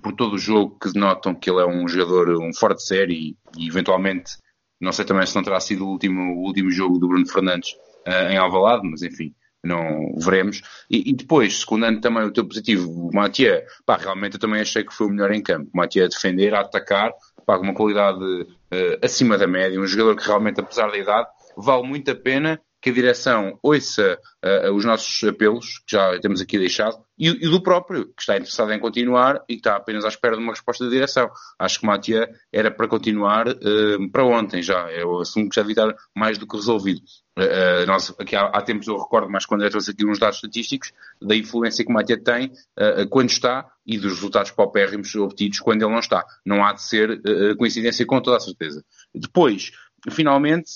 por 0.00 0.12
todo 0.12 0.34
o 0.34 0.38
jogo, 0.38 0.78
que 0.80 0.92
denotam 0.92 1.34
que 1.34 1.50
ele 1.50 1.60
é 1.60 1.66
um 1.66 1.88
jogador, 1.88 2.40
um 2.40 2.54
forte 2.54 2.84
série 2.84 3.14
e, 3.14 3.64
e 3.64 3.68
eventualmente, 3.68 4.36
não 4.80 4.92
sei 4.92 5.04
também 5.04 5.26
se 5.26 5.34
não 5.34 5.42
terá 5.42 5.58
sido 5.58 5.84
o 5.84 5.90
último, 5.90 6.36
o 6.36 6.46
último 6.46 6.70
jogo 6.70 7.00
do 7.00 7.08
Bruno 7.08 7.26
Fernandes 7.26 7.72
uh, 8.06 8.30
em 8.30 8.36
Alvalade, 8.36 8.88
mas 8.88 9.02
enfim 9.02 9.34
não 9.64 10.14
veremos. 10.16 10.62
E, 10.90 11.10
e, 11.10 11.12
depois, 11.12 11.60
secundando 11.60 12.00
também 12.00 12.24
o 12.24 12.32
teu 12.32 12.46
positivo, 12.46 12.90
o 12.90 13.10
Mathieu, 13.12 13.62
pá, 13.84 13.96
realmente 13.96 14.34
eu 14.34 14.40
também 14.40 14.60
achei 14.60 14.84
que 14.84 14.94
foi 14.94 15.06
o 15.06 15.10
melhor 15.10 15.32
em 15.32 15.42
campo. 15.42 15.70
O 15.72 15.76
Mathieu 15.76 16.04
a 16.04 16.08
defender, 16.08 16.54
a 16.54 16.60
atacar, 16.60 17.12
pá, 17.44 17.56
com 17.56 17.64
uma 17.64 17.74
qualidade 17.74 18.22
uh, 18.22 18.98
acima 19.02 19.36
da 19.36 19.46
média, 19.46 19.80
um 19.80 19.86
jogador 19.86 20.16
que 20.16 20.26
realmente, 20.26 20.60
apesar 20.60 20.90
da 20.90 20.98
idade, 20.98 21.28
vale 21.56 21.86
muito 21.86 22.10
a 22.10 22.14
pena 22.14 22.60
que 22.80 22.90
a 22.90 22.92
direção 22.92 23.58
ouça 23.62 24.18
uh, 24.44 24.72
os 24.72 24.84
nossos 24.84 25.22
apelos, 25.24 25.78
que 25.78 25.96
já 25.96 26.18
temos 26.20 26.40
aqui 26.40 26.58
deixado, 26.58 26.96
e, 27.18 27.28
e, 27.28 27.50
do 27.50 27.60
próprio, 27.60 28.06
que 28.06 28.20
está 28.20 28.36
interessado 28.36 28.72
em 28.72 28.78
continuar 28.78 29.42
e 29.48 29.54
que 29.54 29.60
está 29.60 29.76
apenas 29.76 30.04
à 30.04 30.08
espera 30.08 30.36
de 30.36 30.42
uma 30.42 30.52
resposta 30.52 30.84
da 30.84 30.90
direção. 30.90 31.28
Acho 31.58 31.80
que 31.80 31.84
o 31.84 31.88
Matia 31.88 32.28
era 32.52 32.70
para 32.70 32.86
continuar 32.86 33.48
uh, 33.48 34.10
para 34.12 34.24
ontem 34.24 34.62
já. 34.62 34.90
Eu 34.92 35.18
assumo 35.18 35.48
que 35.48 35.56
já 35.56 35.62
devia 35.62 35.84
estar 35.84 35.96
mais 36.14 36.38
do 36.38 36.46
que 36.46 36.56
resolvido. 36.56 37.00
Uh, 37.36 37.86
nós, 37.86 38.14
aqui 38.18 38.36
há, 38.36 38.42
há, 38.46 38.62
tempos 38.62 38.86
eu 38.86 38.96
recordo, 38.96 39.28
mais 39.28 39.44
quando 39.44 39.64
eu 39.64 39.70
trouxe 39.70 39.90
aqui 39.90 40.06
uns 40.06 40.20
dados 40.20 40.36
estatísticos, 40.36 40.92
da 41.20 41.34
influência 41.34 41.84
que 41.84 41.90
o 41.90 41.94
Matia 41.94 42.22
tem 42.22 42.52
quando 43.10 43.30
está 43.30 43.68
e 43.84 43.98
dos 43.98 44.14
resultados 44.14 44.52
paupérrimos 44.52 45.12
obtidos 45.16 45.58
quando 45.58 45.82
ele 45.82 45.90
não 45.90 45.98
está. 45.98 46.24
Não 46.46 46.64
há 46.64 46.72
de 46.72 46.82
ser 46.82 47.20
coincidência 47.56 48.06
com 48.06 48.20
toda 48.20 48.36
a 48.36 48.40
certeza. 48.40 48.84
Depois, 49.14 49.72
finalmente, 50.10 50.70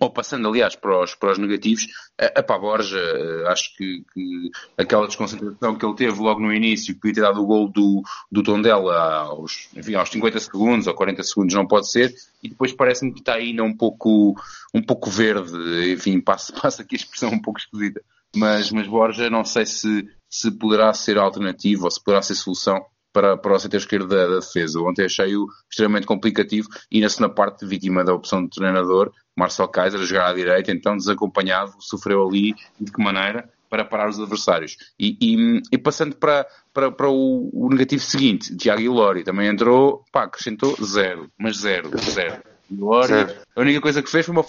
ou 0.00 0.10
passando, 0.10 0.48
aliás, 0.48 0.74
para 0.74 1.02
os, 1.02 1.14
para 1.14 1.32
os 1.32 1.38
negativos, 1.38 1.86
a, 2.20 2.40
a 2.40 2.42
Pá 2.42 2.58
Borja, 2.58 2.98
eh, 2.98 3.44
acho 3.46 3.76
que, 3.76 4.04
que, 4.12 4.50
aquela 4.76 5.06
desconcentração 5.06 5.76
que 5.76 5.86
ele 5.86 5.94
teve 5.94 6.20
logo 6.20 6.40
no 6.40 6.52
início, 6.52 6.92
que 6.94 7.00
podia 7.00 7.14
ter 7.14 7.20
dado 7.20 7.40
o 7.40 7.46
gol 7.46 7.68
do, 7.68 8.02
do 8.30 8.42
Tondela 8.42 8.96
aos, 9.20 9.68
enfim, 9.76 9.94
aos 9.94 10.10
50 10.10 10.40
segundos 10.40 10.86
ou 10.88 10.94
40 10.94 11.22
segundos, 11.22 11.54
não 11.54 11.66
pode 11.66 11.88
ser, 11.88 12.12
e 12.42 12.48
depois 12.48 12.72
parece-me 12.72 13.12
que 13.12 13.20
está 13.20 13.34
ainda 13.34 13.62
um 13.62 13.76
pouco, 13.76 14.34
um 14.74 14.82
pouco 14.82 15.08
verde, 15.08 15.92
enfim, 15.92 16.20
passa, 16.20 16.52
passa 16.60 16.82
aqui 16.82 16.96
a 16.96 16.98
expressão 16.98 17.30
um 17.30 17.40
pouco 17.40 17.60
esquisita, 17.60 18.02
mas, 18.34 18.72
mas 18.72 18.88
Borja 18.88 19.30
não 19.30 19.44
sei 19.44 19.64
se, 19.66 20.08
se 20.28 20.50
poderá 20.50 20.92
ser 20.92 21.16
alternativa 21.16 21.84
ou 21.84 21.90
se 21.90 22.02
poderá 22.02 22.22
ser 22.22 22.34
solução 22.34 22.84
para, 23.16 23.34
para 23.34 23.54
o 23.54 23.58
setor 23.58 23.78
esquerdo 23.78 24.08
da, 24.08 24.28
da 24.28 24.34
defesa. 24.40 24.78
Ontem 24.78 25.06
achei-o 25.06 25.46
extremamente 25.70 26.06
complicativo 26.06 26.68
e 26.92 27.00
na 27.00 27.08
segunda 27.08 27.32
parte 27.32 27.64
vítima 27.64 28.04
da 28.04 28.12
opção 28.12 28.44
de 28.44 28.50
treinador, 28.50 29.10
Marcel 29.34 29.68
Kaiser 29.68 29.98
a 29.98 30.04
jogar 30.04 30.28
à 30.28 30.34
direita, 30.34 30.70
então 30.70 30.94
desacompanhado, 30.94 31.72
sofreu 31.80 32.28
ali 32.28 32.54
de 32.78 32.92
que 32.92 33.02
maneira 33.02 33.48
para 33.70 33.86
parar 33.86 34.10
os 34.10 34.20
adversários. 34.20 34.76
E, 35.00 35.16
e, 35.18 35.62
e 35.72 35.78
passando 35.78 36.14
para, 36.14 36.46
para, 36.74 36.92
para 36.92 37.08
o, 37.08 37.48
o, 37.54 37.70
negativo 37.70 38.02
seguinte, 38.02 38.54
Tiago 38.54 38.82
Ilori 38.82 39.24
também 39.24 39.48
entrou, 39.48 40.04
pá, 40.12 40.24
acrescentou 40.24 40.76
zero, 40.84 41.30
mas 41.38 41.56
zero, 41.56 41.90
zero. 41.98 42.42
Ilori, 42.70 43.14
a 43.14 43.60
única 43.60 43.80
coisa 43.80 44.02
que 44.02 44.10
fez 44.10 44.26
foi 44.26 44.34
uma 44.34 44.44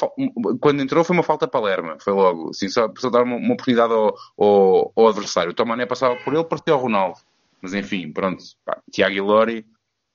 quando 0.59 0.81
entrou 0.81 1.05
foi 1.05 1.15
uma 1.15 1.23
falta 1.23 1.47
para 1.47 1.61
Lerma, 1.61 1.97
foi 2.01 2.11
logo, 2.11 2.49
assim, 2.49 2.67
só 2.67 2.89
para 2.89 3.09
dar 3.09 3.23
uma, 3.23 3.37
uma 3.37 3.53
oportunidade 3.53 3.93
ao, 3.93 4.13
ao, 4.37 4.91
ao 4.93 5.07
adversário. 5.07 5.51
O 5.51 5.55
Tomané 5.55 5.85
passava 5.85 6.17
por 6.17 6.33
ele, 6.33 6.43
partiu 6.43 6.73
ao 6.73 6.81
Ronaldo. 6.81 7.17
Mas 7.61 7.73
enfim, 7.73 8.11
pronto, 8.11 8.43
pá, 8.65 8.81
Tiago 8.91 9.15
Ilori, 9.15 9.65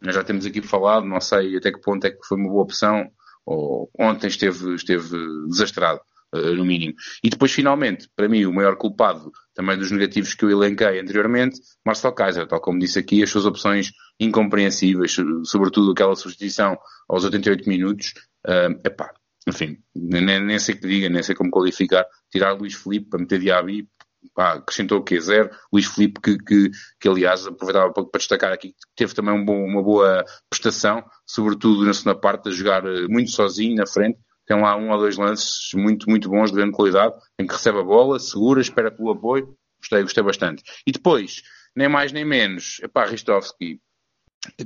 nós 0.00 0.14
já 0.14 0.24
temos 0.24 0.44
aqui 0.46 0.61
falado, 0.62 1.07
não 1.07 1.20
sei 1.20 1.57
até 1.57 1.70
que 1.70 1.81
ponto 1.81 2.07
é 2.07 2.11
que 2.11 2.24
foi 2.26 2.38
uma 2.38 2.48
boa 2.48 2.62
opção, 2.62 3.11
ou 3.46 3.90
ontem 3.98 4.26
esteve, 4.28 4.74
esteve 4.74 5.16
desastrado, 5.48 6.00
uh, 6.35 6.55
no 6.55 6.64
mínimo. 6.64 6.94
E 7.22 7.28
depois, 7.28 7.52
finalmente, 7.52 8.09
para 8.16 8.28
mim, 8.28 8.44
o 8.44 8.52
maior 8.52 8.76
culpado 8.76 9.31
também 9.55 9.76
dos 9.76 9.90
negativos 9.90 10.35
que 10.35 10.44
eu 10.44 10.50
elenquei 10.50 10.98
anteriormente, 10.98 11.61
Marcel 11.85 12.12
Kaiser, 12.12 12.46
tal 12.46 12.61
como 12.61 12.78
disse 12.78 12.98
aqui, 12.98 13.22
as 13.22 13.31
suas 13.31 13.44
opções 13.44 13.92
incompreensíveis, 14.18 15.16
sobretudo 15.44 15.92
aquela 15.92 16.16
substituição 16.16 16.76
aos 17.09 17.24
88 17.24 17.68
minutos, 17.68 18.14
uh, 18.46 18.72
epá, 18.85 19.12
enfim, 19.46 19.78
nem, 19.94 20.40
nem 20.40 20.59
sei 20.59 20.74
que 20.74 20.87
diga, 20.87 21.09
nem 21.09 21.22
sei 21.22 21.35
como 21.35 21.50
qualificar, 21.50 22.07
tirar 22.31 22.52
Luís 22.52 22.74
Felipe 22.74 23.11
para 23.11 23.20
meter 23.20 23.40
Diaby, 23.40 23.88
pá, 24.35 24.54
acrescentou 24.54 24.98
o 24.98 25.02
quê? 25.02 25.20
Zero. 25.20 25.50
Luís 25.72 25.87
Felipe, 25.87 26.20
que, 26.20 26.38
que, 26.38 26.70
que 27.00 27.08
aliás 27.08 27.46
aproveitava 27.46 27.92
para, 27.92 28.04
para 28.04 28.18
destacar 28.18 28.52
aqui, 28.52 28.74
teve 28.96 29.14
também 29.14 29.35
um 29.35 29.44
bom, 29.44 29.64
uma 29.64 29.82
boa 29.82 30.24
prestação, 30.48 31.04
sobretudo 31.26 31.85
na 31.85 31.94
segunda 31.94 32.18
parte, 32.18 32.48
a 32.48 32.52
jogar 32.52 32.85
eh, 32.87 33.06
muito 33.08 33.30
sozinho 33.30 33.76
na 33.76 33.87
frente. 33.87 34.18
Tem 34.46 34.61
lá 34.61 34.76
um 34.76 34.90
ou 34.90 34.98
dois 34.98 35.16
lances 35.16 35.70
muito, 35.74 36.08
muito 36.11 36.28
bons, 36.28 36.50
de 36.50 36.56
grande 36.56 36.72
qualidade, 36.72 37.14
em 37.38 37.46
que 37.46 37.52
recebe 37.52 37.78
a 37.78 37.85
bola, 37.85 38.18
segura, 38.18 38.61
espera 38.61 38.90
pelo 38.90 39.11
apoio. 39.11 39.56
Gostei, 39.80 40.02
gostei 40.02 40.23
bastante. 40.23 40.62
E 40.87 40.92
depois, 40.92 41.42
nem 41.75 41.88
mais 41.88 42.12
nem 42.12 42.25
menos, 42.25 42.81
epá, 42.83 43.04
Ristovski, 43.04 43.81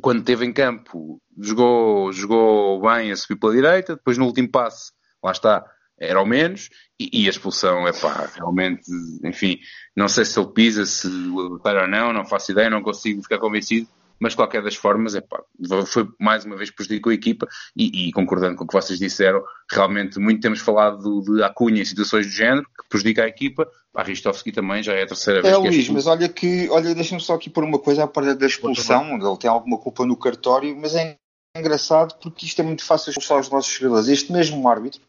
quando 0.01 0.21
esteve 0.21 0.45
em 0.47 0.53
campo, 0.53 1.21
jogou, 1.39 2.11
jogou 2.13 2.81
bem 2.81 3.13
a 3.13 3.17
subir 3.17 3.39
pela 3.39 3.53
direita, 3.53 3.97
depois 3.97 4.17
no 4.17 4.25
último 4.25 4.51
passe 4.51 4.93
lá 5.27 5.33
está, 5.33 5.65
era 5.99 6.21
o 6.21 6.27
menos, 6.27 6.69
e, 6.99 7.23
e 7.23 7.27
a 7.27 7.31
expulsão, 7.31 7.87
é 7.87 7.93
pá, 7.93 8.31
realmente, 8.35 8.83
enfim, 9.25 9.59
não 9.95 10.09
sei 10.09 10.25
se 10.25 10.39
ele 10.39 10.49
pisa, 10.49 10.85
se 10.85 11.07
o 11.07 11.61
ou 11.65 11.89
não, 11.89 12.13
não 12.13 12.25
faço 12.25 12.53
ideia, 12.53 12.71
não 12.71 12.83
consigo 12.83 13.23
ficar 13.23 13.39
convencido, 13.39 13.89
mas 14.19 14.33
de 14.33 14.37
qualquer 14.37 14.63
das 14.63 14.75
formas, 14.75 15.15
é 15.15 15.21
pá, 15.21 15.43
foi 15.87 16.09
mais 16.19 16.45
uma 16.45 16.57
vez 16.57 16.71
prejudicou 16.71 17.11
a 17.11 17.15
equipa 17.15 17.47
e, 17.77 18.09
e, 18.09 18.13
concordando 18.13 18.57
com 18.57 18.65
o 18.65 18.67
que 18.67 18.73
vocês 18.73 18.99
disseram, 18.99 19.43
realmente 19.71 20.19
muito 20.19 20.41
temos 20.41 20.61
falado 20.61 21.23
de 21.23 21.43
Acunha 21.43 21.83
em 21.83 21.85
situações 21.85 22.27
do 22.27 22.33
género, 22.33 22.65
que 22.65 22.89
prejudica 22.89 23.25
a 23.25 23.29
equipa, 23.29 23.69
a 23.95 24.03
Ristovski 24.03 24.53
também 24.53 24.83
já 24.83 24.95
é 24.95 25.03
a 25.03 25.07
terceira 25.07 25.43
vez. 25.43 25.55
É, 25.55 25.61
que 25.61 25.69
Luís, 25.69 25.89
é 25.89 25.93
mas 25.93 26.07
olha 26.07 26.29
que, 26.29 26.69
olha, 26.71 26.95
deixa-me 26.95 27.21
só 27.21 27.35
aqui 27.35 27.51
pôr 27.51 27.65
uma 27.65 27.79
coisa 27.79 28.05
à 28.05 28.07
parte 28.07 28.35
da 28.35 28.47
expulsão, 28.47 29.17
ele 29.17 29.39
tem 29.39 29.51
alguma 29.51 29.79
culpa 29.79 30.05
no 30.05 30.17
cartório, 30.17 30.77
mas 30.77 30.95
é 30.95 31.17
engraçado 31.57 32.15
porque 32.21 32.47
isto 32.47 32.61
é 32.61 32.65
muito 32.65 32.85
fácil 32.85 33.11
expulsar 33.11 33.39
os 33.39 33.51
nossos 33.51 33.73
jogadores. 33.73 34.09
Este 34.09 34.33
mesmo 34.33 34.69
árbitro, 34.69 35.01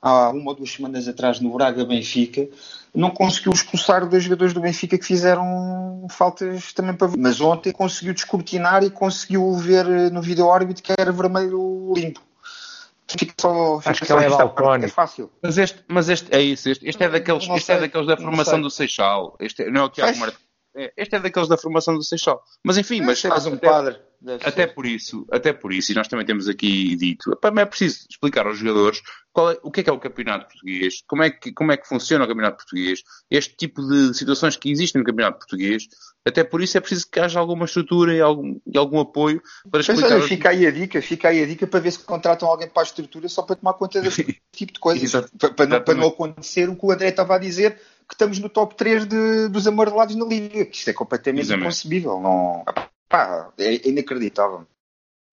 há 0.00 0.30
uma 0.30 0.50
ou 0.50 0.54
duas 0.54 0.70
semanas 0.70 1.08
atrás 1.08 1.40
no 1.40 1.52
Braga 1.52 1.84
Benfica, 1.84 2.48
não 2.94 3.10
conseguiu 3.10 3.52
expulsar 3.52 4.06
dois 4.06 4.24
jogadores 4.24 4.52
do 4.52 4.60
Benfica 4.60 4.96
que 4.96 5.04
fizeram 5.04 6.06
faltas 6.08 6.72
também 6.72 6.94
para 6.94 7.08
mas 7.16 7.40
ontem 7.40 7.72
conseguiu 7.72 8.14
descortinar 8.14 8.82
e 8.82 8.90
conseguiu 8.90 9.52
ver 9.54 9.86
no 10.10 10.22
vídeo 10.22 10.50
árbitro 10.50 10.82
que 10.82 10.92
era 10.96 11.12
vermelho 11.12 11.92
limpo. 11.94 12.20
Fica 13.08 13.32
só, 13.40 13.78
fica 13.78 13.90
Acho 13.90 14.04
que 14.04 14.12
ele 14.12 14.24
é 14.24 14.28
balcónico. 14.28 14.86
É 14.86 14.88
fácil. 14.88 15.30
Mas 15.40 15.58
este, 15.58 15.84
mas 15.86 16.08
este 16.08 16.34
é 16.34 16.40
isso, 16.40 16.68
este, 16.68 16.88
este 16.88 17.04
é 17.04 17.08
daqueles, 17.08 17.48
este 17.48 17.72
é 17.72 17.80
daqueles 17.80 18.06
da 18.06 18.16
formação 18.16 18.60
do 18.60 18.68
Seixal. 18.68 19.36
Este 19.38 19.70
não 19.70 19.82
é 19.82 19.84
o 19.84 19.88
Tiago 19.88 20.18
Martins. 20.18 20.45
É, 20.76 20.92
este 20.96 21.16
é 21.16 21.20
daqueles 21.20 21.48
da 21.48 21.56
formação 21.56 21.94
do 21.94 22.04
Seixal. 22.04 22.42
Mas 22.62 22.76
enfim, 22.76 23.00
mas 23.00 23.20
faz 23.22 23.46
um 23.46 23.54
até, 23.54 23.66
padre. 23.66 23.96
Até 24.44 24.66
por 24.66 24.84
isso, 24.84 25.26
até 25.30 25.52
por 25.52 25.72
isso, 25.72 25.92
e 25.92 25.94
nós 25.94 26.06
também 26.06 26.26
temos 26.26 26.48
aqui 26.48 26.94
dito, 26.96 27.32
é 27.32 27.64
preciso 27.64 28.06
explicar 28.10 28.46
aos 28.46 28.58
jogadores 28.58 29.00
é, 29.38 29.58
o 29.62 29.70
que 29.70 29.80
é 29.80 29.82
que 29.84 29.90
é 29.90 29.92
o 29.92 29.98
campeonato 29.98 30.46
português, 30.46 31.02
como 31.06 31.22
é, 31.22 31.30
que, 31.30 31.52
como 31.52 31.70
é 31.72 31.76
que 31.76 31.86
funciona 31.86 32.24
o 32.24 32.28
campeonato 32.28 32.56
português, 32.56 33.02
este 33.30 33.54
tipo 33.54 33.86
de 33.86 34.14
situações 34.14 34.56
que 34.56 34.70
existem 34.70 35.00
no 35.00 35.06
campeonato 35.06 35.38
português, 35.38 35.84
até 36.26 36.42
por 36.42 36.62
isso 36.62 36.76
é 36.76 36.80
preciso 36.80 37.06
que 37.10 37.20
haja 37.20 37.38
alguma 37.38 37.66
estrutura 37.66 38.14
e 38.14 38.20
algum, 38.20 38.58
e 38.66 38.76
algum 38.76 38.98
apoio 38.98 39.42
para 39.70 39.80
explicar. 39.80 40.02
Mas 40.02 40.12
olha, 40.12 40.22
fica 40.22 40.48
aí 40.50 40.66
a 40.66 40.70
dica, 40.70 41.02
fica 41.02 41.28
aí 41.28 41.42
a 41.42 41.46
dica 41.46 41.66
para 41.66 41.80
ver 41.80 41.90
se 41.92 41.98
contratam 42.00 42.48
alguém 42.48 42.68
para 42.68 42.82
a 42.82 42.84
estrutura 42.84 43.28
só 43.28 43.42
para 43.42 43.56
tomar 43.56 43.74
conta 43.74 44.00
desse 44.00 44.24
tipo 44.52 44.72
de 44.72 44.80
coisas. 44.80 45.12
Para, 45.38 45.50
para, 45.50 45.66
não, 45.66 45.80
para 45.82 45.94
não 45.94 46.08
acontecer 46.08 46.68
o 46.68 46.76
que 46.76 46.86
o 46.86 46.90
André 46.90 47.08
estava 47.08 47.36
a 47.36 47.38
dizer, 47.38 47.78
que 48.08 48.14
estamos 48.14 48.38
no 48.38 48.48
top 48.48 48.74
3 48.74 49.06
de, 49.06 49.48
dos 49.48 49.66
amarelados 49.66 50.14
na 50.14 50.24
Liga. 50.24 50.68
Isto 50.70 50.90
é 50.90 50.92
completamente 50.92 51.44
Exatamente. 51.44 51.66
inconcebível. 51.66 52.20
Não, 52.20 52.64
pá, 53.08 53.50
é 53.58 53.88
inacreditável. 53.88 54.66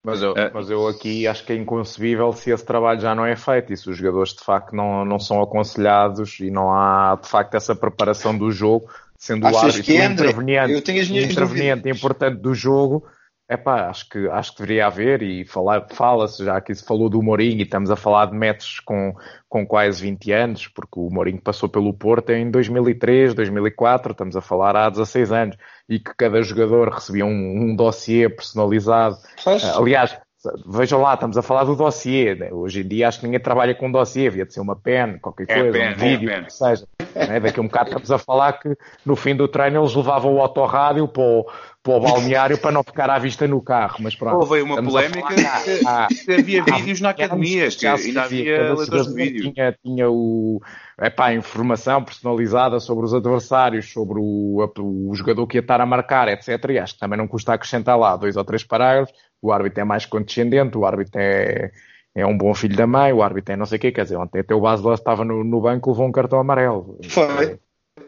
Mas 0.05 0.21
eu, 0.21 0.33
é. 0.35 0.51
mas 0.53 0.69
eu 0.69 0.85
aqui 0.85 1.25
acho 1.25 1.45
que 1.45 1.53
é 1.53 1.55
inconcebível 1.55 2.33
se 2.33 2.51
esse 2.51 2.65
trabalho 2.65 2.99
já 2.99 3.15
não 3.15 3.25
é 3.25 3.37
feito 3.37 3.71
e 3.71 3.77
se 3.77 3.89
os 3.89 3.95
jogadores 3.95 4.33
de 4.33 4.43
facto 4.43 4.75
não, 4.75 5.05
não 5.05 5.17
são 5.17 5.41
aconselhados 5.41 6.41
e 6.41 6.51
não 6.51 6.69
há 6.73 7.17
de 7.21 7.29
facto 7.29 7.55
essa 7.55 7.73
preparação 7.73 8.37
do 8.37 8.51
jogo, 8.51 8.89
sendo 9.17 9.47
Achas 9.47 9.61
o 9.61 9.65
árbitro 9.65 9.83
que, 9.83 9.97
André, 9.97 10.29
interveniente, 10.31 11.31
interveniente 11.31 11.89
importante 11.89 12.41
do 12.41 12.53
jogo, 12.53 13.05
é 13.47 13.57
pá, 13.57 13.89
acho 13.89 14.09
que, 14.09 14.27
acho 14.29 14.51
que 14.51 14.61
deveria 14.61 14.87
haver 14.87 15.21
e 15.21 15.45
fala-se, 15.45 16.43
já 16.43 16.59
que 16.61 16.73
se 16.73 16.83
falou 16.83 17.09
do 17.09 17.21
Mourinho 17.21 17.59
e 17.59 17.63
estamos 17.63 17.91
a 17.91 17.95
falar 17.95 18.27
de 18.27 18.35
metros 18.35 18.79
com, 18.79 19.13
com 19.49 19.65
quase 19.65 20.01
20 20.01 20.31
anos, 20.31 20.67
porque 20.67 20.99
o 20.99 21.09
Mourinho 21.09 21.41
passou 21.41 21.67
pelo 21.67 21.93
Porto 21.93 22.31
em 22.31 22.49
2003, 22.49 23.33
2004, 23.33 24.13
estamos 24.13 24.35
a 24.35 24.41
falar 24.41 24.75
há 24.75 24.89
16 24.89 25.31
anos, 25.31 25.57
e 25.87 25.99
que 25.99 26.13
cada 26.15 26.41
jogador 26.41 26.89
recebia 26.89 27.25
um, 27.25 27.29
um 27.29 27.75
dossiê 27.75 28.29
personalizado. 28.29 29.17
Pois. 29.43 29.63
Aliás, 29.63 30.17
Vejam 30.65 30.99
lá, 30.99 31.13
estamos 31.13 31.37
a 31.37 31.41
falar 31.41 31.63
do 31.63 31.75
dossiê. 31.75 32.35
Né? 32.35 32.51
Hoje 32.51 32.81
em 32.81 32.87
dia 32.87 33.07
acho 33.07 33.19
que 33.19 33.25
ninguém 33.25 33.39
trabalha 33.39 33.73
com 33.73 33.89
dossiê, 33.89 34.27
havia 34.27 34.45
de 34.45 34.53
ser 34.53 34.59
uma 34.59 34.75
pen, 34.75 35.17
qualquer 35.19 35.49
é 35.49 35.55
coisa, 35.55 35.71
pen, 35.71 35.81
um 35.81 35.91
é 35.91 35.93
vídeo, 35.93 36.29
é 36.29 36.43
que 36.43 36.53
seja. 36.53 36.85
Né? 37.15 37.39
Daqui 37.39 37.59
a 37.59 37.63
um 37.63 37.67
bocado 37.67 37.89
estamos 37.89 38.11
a 38.11 38.17
falar 38.17 38.53
que 38.53 38.75
no 39.05 39.15
fim 39.15 39.35
do 39.35 39.47
treino 39.47 39.81
eles 39.81 39.93
levavam 39.93 40.35
o 40.35 40.41
autorrádio 40.41 41.07
para 41.07 41.21
o, 41.21 41.45
para 41.81 41.93
o 41.93 41.99
balneário 41.99 42.57
para 42.57 42.71
não 42.71 42.83
ficar 42.83 43.09
à 43.09 43.19
vista 43.19 43.47
no 43.47 43.61
carro. 43.61 43.97
Mas 43.99 44.15
pronto. 44.15 44.37
Houve 44.37 44.61
uma 44.61 44.81
polémica 44.81 45.35
que 45.35 46.33
havia 46.33 46.63
vídeos 46.63 47.01
na 47.01 47.09
academia, 47.09 47.69
que 47.69 47.87
ainda 47.87 48.23
havia 48.23 48.73
leitores 48.73 49.07
de 49.07 49.13
vídeo. 49.13 49.53
Tinha, 49.53 49.75
tinha 49.83 50.09
o, 50.09 50.61
epá, 51.01 51.33
informação 51.33 52.03
personalizada 52.03 52.79
sobre 52.79 53.05
os 53.05 53.13
adversários, 53.13 53.91
sobre 53.91 54.19
o, 54.19 54.65
o 54.79 55.15
jogador 55.15 55.45
que 55.47 55.57
ia 55.57 55.61
estar 55.61 55.81
a 55.81 55.85
marcar, 55.85 56.27
etc. 56.27 56.47
E 56.69 56.79
acho 56.79 56.93
que 56.93 56.99
também 56.99 57.17
não 57.17 57.27
custa 57.27 57.53
acrescentar 57.53 57.97
lá 57.97 58.15
dois 58.15 58.35
ou 58.35 58.43
três 58.43 58.63
parágrafos 58.63 59.13
o 59.43 59.51
árbitro 59.51 59.81
é 59.81 59.83
mais 59.83 60.05
condescendente, 60.05 60.77
o 60.77 60.85
árbitro 60.85 61.19
é, 61.19 61.69
é 62.15 62.25
um 62.25 62.37
bom 62.37 62.53
filho 62.53 62.75
da 62.75 62.85
mãe, 62.85 63.11
o 63.11 63.23
árbitro 63.23 63.53
é 63.53 63.57
não 63.57 63.65
sei 63.65 63.77
o 63.77 63.81
quê, 63.81 63.91
quer 63.91 64.03
dizer, 64.03 64.17
ontem 64.17 64.39
até 64.39 64.53
o 64.53 64.61
Basel 64.61 64.93
estava 64.93 65.25
no, 65.25 65.43
no 65.43 65.61
banco 65.61 65.91
levou 65.91 66.07
um 66.07 66.11
cartão 66.11 66.39
amarelo. 66.39 66.99
Foi. 67.09 67.59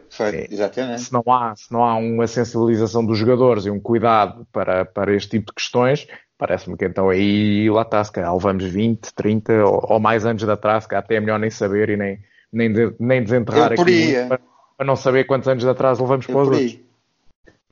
Foi, 0.08 0.34
é, 0.34 0.46
exatamente. 0.50 1.02
Se 1.02 1.12
não, 1.12 1.22
há, 1.28 1.54
se 1.56 1.72
não 1.72 1.84
há 1.84 1.96
uma 1.96 2.26
sensibilização 2.26 3.04
dos 3.04 3.18
jogadores 3.18 3.66
e 3.66 3.70
um 3.70 3.80
cuidado 3.80 4.46
para, 4.52 4.84
para 4.84 5.14
este 5.14 5.30
tipo 5.30 5.46
de 5.46 5.54
questões, 5.54 6.06
parece-me 6.38 6.76
que 6.76 6.84
então 6.84 7.08
aí 7.08 7.68
lá 7.70 7.82
está, 7.82 8.02
se 8.02 8.12
calhar 8.12 8.32
levamos 8.32 8.64
20, 8.64 9.14
30 9.14 9.64
ou, 9.64 9.84
ou 9.94 10.00
mais 10.00 10.24
anos 10.24 10.42
de 10.42 10.50
atraso, 10.50 10.88
que 10.88 10.94
até 10.94 11.16
é 11.16 11.20
melhor 11.20 11.38
nem 11.38 11.50
saber 11.50 11.90
e 11.90 11.96
nem, 11.96 12.18
nem, 12.52 12.72
nem 12.98 13.22
desenterrar 13.22 13.72
aqui 13.72 14.14
é. 14.14 14.26
para, 14.26 14.40
para, 14.76 14.86
não 14.86 14.96
saber 14.96 15.24
quantos 15.24 15.48
anos 15.48 15.62
de 15.62 15.68
atraso 15.68 16.02
levamos 16.02 16.26
para 16.26 16.36
os 16.36 16.48
outros. 16.48 16.78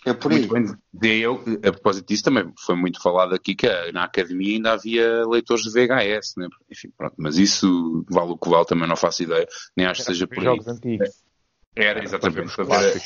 É 0.05 0.13
por 0.13 0.33
aí. 0.33 0.47
Muito 0.47 0.79
bem. 0.93 1.21
Eu, 1.21 1.43
a 1.65 1.73
propósito 1.73 2.07
disso, 2.07 2.25
também 2.25 2.53
foi 2.65 2.77
muito 2.77 3.01
falado 3.01 3.35
aqui 3.35 3.55
que 3.55 3.67
na 3.93 4.05
academia 4.05 4.57
ainda 4.57 4.73
havia 4.73 5.27
leitores 5.27 5.65
de 5.65 5.71
VHS, 5.71 6.35
né? 6.37 6.49
Enfim, 6.71 6.91
pronto, 6.97 7.15
mas 7.19 7.39
isso 7.39 8.05
vale 8.11 8.33
o 8.33 8.37
que 8.37 8.49
vale, 8.49 8.67
também 8.67 8.89
não 8.89 8.97
faço 8.97 9.23
ideia, 9.23 9.47
nem 9.77 9.87
acho 9.87 10.01
que 10.01 10.07
seja 10.07 10.27
por 10.27 10.47
aí. 10.47 10.61
Antigos. 10.67 11.25
Era, 11.77 12.05
exatamente, 12.05 12.55
para 12.55 12.65
ver, 12.65 13.03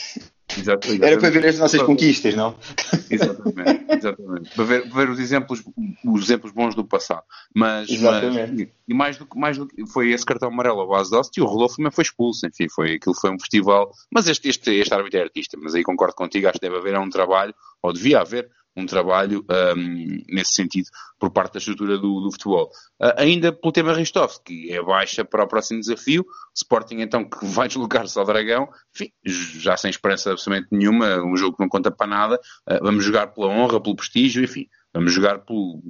exatamente, 0.59 1.05
Era 1.05 1.19
para 1.19 1.31
ver 1.31 1.47
as 1.47 1.59
nossas 1.59 1.83
conquistas, 1.83 2.35
não? 2.35 2.55
Exatamente, 3.11 3.87
exatamente. 3.89 4.55
Para 4.55 4.64
ver, 4.64 4.91
para 4.91 5.07
ver 5.07 5.11
os, 5.11 5.19
exemplos, 5.19 5.62
os 6.05 6.23
exemplos 6.23 6.53
bons 6.53 6.75
do 6.75 6.85
passado. 6.85 7.23
Mas, 7.55 7.89
exatamente. 7.89 8.64
Mas, 8.64 8.69
e 8.87 8.95
mais 8.95 9.16
do, 9.16 9.25
que, 9.25 9.39
mais 9.39 9.57
do 9.57 9.66
que 9.66 9.87
foi 9.87 10.11
esse 10.11 10.27
cartão 10.27 10.51
amarelo 10.51 10.81
ao 10.81 10.89
base 10.89 11.11
de 11.11 11.16
e 11.39 11.41
o 11.41 11.47
Rodolfo 11.47 11.77
também 11.77 11.91
foi 11.91 12.03
expulso. 12.03 12.47
Enfim, 12.47 12.69
foi, 12.69 12.97
aquilo 12.97 13.14
foi 13.14 13.31
um 13.31 13.39
festival. 13.39 13.91
Mas 14.12 14.29
este, 14.29 14.51
este, 14.51 14.71
este 14.75 14.93
árbitro 14.93 15.19
é 15.19 15.23
artista, 15.23 15.57
mas 15.59 15.75
aí 15.75 15.83
concordo 15.83 16.14
contigo, 16.14 16.49
acho 16.49 16.61
que 16.61 16.66
deve 16.66 16.77
haver 16.77 16.99
um 16.99 17.09
trabalho, 17.09 17.55
ou 17.83 17.91
devia 17.91 18.21
haver, 18.21 18.51
um 18.81 18.87
trabalho 18.87 19.45
um, 19.76 20.22
nesse 20.29 20.55
sentido 20.55 20.89
por 21.18 21.31
parte 21.31 21.55
da 21.55 21.59
estrutura 21.59 21.99
do, 21.99 22.20
do 22.20 22.31
futebol. 22.31 22.70
Uh, 23.01 23.12
ainda 23.16 23.53
pelo 23.53 23.72
tema 23.72 23.93
Ristov, 23.93 24.35
que 24.45 24.72
é 24.72 24.83
baixa 24.83 25.24
para 25.24 25.45
o 25.45 25.49
próximo 25.49 25.81
desafio, 25.81 26.24
Sporting 26.55 27.01
então 27.01 27.29
que 27.29 27.45
vai 27.47 27.68
deslocar-se 27.68 28.18
ao 28.18 28.24
Dragão, 28.24 28.68
enfim, 28.95 29.12
já 29.24 29.76
sem 29.76 29.91
esperança 29.91 30.33
absolutamente 30.33 30.68
nenhuma, 30.70 31.22
um 31.24 31.37
jogo 31.37 31.57
que 31.57 31.62
não 31.62 31.68
conta 31.68 31.91
para 31.91 32.07
nada, 32.07 32.37
uh, 32.37 32.83
vamos 32.83 33.05
jogar 33.05 33.29
pela 33.29 33.49
honra, 33.49 33.81
pelo 33.81 33.97
prestígio, 33.97 34.43
enfim, 34.43 34.66
vamos 34.93 35.12
jogar 35.12 35.41
pelo, 35.41 35.81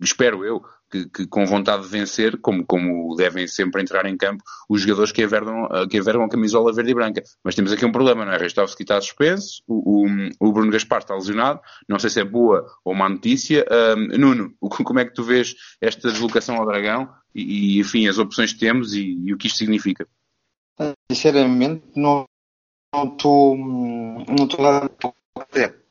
espero 0.00 0.44
eu, 0.44 0.62
que, 0.94 1.08
que, 1.08 1.26
com 1.26 1.44
vontade 1.44 1.82
de 1.82 1.88
vencer, 1.88 2.40
como, 2.40 2.64
como 2.64 3.16
devem 3.16 3.48
sempre 3.48 3.82
entrar 3.82 4.06
em 4.06 4.16
campo 4.16 4.44
os 4.68 4.80
jogadores 4.82 5.10
que 5.10 5.24
envergam, 5.24 5.68
que 5.90 5.96
envergam 5.96 6.24
a 6.24 6.28
camisola 6.28 6.72
verde 6.72 6.92
e 6.92 6.94
branca. 6.94 7.22
Mas 7.42 7.56
temos 7.56 7.72
aqui 7.72 7.84
um 7.84 7.90
problema, 7.90 8.24
não 8.24 8.32
é? 8.32 8.36
Restovski 8.36 8.84
está 8.84 9.00
suspenso, 9.00 9.60
o, 9.66 10.06
o, 10.06 10.48
o, 10.48 10.52
Bruno 10.52 10.70
Gaspar 10.70 11.00
está 11.00 11.14
lesionado, 11.14 11.60
não 11.88 11.98
sei 11.98 12.10
se 12.10 12.20
é 12.20 12.24
boa 12.24 12.64
ou 12.84 12.94
má 12.94 13.08
notícia. 13.08 13.66
Um, 13.96 14.18
Nuno, 14.18 14.54
como 14.60 15.00
é 15.00 15.04
que 15.04 15.14
tu 15.14 15.24
vês 15.24 15.56
esta 15.80 16.08
deslocação 16.08 16.56
ao 16.56 16.66
Dragão 16.66 17.08
e, 17.34 17.76
e 17.76 17.80
enfim, 17.80 18.06
as 18.06 18.18
opções 18.18 18.52
que 18.52 18.60
temos 18.60 18.94
e, 18.94 19.18
e 19.24 19.34
o 19.34 19.36
que 19.36 19.48
isto 19.48 19.58
significa? 19.58 20.06
Sinceramente, 21.10 21.84
não 21.96 22.24
estou 22.94 23.56
não 23.56 24.48
lá. 24.58 24.88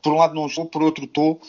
Por 0.01 0.14
um 0.14 0.18
lado 0.18 0.34
não 0.34 0.47
estou, 0.47 0.66
por 0.66 0.82
outro 0.82 1.04
estou 1.04 1.41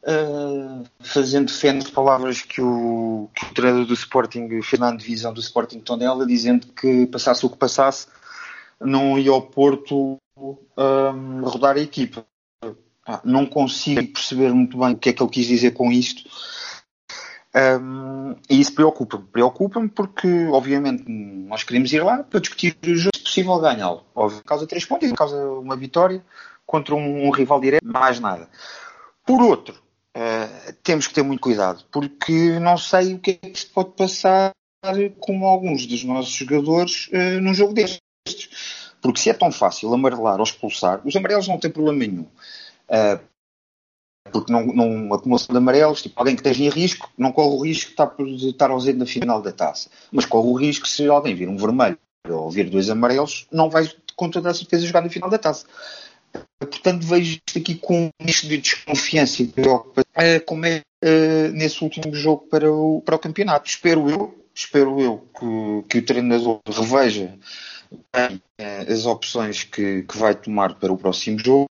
Uh, 0.00 0.84
fazendo 1.00 1.50
fé 1.50 1.72
nas 1.72 1.90
palavras 1.90 2.40
que 2.40 2.62
o, 2.62 3.28
que 3.34 3.44
o 3.44 3.54
treinador 3.54 3.84
do 3.84 3.94
Sporting, 3.94 4.62
Fernando 4.62 5.00
Divisão 5.00 5.32
do 5.34 5.40
Sporting 5.40 5.80
Tondela, 5.80 6.24
dizendo 6.24 6.68
que 6.68 7.06
passasse 7.06 7.44
o 7.44 7.50
que 7.50 7.56
passasse, 7.56 8.06
não 8.80 9.18
ia 9.18 9.30
ao 9.30 9.42
Porto 9.42 10.16
um, 10.36 11.42
rodar 11.42 11.76
a 11.76 11.80
equipa. 11.80 12.24
Ah, 13.04 13.20
não 13.24 13.46
consigo 13.46 14.06
perceber 14.12 14.52
muito 14.52 14.78
bem 14.78 14.92
o 14.92 14.98
que 14.98 15.08
é 15.08 15.12
que 15.12 15.22
ele 15.22 15.30
quis 15.30 15.46
dizer 15.46 15.72
com 15.72 15.90
isto. 15.90 16.28
Um, 17.54 18.36
e 18.48 18.60
isso 18.60 18.74
preocupa-me. 18.74 19.24
Preocupa-me 19.24 19.88
porque, 19.88 20.46
obviamente, 20.48 21.04
nós 21.08 21.64
queremos 21.64 21.92
ir 21.92 22.04
lá 22.04 22.22
para 22.22 22.40
discutir 22.40 22.76
o 22.86 22.94
jogo, 22.94 23.16
se 23.16 23.22
possível, 23.22 23.58
ganhá-lo. 23.58 24.04
Causa 24.44 24.66
três 24.66 24.84
pontos, 24.84 25.10
causa 25.12 25.36
uma 25.36 25.76
vitória 25.76 26.22
contra 26.66 26.94
um, 26.94 27.26
um 27.26 27.30
rival 27.30 27.60
direto, 27.60 27.84
mais 27.84 28.20
nada. 28.20 28.48
Por 29.24 29.40
outro, 29.40 29.74
uh, 30.18 30.72
temos 30.82 31.06
que 31.06 31.14
ter 31.14 31.22
muito 31.22 31.40
cuidado, 31.40 31.84
porque 31.90 32.58
não 32.58 32.76
sei 32.76 33.14
o 33.14 33.18
que 33.18 33.38
é 33.42 33.48
que 33.48 33.58
se 33.58 33.66
pode 33.66 33.90
passar 33.90 34.52
com 35.20 35.46
alguns 35.46 35.86
dos 35.86 36.04
nossos 36.04 36.32
jogadores 36.32 37.08
uh, 37.08 37.40
num 37.40 37.54
jogo 37.54 37.72
destes. 37.72 38.00
Porque 39.00 39.20
se 39.20 39.30
é 39.30 39.34
tão 39.34 39.52
fácil 39.52 39.94
amarelar 39.94 40.38
ou 40.38 40.42
expulsar, 40.42 41.00
os 41.06 41.14
amarelos 41.14 41.46
não 41.46 41.58
têm 41.58 41.70
problema 41.70 41.98
nenhum. 41.98 42.26
Uh, 42.88 43.20
porque 44.30 44.52
não, 44.52 44.66
não 44.66 45.14
acumulação 45.14 45.52
de 45.52 45.58
amarelos, 45.58 46.02
tipo, 46.02 46.18
alguém 46.18 46.34
que 46.34 46.40
esteja 46.40 46.64
em 46.64 46.68
risco, 46.68 47.10
não 47.16 47.32
corre 47.32 47.56
o 47.56 47.62
risco 47.62 47.92
de 48.24 48.50
estar 48.50 48.70
ausente 48.70 48.98
na 48.98 49.06
final 49.06 49.40
da 49.40 49.52
taça. 49.52 49.88
Mas 50.12 50.26
corre 50.26 50.48
o 50.48 50.54
risco 50.54 50.86
se 50.86 51.06
alguém 51.08 51.34
vir 51.34 51.48
um 51.48 51.56
vermelho 51.56 51.98
ou 52.28 52.50
vir 52.50 52.68
dois 52.68 52.90
amarelos, 52.90 53.46
não 53.50 53.70
vai 53.70 53.90
com 54.14 54.28
toda 54.28 54.50
a 54.50 54.54
certeza 54.54 54.86
jogar 54.86 55.00
na 55.00 55.08
final 55.08 55.30
da 55.30 55.38
taça. 55.38 55.64
Portanto, 56.58 57.06
vejo 57.06 57.40
isto 57.46 57.58
aqui 57.58 57.76
com 57.76 58.06
um 58.06 58.10
misto 58.24 58.48
de 58.48 58.58
desconfiança 58.58 59.42
e 59.42 59.46
preocupação, 59.46 60.10
eh, 60.16 60.40
como 60.40 60.66
é 60.66 60.82
uh, 61.04 61.52
nesse 61.52 61.82
último 61.82 62.14
jogo 62.14 62.46
para 62.48 62.70
o, 62.72 63.00
para 63.02 63.16
o 63.16 63.18
campeonato. 63.18 63.68
Espero 63.68 64.10
eu, 64.10 64.44
espero 64.54 65.00
eu 65.00 65.28
que, 65.38 65.88
que 65.88 65.98
o 65.98 66.04
treinador 66.04 66.60
reveja 66.68 67.38
uh, 67.92 68.92
as 68.92 69.06
opções 69.06 69.64
que, 69.64 70.02
que 70.02 70.18
vai 70.18 70.34
tomar 70.34 70.74
para 70.74 70.92
o 70.92 70.98
próximo 70.98 71.38
jogo. 71.38 71.68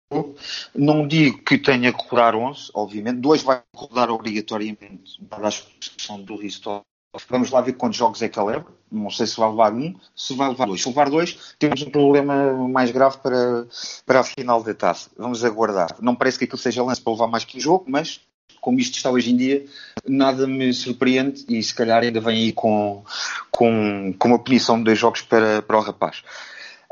Não 0.76 1.08
digo 1.08 1.38
que 1.43 1.58
tenha 1.58 1.93
que 1.93 2.04
rodar 2.10 2.36
11, 2.36 2.72
obviamente. 2.74 3.20
Dois 3.20 3.43
vai 3.43 3.62
rodar 3.74 4.10
obrigatoriamente, 4.10 5.18
dada 5.22 5.45
a 5.45 5.49
expressão 5.49 6.22
do 6.22 6.36
Ristol 6.36 6.84
Vamos 7.30 7.51
lá 7.51 7.59
ver 7.59 7.74
quantos 7.74 7.97
jogos 7.97 8.22
é 8.22 8.30
que 8.30 8.39
ele 8.39 8.51
leva. 8.51 8.68
Não 8.89 9.09
sei 9.09 9.28
se 9.28 9.38
vai 9.38 9.49
levar 9.49 9.74
um, 9.74 9.93
se 10.16 10.34
vai 10.34 10.47
levar 10.47 10.66
dois. 10.66 10.82
Se 10.82 10.88
levar 10.88 11.09
dois, 11.09 11.55
temos 11.59 11.82
um 11.82 11.89
problema 11.89 12.53
mais 12.70 12.91
grave 12.91 13.18
para, 13.18 13.68
para 14.05 14.20
a 14.22 14.24
final 14.24 14.64
da 14.64 14.74
taça. 14.74 15.09
Vamos 15.18 15.43
aguardar. 15.43 15.95
Não 15.99 16.16
parece 16.16 16.38
que 16.38 16.45
aquilo 16.45 16.57
seja 16.57 16.84
lance 16.84 17.01
para 17.01 17.14
levar 17.14 17.28
mais 17.28 17.43
que 17.43 17.57
um 17.57 17.62
jogo, 17.62 17.86
mas 17.88 18.22
como 18.62 18.80
isto 18.80 18.95
está 18.95 19.09
hoje 19.09 19.32
em 19.32 19.36
dia, 19.36 19.66
nada 20.07 20.45
me 20.45 20.72
surpreende 20.72 21.43
e 21.49 21.62
se 21.62 21.74
calhar 21.74 22.03
ainda 22.03 22.22
vem 22.22 22.38
aí 22.38 22.53
com, 22.53 23.03
com, 23.49 24.14
com 24.18 24.28
uma 24.28 24.39
punição 24.39 24.78
de 24.78 24.84
dois 24.84 24.99
jogos 24.99 25.22
para, 25.24 25.62
para 25.64 25.78
o 25.78 25.82
rapaz. 25.82 26.24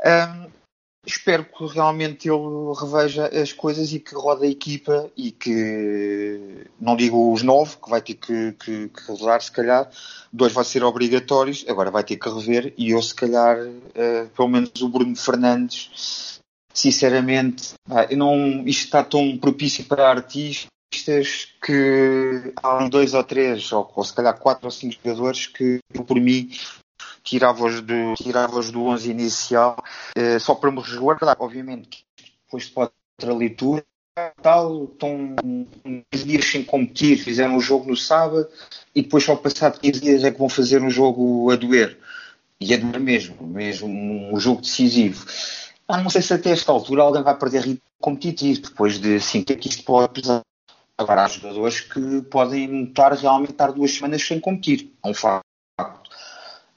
Um, 0.04 0.50
espero 1.06 1.44
que 1.44 1.66
realmente 1.66 2.28
ele 2.28 2.74
reveja 2.78 3.26
as 3.26 3.52
coisas 3.52 3.92
e 3.92 3.98
que 3.98 4.14
roda 4.14 4.44
a 4.44 4.48
equipa 4.48 5.10
e 5.16 5.30
que, 5.30 6.66
não 6.80 6.96
digo 6.96 7.32
os 7.32 7.42
nove, 7.42 7.76
que 7.82 7.90
vai 7.90 8.02
ter 8.02 8.14
que, 8.14 8.52
que, 8.52 8.88
que 8.88 9.12
rodar, 9.12 9.40
se 9.40 9.50
calhar, 9.50 9.90
dois 10.32 10.52
vai 10.52 10.64
ser 10.64 10.82
obrigatórios, 10.84 11.64
agora 11.68 11.90
vai 11.90 12.04
ter 12.04 12.16
que 12.16 12.28
rever 12.28 12.74
e 12.76 12.90
eu, 12.90 13.02
se 13.02 13.14
calhar, 13.14 13.58
uh, 13.58 14.28
pelo 14.36 14.48
menos 14.48 14.70
o 14.80 14.88
Bruno 14.88 15.16
Fernandes, 15.16 16.40
sinceramente, 16.72 17.74
ah, 17.90 18.06
não, 18.14 18.66
isto 18.66 18.84
está 18.84 19.02
tão 19.02 19.36
propício 19.38 19.84
para 19.84 20.08
artistas 20.08 20.68
que 21.64 22.52
há 22.62 22.88
dois 22.88 23.14
ou 23.14 23.24
três, 23.24 23.72
ou, 23.72 23.90
ou 23.94 24.04
se 24.04 24.14
calhar 24.14 24.38
quatro 24.38 24.66
ou 24.66 24.70
cinco 24.70 24.96
jogadores 25.02 25.46
que, 25.46 25.78
por 26.06 26.16
mim, 26.16 26.50
tirava-os 27.22 27.80
do, 27.80 28.14
tirava 28.16 28.62
do 28.62 28.84
11 28.84 29.10
inicial, 29.10 29.76
eh, 30.14 30.38
só 30.38 30.54
para 30.54 30.70
me 30.70 30.80
resguardar. 30.80 31.36
Obviamente, 31.38 32.04
depois 32.46 32.68
pode 32.68 32.92
outra 33.20 33.34
leitura, 33.34 33.84
tal, 34.42 34.84
estão 34.84 35.36
15 36.10 36.24
dias 36.24 36.44
sem 36.44 36.64
competir, 36.64 37.18
fizeram 37.18 37.56
um 37.56 37.60
jogo 37.60 37.88
no 37.88 37.96
sábado 37.96 38.48
e 38.94 39.02
depois 39.02 39.24
só 39.24 39.36
passado 39.36 39.78
15 39.78 40.00
dias 40.00 40.24
é 40.24 40.30
que 40.30 40.38
vão 40.38 40.48
fazer 40.48 40.82
um 40.82 40.90
jogo 40.90 41.50
a 41.50 41.56
doer. 41.56 41.98
E 42.60 42.74
a 42.74 42.76
doer 42.76 43.00
mesmo, 43.00 43.46
mesmo 43.46 43.88
um 43.88 44.38
jogo 44.38 44.60
decisivo. 44.60 45.26
Ah, 45.88 45.98
não 45.98 46.10
sei 46.10 46.22
se 46.22 46.32
até 46.34 46.50
esta 46.50 46.72
altura 46.72 47.02
alguém 47.02 47.22
vai 47.22 47.36
perder 47.36 47.62
ritmo 47.62 47.82
competitivo, 47.98 48.62
depois 48.62 48.98
de 48.98 49.16
assim, 49.16 49.42
que 49.42 49.52
é 49.52 49.56
que 49.56 49.68
isto 49.68 49.82
pode 49.84 50.20
pesar. 50.20 50.42
Agora, 50.96 51.24
há 51.24 51.28
jogadores 51.28 51.80
que 51.80 52.22
podem 52.22 52.68
notar 52.68 53.12
realmente 53.14 53.52
estar 53.52 53.72
duas 53.72 53.92
semanas 53.92 54.22
sem 54.22 54.38
competir. 54.38 54.92
É 55.02 55.08
um 55.08 55.14
facto. 55.14 55.49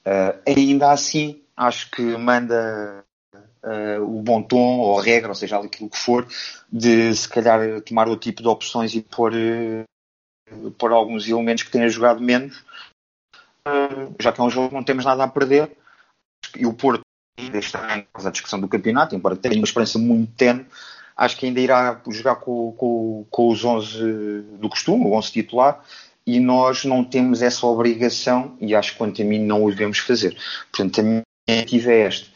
Uh, 0.06 0.38
ainda 0.46 0.92
assim, 0.92 1.42
acho 1.56 1.90
que 1.92 2.02
manda 2.02 3.06
uh, 3.34 4.02
o 4.02 4.22
bom 4.22 4.44
tom 4.44 4.80
ou 4.80 5.00
a 5.00 5.04
regra, 5.04 5.30
ou 5.30 5.36
seja, 5.36 5.58
aquilo 5.58 5.90
que 5.90 5.98
for, 5.98 6.28
de 6.72 7.16
se 7.16 7.28
calhar 7.30 7.82
tomar 7.82 8.10
o 8.10 8.18
tipo 8.18 8.42
de 8.42 8.48
opções 8.48 8.94
e 8.94 9.02
pôr, 9.02 9.34
uh, 9.34 10.72
pôr 10.72 10.92
alguns 10.92 11.28
elementos 11.28 11.64
que 11.64 11.72
tenha 11.72 11.88
jogado 11.88 12.22
menos, 12.22 12.64
já 14.20 14.34
que 14.34 14.42
é 14.42 14.44
um 14.44 14.50
jogo 14.50 14.70
que 14.70 14.76
não 14.76 14.84
temos 14.84 15.06
nada 15.06 15.24
a 15.24 15.28
perder. 15.28 15.72
E 16.58 16.66
o 16.66 16.74
Porto 16.74 17.02
ainda 17.40 17.58
está 17.58 17.98
em 17.98 18.06
a 18.14 18.30
discussão 18.30 18.60
do 18.60 18.68
campeonato, 18.68 19.16
embora 19.16 19.38
tenha 19.38 19.56
uma 19.56 19.64
esperança 19.64 19.98
muito 19.98 20.34
tenue, 20.34 20.66
acho 21.16 21.38
que 21.38 21.46
ainda 21.46 21.60
irá 21.60 22.02
jogar 22.10 22.36
com, 22.36 22.74
com, 22.74 23.26
com 23.30 23.50
os 23.50 23.64
11 23.64 24.42
do 24.60 24.70
costume, 24.70 25.06
o 25.06 25.14
11 25.14 25.32
titular, 25.32 25.84
e 26.26 26.40
nós 26.40 26.86
não 26.86 27.04
temos 27.04 27.42
essa 27.42 27.66
obrigação 27.66 28.56
e 28.60 28.76
acho 28.76 28.94
que 28.94 28.98
quanto 28.98 29.22
a 29.22 29.26
mim 29.26 29.40
não 29.40 29.64
o 29.64 29.70
devemos 29.70 30.00
fazer. 30.00 30.38
Portanto, 30.72 31.00
a 31.00 31.04
minha 31.04 31.24
iniciativa 31.48 31.92
é 31.92 32.00
esta, 32.02 32.28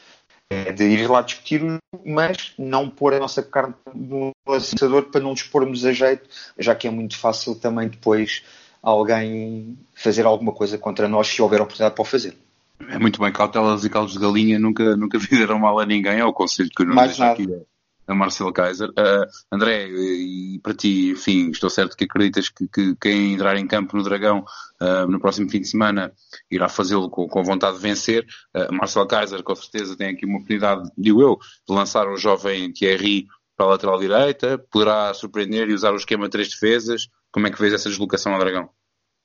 é 0.49 0.71
de 0.71 0.83
ir 0.83 1.09
lá 1.09 1.21
discutir, 1.21 1.61
mas 2.05 2.53
não 2.57 2.89
pôr 2.89 3.13
a 3.13 3.19
nossa 3.19 3.41
carne 3.41 3.73
no 3.93 4.31
assador 4.47 5.03
para 5.03 5.21
não 5.21 5.33
dispormos 5.33 5.85
a 5.85 5.91
jeito, 5.91 6.27
já 6.57 6.75
que 6.75 6.87
é 6.87 6.91
muito 6.91 7.17
fácil 7.17 7.55
também 7.55 7.87
depois 7.87 8.43
alguém 8.81 9.77
fazer 9.93 10.25
alguma 10.25 10.51
coisa 10.51 10.77
contra 10.77 11.07
nós 11.07 11.27
se 11.27 11.41
houver 11.41 11.61
oportunidade 11.61 11.95
para 11.95 12.01
o 12.01 12.05
fazer. 12.05 12.37
É 12.89 12.99
muito 12.99 13.19
bem, 13.19 13.31
cautelas 13.31 13.83
e 13.83 13.89
caldos 13.89 14.13
de 14.13 14.19
galinha 14.19 14.59
nunca, 14.59 14.95
nunca 14.95 15.19
fizeram 15.19 15.57
mal 15.59 15.79
a 15.79 15.85
ninguém, 15.85 16.19
é 16.19 16.25
o 16.25 16.33
conselho 16.33 16.69
que 16.69 16.83
eu 16.83 16.87
não 16.87 16.95
Mais 16.95 17.17
nada. 17.17 17.33
aqui 17.33 17.47
a 18.07 18.15
Marcelo 18.15 18.53
Kaiser. 18.53 18.89
Uh, 18.89 19.27
André, 19.51 19.87
e 19.89 20.59
para 20.63 20.73
ti, 20.73 21.11
enfim, 21.11 21.49
estou 21.51 21.69
certo 21.69 21.95
que 21.95 22.05
acreditas 22.05 22.49
que, 22.49 22.67
que 22.67 22.95
quem 22.95 23.33
entrar 23.33 23.57
em 23.57 23.67
campo 23.67 23.97
no 23.97 24.03
Dragão 24.03 24.45
uh, 24.81 25.07
no 25.07 25.19
próximo 25.19 25.49
fim 25.49 25.59
de 25.59 25.67
semana 25.67 26.13
irá 26.49 26.69
fazê-lo 26.69 27.09
com, 27.09 27.27
com, 27.27 27.43
vontade 27.43 27.75
de 27.75 27.83
vencer. 27.83 28.25
Uh, 28.55 28.73
Marcelo 28.73 29.07
Kaiser, 29.07 29.43
com 29.43 29.55
certeza, 29.55 29.97
tem 29.97 30.09
aqui 30.09 30.25
uma 30.25 30.37
oportunidade, 30.37 30.89
digo 30.97 31.21
eu, 31.21 31.37
de 31.67 31.75
lançar 31.75 32.07
o 32.07 32.17
jovem 32.17 32.71
Thierry 32.71 33.27
para 33.57 33.65
a 33.65 33.69
lateral 33.69 33.99
direita, 33.99 34.57
poderá 34.71 35.13
surpreender 35.13 35.69
e 35.69 35.73
usar 35.73 35.91
o 35.91 35.97
esquema 35.97 36.25
de 36.25 36.31
três 36.31 36.49
defesas. 36.49 37.09
Como 37.31 37.47
é 37.47 37.51
que 37.51 37.59
vês 37.59 37.73
essa 37.73 37.89
deslocação 37.89 38.33
ao 38.33 38.39
Dragão? 38.39 38.69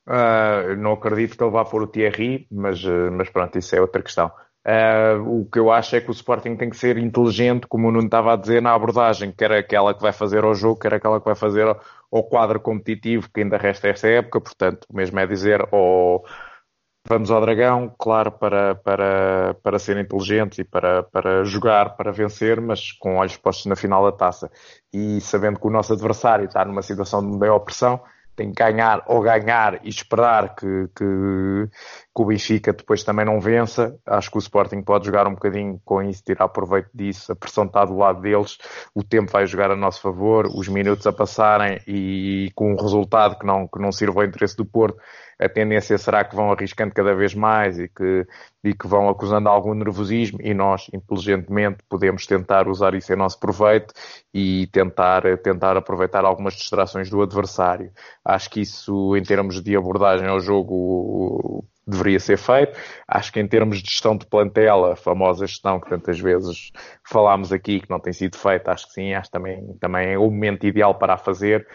Uh, 0.09 0.75
não 0.79 0.95
acredito 0.95 1.37
que 1.37 1.45
ele 1.45 1.53
vá 1.53 1.65
pôr 1.65 1.83
o 1.83 1.87
Thierry, 1.87 2.49
mas, 2.51 2.83
mas 3.13 3.31
pronto, 3.31 3.57
isso 3.59 3.77
é 3.77 3.81
outra 3.81 4.03
questão. 4.03 4.33
Uh, 4.65 5.41
o 5.41 5.51
que 5.51 5.59
eu 5.59 5.73
acho 5.73 5.97
é 5.97 6.01
que 6.01 6.09
o 6.09 6.13
Sporting 6.13 6.55
tem 6.57 6.71
que 6.71 6.77
ser 6.77 6.97
inteligente, 6.97 7.67
como 7.67 7.89
o 7.89 7.91
Nuno 7.91 8.07
estava 8.07 8.33
a 8.33 8.37
dizer, 8.37 8.63
na 8.63 8.73
abordagem, 8.73 9.33
quer 9.33 9.51
aquela 9.51 9.93
que 9.93 10.01
vai 10.01 10.13
fazer 10.13 10.45
ao 10.45 10.55
jogo, 10.55 10.79
quer 10.79 10.95
aquela 10.95 11.19
que 11.19 11.27
vai 11.27 11.35
fazer 11.35 11.67
ao 12.13 12.23
quadro 12.23 12.61
competitivo 12.61 13.29
que 13.33 13.41
ainda 13.41 13.57
resta 13.57 13.89
esta 13.89 14.07
época. 14.09 14.41
Portanto, 14.41 14.87
o 14.89 14.97
mesmo 14.97 15.19
é 15.19 15.27
dizer, 15.27 15.67
ou 15.73 16.25
vamos 17.09 17.31
ao 17.31 17.41
Dragão, 17.41 17.93
claro, 17.99 18.31
para, 18.31 18.77
para, 18.77 19.55
para 19.63 19.79
ser 19.79 19.99
inteligentes 19.99 20.59
e 20.59 20.65
para, 20.65 21.03
para 21.03 21.45
jogar, 21.45 21.97
para 21.97 22.13
vencer, 22.13 22.61
mas 22.61 22.93
com 22.93 23.17
olhos 23.17 23.37
postos 23.37 23.67
na 23.67 23.75
final 23.75 24.05
da 24.05 24.17
taça. 24.17 24.51
E 24.93 25.21
sabendo 25.21 25.59
que 25.59 25.67
o 25.67 25.71
nosso 25.71 25.93
adversário 25.93 26.47
está 26.47 26.65
numa 26.65 26.83
situação 26.83 27.21
de 27.21 27.37
maior 27.37 27.59
pressão, 27.61 28.01
tem 28.35 28.53
que 28.53 28.63
ganhar 28.63 29.03
ou 29.07 29.21
ganhar 29.21 29.81
e 29.85 29.89
esperar 29.89 30.55
que, 30.55 30.89
que, 30.97 31.05
que, 32.15 32.23
o 32.23 32.25
Benfica 32.25 32.73
depois 32.73 33.05
também 33.05 33.25
não 33.25 33.41
vença. 33.41 33.97
Acho 34.07 34.31
que 34.31 34.37
o 34.37 34.41
Sporting 34.41 34.83
pode 34.83 35.07
jogar 35.07 35.27
um 35.27 35.35
bocadinho 35.35 35.81
com 35.85 36.03
isso, 36.03 36.23
tirar 36.25 36.49
proveito 36.49 36.91
disso. 36.95 37.33
A 37.33 37.37
pressão 37.37 37.65
está 37.65 37.85
do 37.85 37.97
lado 37.97 38.21
deles, 38.21 38.59
o 38.95 39.03
tempo 39.03 39.31
vai 39.31 39.47
jogar 39.47 39.71
a 39.71 39.77
nosso 39.77 40.01
favor, 40.01 40.47
os 40.47 40.69
minutos 40.69 41.07
a 41.07 41.13
passarem 41.13 41.79
e 41.87 42.51
com 42.55 42.73
um 42.73 42.77
resultado 42.77 43.39
que 43.39 43.47
não, 43.47 43.69
que 43.69 43.81
não 43.81 43.93
sirva 43.93 44.21
ao 44.21 44.27
interesse 44.27 44.57
do 44.57 44.65
Porto, 44.65 44.99
a 45.45 45.49
tendência 45.49 45.99
será 45.99 46.25
que 46.25 46.37
vão 46.37 46.53
arriscando 46.53 46.95
cada 46.95 47.15
vez 47.15 47.35
mais 47.35 47.79
e 47.79 47.89
que, 47.89 48.27
e 48.65 48.75
que 48.75 48.87
vão 48.87 49.09
acusando 49.09 49.49
algum 49.49 49.75
nervosismo 49.75 50.39
e 50.43 50.55
nós, 50.55 50.89
inteligentemente, 50.93 51.79
podemos 51.89 52.27
tentar 52.27 52.69
usar 52.69 52.95
isso 52.95 53.13
em 53.13 53.17
nosso 53.17 53.39
proveito 53.39 53.93
e 54.33 54.67
tentar, 54.69 55.23
tentar 55.39 55.77
aproveitar 55.77 56.25
algumas 56.25 56.55
distrações 56.55 57.11
do 57.11 57.23
adversário. 57.23 57.93
Acho 58.25 58.51
que 58.51 58.61
isso, 58.61 59.17
em 59.17 59.23
termos 59.23 59.61
de 59.63 59.77
abordagem 59.77 60.29
ao 60.29 60.41
jogo, 60.41 61.65
deveria 61.87 62.21
ser 62.21 62.39
feito. 62.39 62.79
Acho 63.07 63.33
que 63.33 63.41
em 63.41 63.49
termos 63.49 63.83
de 63.83 63.91
gestão 63.91 64.17
de 64.17 64.27
plantel, 64.27 64.85
a 64.85 64.97
famosa 64.97 65.47
gestão 65.47 65.81
que 65.81 65.89
tantas 65.89 66.19
vezes 66.19 66.71
falámos 67.05 67.53
aqui, 67.53 67.81
que 67.81 67.91
não 67.91 68.01
tem 68.01 68.13
sido 68.13 68.37
feita, 68.37 68.73
acho 68.73 68.87
que 68.87 68.95
sim, 68.95 69.13
acho 69.13 69.29
que 69.29 69.33
também, 69.33 69.77
também 69.81 70.13
é 70.13 70.19
o 70.19 70.31
momento 70.31 70.67
ideal 70.67 70.95
para 70.95 71.15
a 71.15 71.19
fazer. 71.19 71.67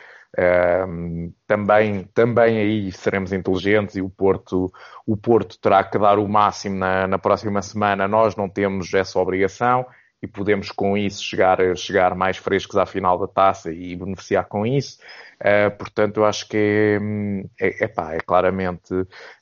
Também, 1.48 2.04
também 2.14 2.60
aí 2.60 2.92
seremos 2.92 3.34
inteligentes 3.34 3.96
e 3.96 4.02
o 4.02 4.10
Porto, 4.10 4.72
o 5.06 5.18
Porto 5.18 5.58
terá 5.60 5.84
que 5.84 5.98
dar 5.98 6.20
o 6.20 6.28
máximo 6.28 6.78
na, 6.78 7.08
na 7.08 7.18
próxima 7.18 7.62
semana. 7.62 8.08
Nós 8.08 8.36
não 8.36 8.48
temos 8.48 8.94
essa 8.94 9.20
obrigação 9.20 9.86
e 10.22 10.28
podemos 10.28 10.72
com 10.72 10.98
isso 10.98 11.24
chegar, 11.24 11.60
chegar 11.76 12.16
mais 12.16 12.38
frescos 12.38 12.76
à 12.76 12.86
final 12.86 13.20
da 13.20 13.28
taça 13.28 13.72
e 13.72 13.96
beneficiar 13.96 14.46
com 14.46 14.66
isso. 14.66 14.98
Uh, 15.40 15.70
portanto, 15.78 16.18
eu 16.18 16.26
acho 16.26 16.48
que 16.50 16.98
é, 17.60 17.68
é, 17.68 17.84
epá, 17.86 18.16
é 18.16 18.20
claramente. 18.20 18.92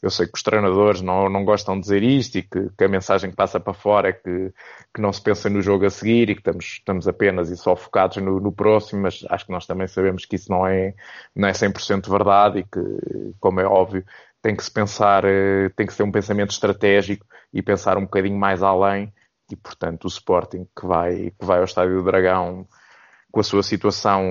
Eu 0.01 0.09
sei 0.09 0.27
que 0.27 0.33
os 0.35 0.43
treinadores 0.43 1.01
não, 1.01 1.29
não 1.29 1.45
gostam 1.45 1.75
de 1.75 1.81
dizer 1.81 2.03
isto 2.03 2.37
e 2.37 2.43
que, 2.43 2.69
que, 2.77 2.83
a 2.83 2.89
mensagem 2.89 3.29
que 3.29 3.35
passa 3.37 3.61
para 3.61 3.73
fora 3.73 4.09
é 4.09 4.13
que, 4.13 4.53
que 4.93 4.99
não 4.99 5.13
se 5.13 5.21
pensa 5.21 5.49
no 5.49 5.61
jogo 5.61 5.85
a 5.85 5.89
seguir 5.89 6.29
e 6.29 6.35
que 6.35 6.41
estamos, 6.41 6.65
estamos 6.65 7.07
apenas 7.07 7.49
e 7.49 7.55
só 7.55 7.73
focados 7.77 8.17
no, 8.17 8.41
no 8.41 8.51
próximo, 8.51 9.03
mas 9.03 9.23
acho 9.29 9.45
que 9.45 9.51
nós 9.53 9.65
também 9.65 9.87
sabemos 9.87 10.25
que 10.25 10.35
isso 10.35 10.51
não 10.51 10.67
é, 10.67 10.93
não 11.33 11.47
é 11.47 11.53
100% 11.53 12.09
verdade 12.09 12.59
e 12.59 12.63
que, 12.63 13.33
como 13.39 13.61
é 13.61 13.65
óbvio, 13.65 14.03
tem 14.41 14.55
que 14.55 14.63
se 14.63 14.71
pensar, 14.71 15.23
eh, 15.25 15.69
tem 15.75 15.87
que 15.87 15.93
ser 15.93 16.03
um 16.03 16.11
pensamento 16.11 16.51
estratégico 16.51 17.25
e 17.53 17.63
pensar 17.63 17.97
um 17.97 18.01
bocadinho 18.01 18.37
mais 18.37 18.61
além 18.61 19.11
e, 19.51 19.55
portanto, 19.55 20.05
o 20.05 20.07
Sporting 20.07 20.67
que 20.75 20.85
vai, 20.85 21.31
que 21.31 21.45
vai 21.45 21.59
ao 21.59 21.65
Estádio 21.65 21.97
do 21.97 22.03
Dragão 22.03 22.67
com 23.31 23.39
a 23.39 23.43
sua 23.43 23.63
situação 23.63 24.23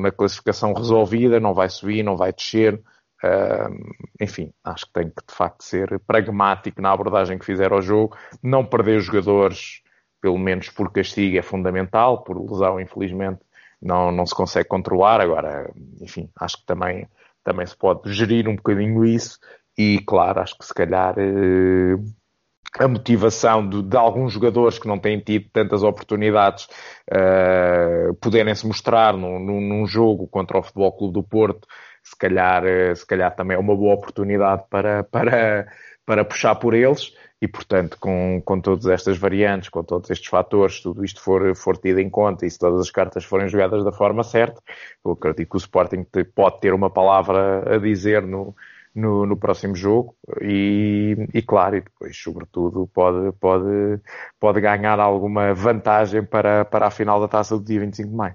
na 0.00 0.10
classificação 0.10 0.72
resolvida, 0.72 1.38
não 1.38 1.54
vai 1.54 1.68
subir, 1.68 2.02
não 2.02 2.16
vai 2.16 2.32
descer. 2.32 2.74
Uh, 3.24 3.94
enfim, 4.20 4.52
acho 4.64 4.86
que 4.86 4.92
tem 4.92 5.08
que 5.08 5.24
de 5.26 5.32
facto 5.32 5.62
ser 5.62 5.98
pragmático 6.00 6.82
na 6.82 6.92
abordagem 6.92 7.38
que 7.38 7.44
fizer 7.44 7.72
ao 7.72 7.80
jogo, 7.80 8.16
não 8.42 8.64
perder 8.64 8.98
os 8.98 9.04
jogadores, 9.04 9.80
pelo 10.20 10.38
menos 10.38 10.68
por 10.68 10.92
castigo, 10.92 11.38
é 11.38 11.42
fundamental, 11.42 12.24
por 12.24 12.38
lesão, 12.38 12.80
infelizmente, 12.80 13.40
não, 13.80 14.10
não 14.10 14.26
se 14.26 14.34
consegue 14.34 14.68
controlar. 14.68 15.20
Agora, 15.20 15.72
enfim, 16.00 16.28
acho 16.40 16.58
que 16.58 16.66
também, 16.66 17.08
também 17.44 17.64
se 17.64 17.76
pode 17.76 18.12
gerir 18.12 18.48
um 18.48 18.56
bocadinho 18.56 19.04
isso 19.04 19.38
e, 19.78 20.00
claro, 20.00 20.40
acho 20.40 20.58
que 20.58 20.66
se 20.66 20.74
calhar 20.74 21.14
uh, 21.16 22.04
a 22.78 22.88
motivação 22.88 23.68
de, 23.68 23.82
de, 23.82 23.96
alguns 23.96 24.32
jogadores 24.32 24.78
que 24.78 24.88
não 24.88 24.98
têm 24.98 25.18
tido 25.20 25.48
tantas 25.52 25.82
oportunidades 25.82 26.68
uh, 27.10 28.14
poderem 28.20 28.54
se 28.54 28.66
mostrar 28.66 29.16
num, 29.16 29.38
num, 29.38 29.86
jogo 29.86 30.26
contra 30.26 30.58
o 30.58 30.62
Futebol 30.62 30.92
Clube 30.92 31.14
do 31.14 31.22
Porto, 31.22 31.66
se 32.02 32.16
calhar, 32.16 32.64
uh, 32.64 32.94
se 32.94 33.06
calhar 33.06 33.34
também 33.34 33.56
é 33.56 33.60
uma 33.60 33.74
boa 33.74 33.94
oportunidade 33.94 34.64
para, 34.68 35.04
para, 35.10 35.66
para 36.04 36.24
puxar 36.24 36.54
por 36.56 36.74
eles. 36.74 37.14
E, 37.40 37.46
portanto, 37.46 37.98
com, 38.00 38.40
com 38.42 38.58
todas 38.58 38.86
estas 38.86 39.18
variantes, 39.18 39.68
com 39.68 39.84
todos 39.84 40.08
estes 40.08 40.26
fatores, 40.26 40.80
tudo 40.80 41.04
isto 41.04 41.20
for, 41.20 41.54
for 41.54 41.76
tido 41.76 42.00
em 42.00 42.08
conta 42.08 42.46
e 42.46 42.50
se 42.50 42.58
todas 42.58 42.80
as 42.80 42.90
cartas 42.90 43.24
forem 43.24 43.46
jogadas 43.46 43.84
da 43.84 43.92
forma 43.92 44.24
certa, 44.24 44.58
eu 45.04 45.12
acredito 45.12 45.50
que 45.50 45.56
o 45.56 45.58
Sporting 45.58 46.06
pode 46.34 46.60
ter 46.60 46.72
uma 46.72 46.88
palavra 46.88 47.74
a 47.74 47.78
dizer 47.78 48.22
no, 48.22 48.56
no, 48.96 49.26
no 49.26 49.36
próximo 49.36 49.76
jogo 49.76 50.16
e, 50.40 51.14
e, 51.34 51.42
claro, 51.42 51.76
e 51.76 51.82
depois, 51.82 52.16
sobretudo, 52.16 52.88
pode, 52.92 53.30
pode, 53.38 54.00
pode 54.40 54.60
ganhar 54.60 54.98
alguma 54.98 55.52
vantagem 55.52 56.24
para, 56.24 56.64
para 56.64 56.86
a 56.86 56.90
final 56.90 57.20
da 57.20 57.28
taça 57.28 57.56
do 57.56 57.64
dia 57.64 57.80
25 57.80 58.08
de 58.08 58.16
maio. 58.16 58.34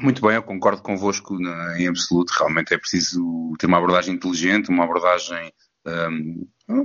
Muito 0.00 0.20
bem, 0.20 0.34
eu 0.34 0.42
concordo 0.42 0.82
convosco 0.82 1.36
em 1.78 1.86
absoluto. 1.86 2.32
Realmente 2.36 2.74
é 2.74 2.78
preciso 2.78 3.52
ter 3.56 3.66
uma 3.66 3.78
abordagem 3.78 4.16
inteligente, 4.16 4.68
uma 4.68 4.82
abordagem 4.82 5.52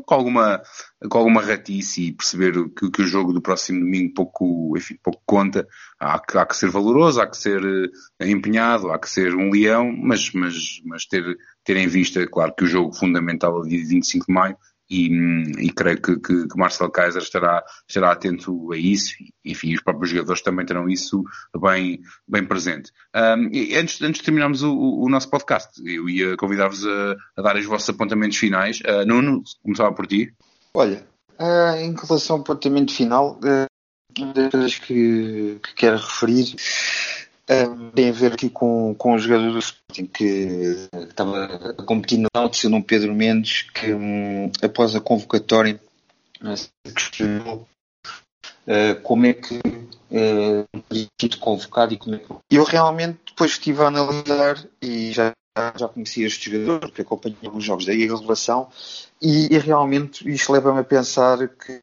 com, 0.06 0.14
alguma, 0.14 0.62
com 1.10 1.18
alguma 1.18 1.41
ratice 1.41 2.08
e 2.08 2.12
perceber 2.12 2.54
que, 2.70 2.91
que, 2.91 3.02
o 3.02 3.08
jogo 3.08 3.34
do 3.34 3.41
próximo 3.41 3.80
domingo 3.80 4.14
pouco, 4.14 4.78
enfim, 4.78 4.95
pouco 5.04 5.22
conta. 5.26 5.68
Há 5.99 6.20
que, 6.20 6.38
há 6.38 6.45
que 6.45 6.56
ser 6.56 6.70
valoroso, 6.70 7.20
há 7.20 7.28
que 7.28 7.38
ser 7.38 7.64
uh, 7.64 7.89
empenhado, 8.22 8.91
há 8.91 8.99
que 8.99 9.10
ser 9.10 9.36
um 9.36 9.49
leão, 9.49 9.91
mas, 9.91 10.32
mas, 10.34 10.82
mas 10.86 11.06
ter, 11.06 11.24
ter 11.64 11.78
em 11.78 11.88
vista, 11.88 12.26
claro, 12.28 12.54
que 12.56 12.64
o 12.64 12.68
jogo 12.68 12.93
fundamental 12.93 13.66
é 13.66 13.68
dia 13.68 13.86
25 13.86 14.26
de 14.28 14.34
maio 14.34 14.58
e, 14.92 15.08
e 15.58 15.72
creio 15.72 16.02
que, 16.02 16.20
que, 16.20 16.48
que 16.50 16.58
Marcel 16.58 16.92
Kaiser 16.92 17.22
estará, 17.22 17.64
estará 17.88 18.12
atento 18.12 18.74
a 18.74 18.78
isso, 18.78 19.14
enfim, 19.46 19.74
os 19.74 19.82
próprios 19.82 20.10
jogadores 20.10 20.42
também 20.42 20.66
terão 20.66 20.89
isso 20.89 21.24
bem, 21.58 22.02
bem 22.28 22.46
presente. 22.46 22.92
Um, 23.16 23.46
antes, 23.80 24.02
antes 24.02 24.20
de 24.20 24.26
terminarmos 24.26 24.64
o, 24.64 24.76
o, 24.76 25.08
nosso 25.08 25.30
podcast, 25.30 25.82
eu 25.86 26.10
ia 26.10 26.36
convidar-vos 26.36 26.86
a, 26.86 27.16
a, 27.38 27.42
dar 27.42 27.56
os 27.56 27.66
vossos 27.66 27.88
apontamentos 27.88 28.38
finais. 28.38 28.82
Uh, 28.82 29.06
Nuno, 29.06 29.42
começava 29.64 29.94
por 29.94 30.06
ti. 30.06 30.34
Olha, 30.74 31.08
uh, 31.39 31.78
em 31.78 31.96
relação 31.96 32.36
ao 32.36 32.42
apontamento 32.42 32.94
final, 32.94 33.39
uh, 33.39 33.72
uma 34.20 34.34
das 34.34 34.52
coisas 34.52 34.78
que, 34.78 35.58
que 35.64 35.74
quero 35.74 35.96
referir 35.96 36.54
tem 37.93 38.10
a 38.10 38.14
ver 38.14 38.34
aqui 38.34 38.49
com, 38.49 38.95
com 38.95 39.14
o 39.14 39.20
jogador 39.20 39.52
do 39.52 39.60
Sporting 39.60 40.06
que 40.06 40.88
estava 40.93 41.74
a 41.78 41.84
competir 41.84 42.20
no 42.20 42.28
Náutico, 42.34 42.70
num 42.70 42.82
Pedro 42.82 43.14
Mendes, 43.14 43.64
que 43.74 43.93
um, 43.93 44.52
após 44.62 44.95
a 44.95 45.02
convocatória 45.02 45.80
questionou 46.95 47.68
uh, 48.68 49.02
como 49.04 49.26
é 49.26 49.34
que 49.34 49.58
uh, 49.58 51.04
sido 51.20 51.38
convocado 51.38 51.93
e 51.93 51.97
como 51.97 52.16
é 52.16 52.20
que... 52.20 52.34
Eu 52.49 52.64
realmente 52.64 53.20
depois 53.28 53.52
estive 53.52 53.84
a 53.84 53.88
analisar 53.88 54.64
e 54.82 55.12
já, 55.12 55.34
já 55.78 55.88
conheci 55.88 56.24
este 56.24 56.52
jogador, 56.52 56.80
porque 56.80 57.02
acompanhei 57.02 57.38
alguns 57.43 57.64
jogos 57.64 57.86
da 57.86 57.93
revelação 57.93 58.70
e, 59.22 59.54
e 59.54 59.58
realmente 59.58 60.28
isto 60.30 60.52
leva-me 60.52 60.80
a 60.80 60.84
pensar 60.84 61.47
que 61.47 61.80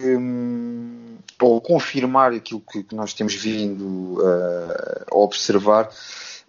um, 0.00 1.16
ou 1.40 1.60
confirmar 1.60 2.32
aquilo 2.32 2.60
que, 2.60 2.82
que 2.82 2.94
nós 2.94 3.12
temos 3.12 3.34
vindo 3.34 4.20
uh, 4.20 5.04
a 5.10 5.16
observar 5.16 5.90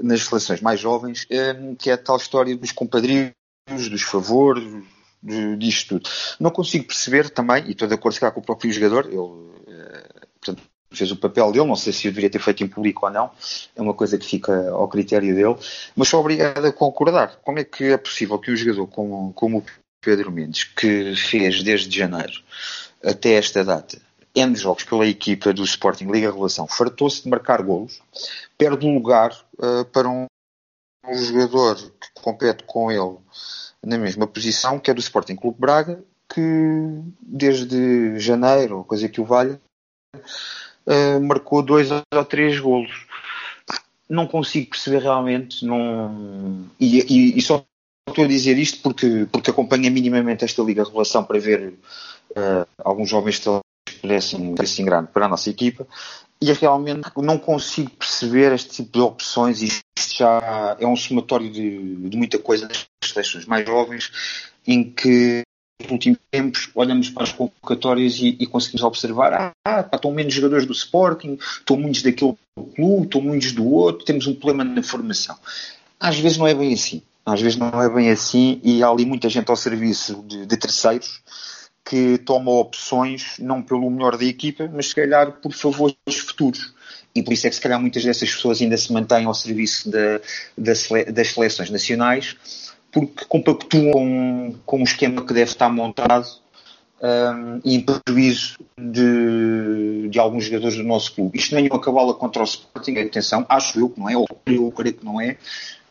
nas 0.02 0.24
seleções 0.24 0.62
mais 0.62 0.80
jovens, 0.80 1.26
um, 1.60 1.76
que 1.76 1.90
é 1.90 1.94
a 1.94 1.98
tal 1.98 2.18
história 2.18 2.56
dos 2.56 2.72
compadrinhos, 2.72 3.34
dos 3.68 4.04
favores, 4.04 4.64
disto 5.58 6.00
tudo. 6.00 6.10
Não 6.40 6.52
consigo 6.52 6.86
perceber 6.86 7.30
também, 7.30 7.66
e 7.68 7.72
estou 7.72 7.88
de 7.88 7.96
acordo 7.96 8.20
com 8.20 8.40
o 8.40 8.44
próprio 8.44 8.72
jogador, 8.72 9.06
ele 9.08 9.18
uh, 9.18 9.54
portanto, 10.40 10.64
fez 10.92 11.12
o 11.12 11.18
papel 11.18 11.52
dele, 11.52 11.68
não 11.68 11.76
sei 11.76 11.92
se 11.92 12.08
eu 12.08 12.12
deveria 12.12 12.30
ter 12.30 12.40
feito 12.40 12.64
em 12.64 12.68
público 12.68 13.06
ou 13.06 13.12
não, 13.12 13.32
é 13.76 13.82
uma 13.82 13.94
coisa 13.94 14.18
que 14.18 14.26
fica 14.26 14.70
ao 14.70 14.88
critério 14.88 15.36
dele, 15.36 15.56
mas 15.96 16.08
sou 16.08 16.20
obrigado 16.20 16.66
a 16.66 16.72
concordar. 16.72 17.40
Como 17.44 17.60
é 17.60 17.64
que 17.64 17.86
é 17.86 17.98
possível 17.98 18.40
que 18.40 18.52
um 18.52 18.56
jogador 18.56 18.88
como, 18.88 19.34
como 19.34 19.60
o 19.60 19.66
Pedro 20.02 20.32
Mendes, 20.32 20.64
que 20.64 21.14
fez 21.16 21.62
desde 21.64 21.98
janeiro 21.98 22.42
até 23.04 23.34
esta 23.34 23.64
data 23.64 24.00
N 24.38 24.56
jogos 24.56 24.84
pela 24.84 25.08
equipa 25.08 25.52
do 25.52 25.64
Sporting 25.64 26.06
Liga 26.12 26.32
Relação, 26.32 26.68
fartou-se 26.68 27.24
de 27.24 27.30
marcar 27.30 27.62
golos, 27.64 28.00
perde 28.56 28.86
um 28.86 28.94
lugar 28.94 29.36
uh, 29.58 29.84
para 29.86 30.08
um, 30.08 30.26
um, 31.08 31.18
jogador 31.18 31.76
que 31.76 32.22
compete 32.22 32.64
com 32.64 32.92
ele 32.92 33.18
na 33.84 33.98
mesma 33.98 34.28
posição, 34.28 34.80
que 34.80 34.92
é 34.92 34.94
do 34.94 35.00
Sporting 35.00 35.36
Clube 35.36 35.60
Braga, 35.60 36.04
que 36.30 37.02
desde 37.20 38.20
janeiro, 38.20 38.84
coisa 38.84 39.10
que 39.10 39.20
o 39.20 39.26
valha, 39.26 39.60
uh, 40.16 41.20
marcou 41.22 41.64
dois 41.64 41.90
ou 41.92 42.26
três 42.26 42.60
golos. 42.60 43.08
Não 44.08 44.28
consigo 44.28 44.70
perceber 44.70 45.02
realmente, 45.02 45.66
não... 45.66 46.70
e, 46.80 47.00
e, 47.00 47.38
e 47.38 47.42
só 47.42 47.66
estou 48.12 48.26
a 48.26 48.28
dizer 48.28 48.58
isto 48.58 48.82
porque, 48.82 49.28
porque 49.32 49.52
acompanha 49.52 49.90
minimamente 49.90 50.46
esta 50.46 50.62
Liga 50.62 50.84
Revelação 50.84 51.24
para 51.24 51.40
ver 51.40 51.74
uh, 52.32 52.68
alguns 52.84 53.10
jovens 53.10 53.40
que 53.40 53.96
pudessem 54.02 54.56
assim 54.60 54.86
grande 54.86 55.10
para 55.12 55.26
a 55.26 55.30
nossa 55.30 55.50
equipa 55.50 55.88
e 56.42 56.52
realmente 56.54 57.10
não 57.18 57.38
consigo 57.38 57.90
perceber 57.92 58.54
este 58.54 58.84
tipo 58.84 58.92
de 58.92 59.02
opções 59.02 59.62
e 59.62 59.66
isto 59.66 60.18
já 60.18 60.78
é 60.80 60.86
um 60.86 60.96
somatório 60.96 61.52
de, 61.52 61.96
de 61.96 62.18
muita 62.18 62.38
coisa 62.38 62.68
nas 62.68 62.86
seleções 63.04 63.46
mais 63.46 63.66
jovens 63.66 64.12
em 64.66 64.84
que 64.84 65.42
nos 65.82 65.92
últimos 65.92 66.20
tempos 66.32 66.70
olhamos 66.76 67.10
para 67.10 67.24
as 67.24 67.32
convocatórias 67.32 68.18
e, 68.18 68.36
e 68.40 68.46
conseguimos 68.46 68.84
observar 68.84 69.54
ah, 69.66 69.84
pá, 69.84 69.96
estão 69.96 70.12
menos 70.12 70.34
jogadores 70.34 70.66
do 70.66 70.74
Sporting, 70.74 71.38
estão 71.40 71.78
muitos 71.78 72.02
daquele 72.02 72.36
clube, 72.76 73.06
estão 73.06 73.22
muitos 73.22 73.52
do 73.52 73.66
outro, 73.66 74.06
temos 74.06 74.28
um 74.28 74.34
problema 74.34 74.64
na 74.64 74.82
formação. 74.82 75.38
Às 76.00 76.18
vezes 76.20 76.38
não 76.38 76.48
é 76.48 76.54
bem 76.54 76.74
assim. 76.74 77.02
Às 77.28 77.42
vezes 77.42 77.58
não 77.58 77.82
é 77.82 77.90
bem 77.90 78.10
assim 78.10 78.62
e 78.64 78.82
há 78.82 78.88
ali 78.88 79.06
muita 79.06 79.28
gente 79.28 79.50
ao 79.50 79.58
serviço 79.58 80.24
de, 80.26 80.46
de 80.46 80.56
terceiros 80.56 81.22
que 81.84 82.18
toma 82.20 82.52
opções 82.52 83.36
não 83.38 83.62
pelo 83.62 83.90
melhor 83.90 84.16
da 84.16 84.24
equipa, 84.24 84.70
mas 84.74 84.88
se 84.88 84.96
calhar 84.96 85.34
por 85.34 85.52
favores 85.52 85.98
futuros. 86.26 86.74
E 87.14 87.22
por 87.22 87.34
isso 87.34 87.46
é 87.46 87.50
que 87.50 87.56
se 87.58 87.62
calhar 87.62 87.82
muitas 87.82 88.06
dessas 88.06 88.34
pessoas 88.34 88.62
ainda 88.62 88.78
se 88.78 88.94
mantêm 88.94 89.26
ao 89.26 89.34
serviço 89.34 89.92
da, 89.92 90.22
da 90.58 90.72
das 91.12 91.28
seleções 91.34 91.70
nacionais, 91.70 92.38
porque 92.94 93.26
compactuam 93.26 94.56
com, 94.66 94.80
o 94.80 94.84
esquema 94.84 95.26
que 95.26 95.34
deve 95.34 95.52
estar 95.52 95.70
montado 95.70 96.28
um, 97.02 97.60
e 97.66 97.76
em 97.76 97.82
prejuízo 97.82 98.58
de, 98.80 100.08
de 100.10 100.18
alguns 100.18 100.46
jogadores 100.46 100.78
do 100.78 100.84
nosso 100.84 101.14
clube. 101.14 101.38
Isto 101.38 101.52
não 101.52 101.60
é 101.60 101.62
nenhuma 101.64 101.82
cabala 101.82 102.14
contra 102.14 102.42
o 102.42 102.46
Sporting, 102.46 102.98
atenção, 103.00 103.46
acho 103.50 103.78
eu 103.80 103.90
que 103.90 104.00
não 104.00 104.10
é, 104.10 104.16
ou 104.16 104.26
eu 104.46 104.72
creio 104.72 104.94
que 104.94 105.06
não 105.06 105.20
é, 105.20 105.36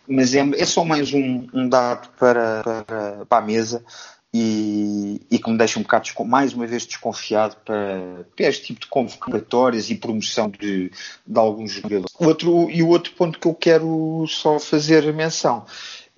mas 0.08 0.34
é, 0.34 0.40
é 0.56 0.64
só 0.64 0.84
mais 0.84 1.12
um, 1.12 1.46
um 1.52 1.68
dado 1.68 2.08
para, 2.18 2.62
para, 2.62 3.26
para, 3.26 3.38
a 3.38 3.40
mesa 3.40 3.84
e, 4.32 5.20
e, 5.30 5.38
que 5.38 5.50
me 5.50 5.56
deixa 5.56 5.78
um 5.78 5.82
bocado, 5.82 6.08
mais 6.24 6.52
uma 6.52 6.66
vez, 6.66 6.86
desconfiado 6.86 7.56
para, 7.64 8.26
para 8.36 8.46
este 8.46 8.66
tipo 8.66 8.80
de 8.80 8.86
convocatórias 8.86 9.88
e 9.90 9.94
promoção 9.94 10.50
de, 10.50 10.90
de 11.26 11.38
alguns 11.38 11.72
jogadores. 11.72 12.12
Outro, 12.18 12.70
e 12.70 12.82
o 12.82 12.88
outro 12.88 13.12
ponto 13.12 13.38
que 13.38 13.46
eu 13.46 13.54
quero 13.54 14.24
só 14.28 14.58
fazer 14.58 15.12
menção 15.12 15.64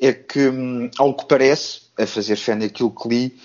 é 0.01 0.13
que, 0.13 0.49
hum, 0.49 0.91
ao 0.99 1.15
que 1.15 1.27
parece, 1.27 1.83
a 1.99 2.07
fazer 2.07 2.37
fé 2.37 2.55
naquilo 2.55 2.91
que 2.91 3.09
li, 3.09 3.37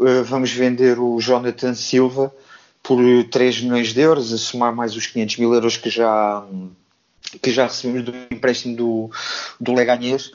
eh, 0.00 0.22
vamos 0.22 0.50
vender 0.50 0.98
o 0.98 1.18
Jonathan 1.20 1.74
Silva 1.74 2.34
por 2.82 2.98
3 3.30 3.62
milhões 3.62 3.94
de 3.94 4.00
euros, 4.00 4.32
a 4.32 4.38
somar 4.38 4.74
mais 4.74 4.96
os 4.96 5.06
500 5.06 5.38
mil 5.38 5.54
euros 5.54 5.76
que 5.76 5.88
já 5.88 6.40
hum, 6.40 6.70
que 7.40 7.50
já 7.50 7.64
recebemos 7.64 8.04
do 8.04 8.12
empréstimo 8.30 8.76
do, 8.76 9.10
do 9.60 9.72
Leganés. 9.72 10.32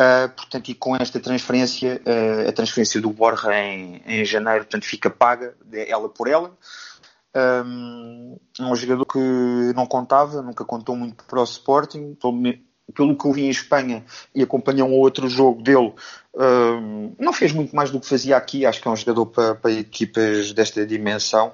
Uh, 0.00 0.28
portanto, 0.34 0.68
e 0.70 0.74
com 0.74 0.96
esta 0.96 1.20
transferência, 1.20 2.00
uh, 2.06 2.48
a 2.48 2.52
transferência 2.52 3.00
do 3.00 3.10
Borja 3.10 3.52
em, 3.54 4.00
em 4.06 4.24
janeiro, 4.24 4.60
portanto, 4.60 4.84
fica 4.84 5.10
paga, 5.10 5.54
ela 5.72 6.08
por 6.08 6.28
ela. 6.28 6.56
Um, 7.36 8.36
é 8.58 8.62
um 8.62 8.74
jogador 8.74 9.04
que 9.06 9.18
não 9.74 9.86
contava, 9.86 10.42
nunca 10.42 10.64
contou 10.64 10.96
muito 10.96 11.22
para 11.24 11.40
o 11.40 11.44
Sporting, 11.44 12.16
pelo 12.94 13.16
que 13.16 13.24
eu 13.24 13.32
vi 13.32 13.42
em 13.42 13.50
Espanha 13.50 14.04
e 14.34 14.42
acompanhei 14.42 14.82
um 14.82 14.94
outro 14.94 15.28
jogo 15.28 15.62
dele, 15.62 15.92
um, 16.34 17.14
não 17.18 17.32
fez 17.32 17.52
muito 17.52 17.74
mais 17.74 17.90
do 17.90 18.00
que 18.00 18.06
fazia 18.06 18.36
aqui. 18.36 18.66
Acho 18.66 18.80
que 18.80 18.88
é 18.88 18.90
um 18.90 18.96
jogador 18.96 19.26
para, 19.26 19.54
para 19.54 19.70
equipas 19.70 20.52
desta 20.52 20.84
dimensão 20.84 21.52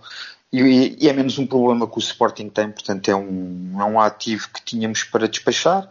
e, 0.53 0.97
e, 1.01 1.09
é 1.09 1.13
menos 1.13 1.39
um 1.39 1.47
problema 1.47 1.89
que 1.89 1.97
o 1.97 2.01
Sporting 2.01 2.49
tem, 2.49 2.71
portanto 2.71 3.11
é 3.11 3.17
um, 3.17 3.81
é 3.81 3.85
um 3.85 4.01
ativo 4.01 4.49
que 4.53 4.63
tínhamos 4.65 5.05
para 5.05 5.29
despachar 5.29 5.91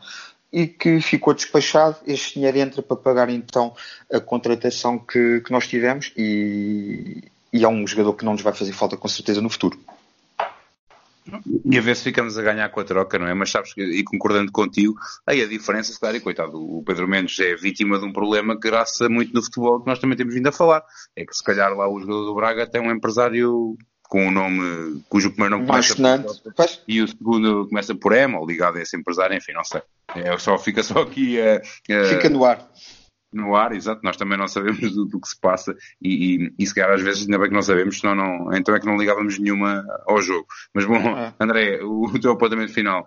e 0.51 0.67
que 0.67 1.01
ficou 1.01 1.33
despachado. 1.33 1.97
Este 2.07 2.35
dinheiro 2.35 2.57
entra 2.57 2.81
para 2.81 2.95
pagar 2.95 3.29
então 3.29 3.75
a 4.11 4.19
contratação 4.19 4.97
que, 4.97 5.41
que 5.41 5.51
nós 5.51 5.67
tivemos 5.67 6.13
e, 6.15 7.23
e 7.51 7.63
é 7.63 7.67
um 7.67 7.85
jogador 7.85 8.13
que 8.13 8.23
não 8.23 8.33
nos 8.33 8.41
vai 8.41 8.53
fazer 8.53 8.71
falta 8.71 8.95
com 8.95 9.07
certeza 9.07 9.41
no 9.41 9.49
futuro. 9.49 9.77
E 11.65 11.77
a 11.77 11.81
ver 11.81 11.95
se 11.95 12.03
ficamos 12.03 12.37
a 12.37 12.41
ganhar 12.43 12.69
com 12.69 12.79
a 12.79 12.83
troca, 12.83 13.17
não 13.17 13.27
é? 13.27 13.33
Mas 13.33 13.49
sabes 13.49 13.73
que, 13.73 13.81
e 13.81 14.03
concordando 14.03 14.51
contigo, 14.51 14.95
aí 15.25 15.41
a 15.41 15.47
diferença, 15.47 15.91
se 15.91 15.99
calhar, 15.99 16.15
e 16.15 16.19
coitado, 16.19 16.55
o 16.55 16.83
Pedro 16.83 17.07
Mendes 17.07 17.39
é 17.39 17.55
vítima 17.55 17.97
de 17.97 18.05
um 18.05 18.13
problema 18.13 18.55
que 18.55 18.69
graça 18.69 19.09
muito 19.09 19.33
no 19.33 19.43
futebol 19.43 19.81
que 19.81 19.87
nós 19.87 19.97
também 19.97 20.15
temos 20.15 20.35
vindo 20.35 20.47
a 20.47 20.51
falar. 20.51 20.83
É 21.15 21.25
que 21.25 21.35
se 21.35 21.43
calhar 21.43 21.75
lá 21.75 21.89
o 21.89 21.99
jogador 21.99 22.25
do 22.25 22.35
Braga 22.35 22.67
tem 22.67 22.79
um 22.79 22.91
empresário 22.91 23.75
com 24.09 24.27
um 24.27 24.31
nome 24.31 25.03
cujo 25.09 25.31
primeiro 25.31 25.57
nome 25.57 25.67
começa 25.67 25.95
por 25.95 26.69
e 26.87 27.01
o 27.01 27.07
segundo 27.07 27.67
começa 27.67 27.95
por 27.95 28.13
M, 28.13 28.35
ou 28.35 28.45
ligado 28.45 28.77
a 28.77 28.81
esse 28.81 28.95
empresário, 28.97 29.35
enfim, 29.35 29.53
não 29.53 29.63
sei. 29.63 29.81
É, 30.15 30.37
só, 30.37 30.57
fica 30.57 30.83
só 30.83 31.01
aqui 31.01 31.39
a. 31.41 31.61
fica 32.05 32.29
no 32.29 32.45
ar 32.45 32.67
no 33.35 33.53
ar, 33.53 33.73
exato, 33.73 33.99
nós 34.01 34.15
também 34.15 34.37
não 34.37 34.47
sabemos 34.47 34.93
do, 34.93 35.05
do 35.05 35.19
que 35.19 35.27
se 35.27 35.39
passa 35.39 35.75
e, 36.01 36.35
e, 36.35 36.53
e 36.57 36.65
se 36.65 36.73
calhar 36.73 36.93
às 36.93 37.01
vezes 37.01 37.23
ainda 37.23 37.37
bem 37.37 37.49
que 37.49 37.53
não 37.53 37.61
sabemos, 37.61 37.99
senão 37.99 38.15
não, 38.15 38.53
então 38.55 38.73
é 38.73 38.79
que 38.79 38.85
não 38.85 38.97
ligávamos 38.97 39.37
nenhuma 39.37 39.83
ao 40.07 40.21
jogo. 40.21 40.47
Mas 40.73 40.85
bom, 40.85 40.95
é. 40.95 41.33
André, 41.37 41.83
o, 41.83 42.05
o 42.05 42.19
teu 42.19 42.31
apontamento 42.31 42.73
final. 42.73 43.05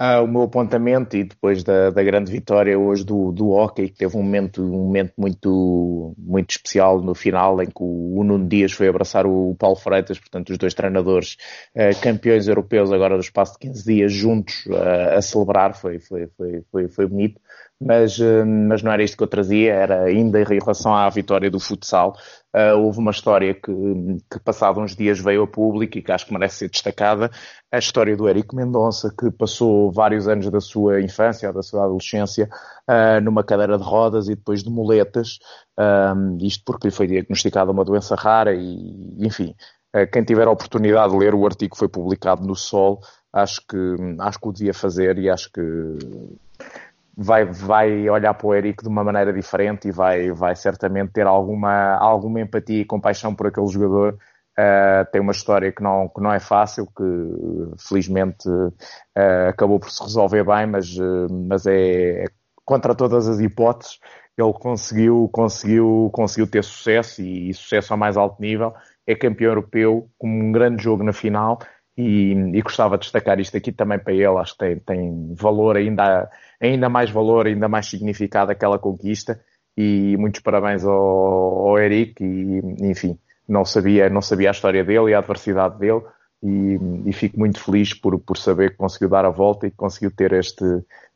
Ah, 0.00 0.22
o 0.22 0.28
meu 0.28 0.42
apontamento 0.42 1.16
e 1.16 1.24
depois 1.24 1.64
da, 1.64 1.90
da, 1.90 2.04
grande 2.04 2.30
vitória 2.30 2.78
hoje 2.78 3.04
do, 3.04 3.32
do 3.32 3.48
hockey, 3.48 3.88
que 3.88 3.98
teve 3.98 4.16
um 4.16 4.22
momento, 4.22 4.62
um 4.62 4.84
momento 4.84 5.12
muito, 5.18 6.14
muito 6.16 6.50
especial 6.50 7.02
no 7.02 7.16
final, 7.16 7.60
em 7.60 7.66
que 7.66 7.82
o, 7.82 8.16
o 8.16 8.22
Nuno 8.22 8.46
Dias 8.46 8.70
foi 8.70 8.86
abraçar 8.86 9.26
o, 9.26 9.56
Paulo 9.58 9.74
Freitas, 9.74 10.16
portanto, 10.16 10.50
os 10.50 10.58
dois 10.58 10.72
treinadores 10.72 11.36
uh, 11.74 12.00
campeões 12.00 12.46
europeus 12.46 12.92
agora 12.92 13.16
no 13.16 13.20
espaço 13.20 13.54
de 13.54 13.58
15 13.58 13.84
dias 13.84 14.12
juntos 14.12 14.66
uh, 14.66 15.16
a 15.16 15.20
celebrar, 15.20 15.74
foi, 15.74 15.98
foi, 15.98 16.28
foi, 16.28 16.62
foi, 16.70 16.88
foi 16.88 17.06
bonito 17.08 17.40
mas, 17.80 18.18
eh, 18.18 18.44
mas 18.44 18.82
não 18.82 18.90
era 18.90 19.02
isto 19.02 19.16
que 19.16 19.22
eu 19.22 19.28
trazia, 19.28 19.72
era 19.72 20.02
ainda 20.04 20.40
em 20.40 20.44
relação 20.44 20.94
à 20.94 21.08
vitória 21.08 21.50
do 21.50 21.60
futsal. 21.60 22.16
Uh, 22.54 22.78
houve 22.78 22.98
uma 22.98 23.10
história 23.10 23.52
que, 23.52 23.70
que, 24.30 24.40
passado 24.40 24.80
uns 24.80 24.96
dias, 24.96 25.20
veio 25.20 25.42
a 25.42 25.46
público 25.46 25.98
e 25.98 26.02
que 26.02 26.10
acho 26.10 26.24
que 26.24 26.32
merece 26.32 26.56
ser 26.56 26.70
destacada, 26.70 27.30
a 27.70 27.78
história 27.78 28.16
do 28.16 28.26
Érico 28.26 28.56
Mendonça, 28.56 29.12
que 29.16 29.30
passou 29.30 29.92
vários 29.92 30.26
anos 30.26 30.50
da 30.50 30.60
sua 30.60 31.02
infância, 31.02 31.52
da 31.52 31.62
sua 31.62 31.84
adolescência, 31.84 32.48
uh, 32.88 33.20
numa 33.22 33.44
cadeira 33.44 33.76
de 33.76 33.84
rodas 33.84 34.28
e 34.28 34.34
depois 34.34 34.62
de 34.62 34.70
muletas, 34.70 35.38
um, 35.78 36.38
isto 36.40 36.64
porque 36.64 36.88
lhe 36.88 36.94
foi 36.94 37.06
diagnosticada 37.06 37.70
uma 37.70 37.84
doença 37.84 38.14
rara 38.14 38.54
e, 38.54 39.14
enfim, 39.18 39.54
uh, 39.94 40.10
quem 40.10 40.24
tiver 40.24 40.46
a 40.46 40.50
oportunidade 40.50 41.12
de 41.12 41.18
ler 41.18 41.34
o 41.34 41.44
artigo 41.44 41.74
que 41.74 41.78
foi 41.78 41.88
publicado 41.88 42.46
no 42.46 42.56
Sol, 42.56 43.00
acho 43.30 43.60
que, 43.68 43.76
acho 44.20 44.40
que 44.40 44.48
o 44.48 44.52
devia 44.52 44.72
fazer 44.72 45.18
e 45.18 45.28
acho 45.28 45.52
que 45.52 45.60
vai, 47.20 47.44
vai 47.44 48.08
olhar 48.08 48.32
para 48.32 48.46
o 48.46 48.54
Eric 48.54 48.80
de 48.80 48.88
uma 48.88 49.02
maneira 49.02 49.32
diferente 49.32 49.88
e 49.88 49.90
vai, 49.90 50.30
vai 50.30 50.54
certamente 50.54 51.10
ter 51.12 51.26
alguma, 51.26 51.96
alguma 51.96 52.40
empatia 52.40 52.82
e 52.82 52.84
compaixão 52.84 53.34
por 53.34 53.48
aquele 53.48 53.66
jogador. 53.66 54.16
Uh, 54.56 55.10
tem 55.10 55.20
uma 55.20 55.32
história 55.32 55.72
que 55.72 55.82
não, 55.82 56.08
que 56.08 56.20
não 56.20 56.32
é 56.32 56.38
fácil, 56.38 56.86
que 56.86 57.02
felizmente 57.88 58.48
uh, 58.48 59.48
acabou 59.48 59.80
por 59.80 59.90
se 59.90 60.02
resolver 60.02 60.44
bem, 60.44 60.66
mas, 60.66 60.96
uh, 60.96 61.26
mas 61.30 61.66
é, 61.66 62.24
é 62.24 62.26
contra 62.64 62.94
todas 62.94 63.26
as 63.26 63.40
hipóteses. 63.40 63.98
Ele 64.36 64.52
conseguiu, 64.52 65.28
conseguiu, 65.32 66.10
conseguiu 66.12 66.48
ter 66.48 66.62
sucesso 66.62 67.20
e, 67.20 67.50
e 67.50 67.54
sucesso 67.54 67.92
ao 67.92 67.98
mais 67.98 68.16
alto 68.16 68.40
nível. 68.40 68.72
É 69.04 69.16
campeão 69.16 69.50
europeu 69.50 70.08
com 70.16 70.28
um 70.28 70.52
grande 70.52 70.84
jogo 70.84 71.02
na 71.02 71.12
final 71.12 71.58
e, 71.98 72.32
e, 72.54 72.62
gostava 72.62 72.96
de 72.96 73.02
destacar 73.02 73.40
isto 73.40 73.56
aqui 73.56 73.72
também 73.72 73.98
para 73.98 74.12
ele, 74.12 74.38
acho 74.38 74.52
que 74.52 74.58
tem, 74.58 74.78
tem 74.78 75.34
valor 75.34 75.76
ainda, 75.76 76.30
ainda 76.60 76.88
mais 76.88 77.10
valor, 77.10 77.48
ainda 77.48 77.68
mais 77.68 77.86
significado 77.86 78.52
aquela 78.52 78.78
conquista 78.78 79.40
e 79.76 80.16
muitos 80.16 80.40
parabéns 80.40 80.84
ao, 80.84 80.94
ao 80.94 81.78
Eric 81.78 82.22
e 82.22 82.88
enfim, 82.88 83.18
não 83.48 83.64
sabia, 83.64 84.08
não 84.08 84.22
sabia 84.22 84.50
a 84.50 84.52
história 84.52 84.84
dele 84.84 85.10
e 85.10 85.14
a 85.14 85.18
adversidade 85.18 85.76
dele 85.78 86.02
e, 86.40 86.78
e, 87.06 87.12
fico 87.12 87.36
muito 87.36 87.60
feliz 87.60 87.92
por, 87.94 88.16
por 88.20 88.36
saber 88.36 88.70
que 88.70 88.76
conseguiu 88.76 89.08
dar 89.08 89.24
a 89.24 89.30
volta 89.30 89.66
e 89.66 89.70
que 89.72 89.76
conseguiu 89.76 90.12
ter 90.12 90.32
este, 90.32 90.64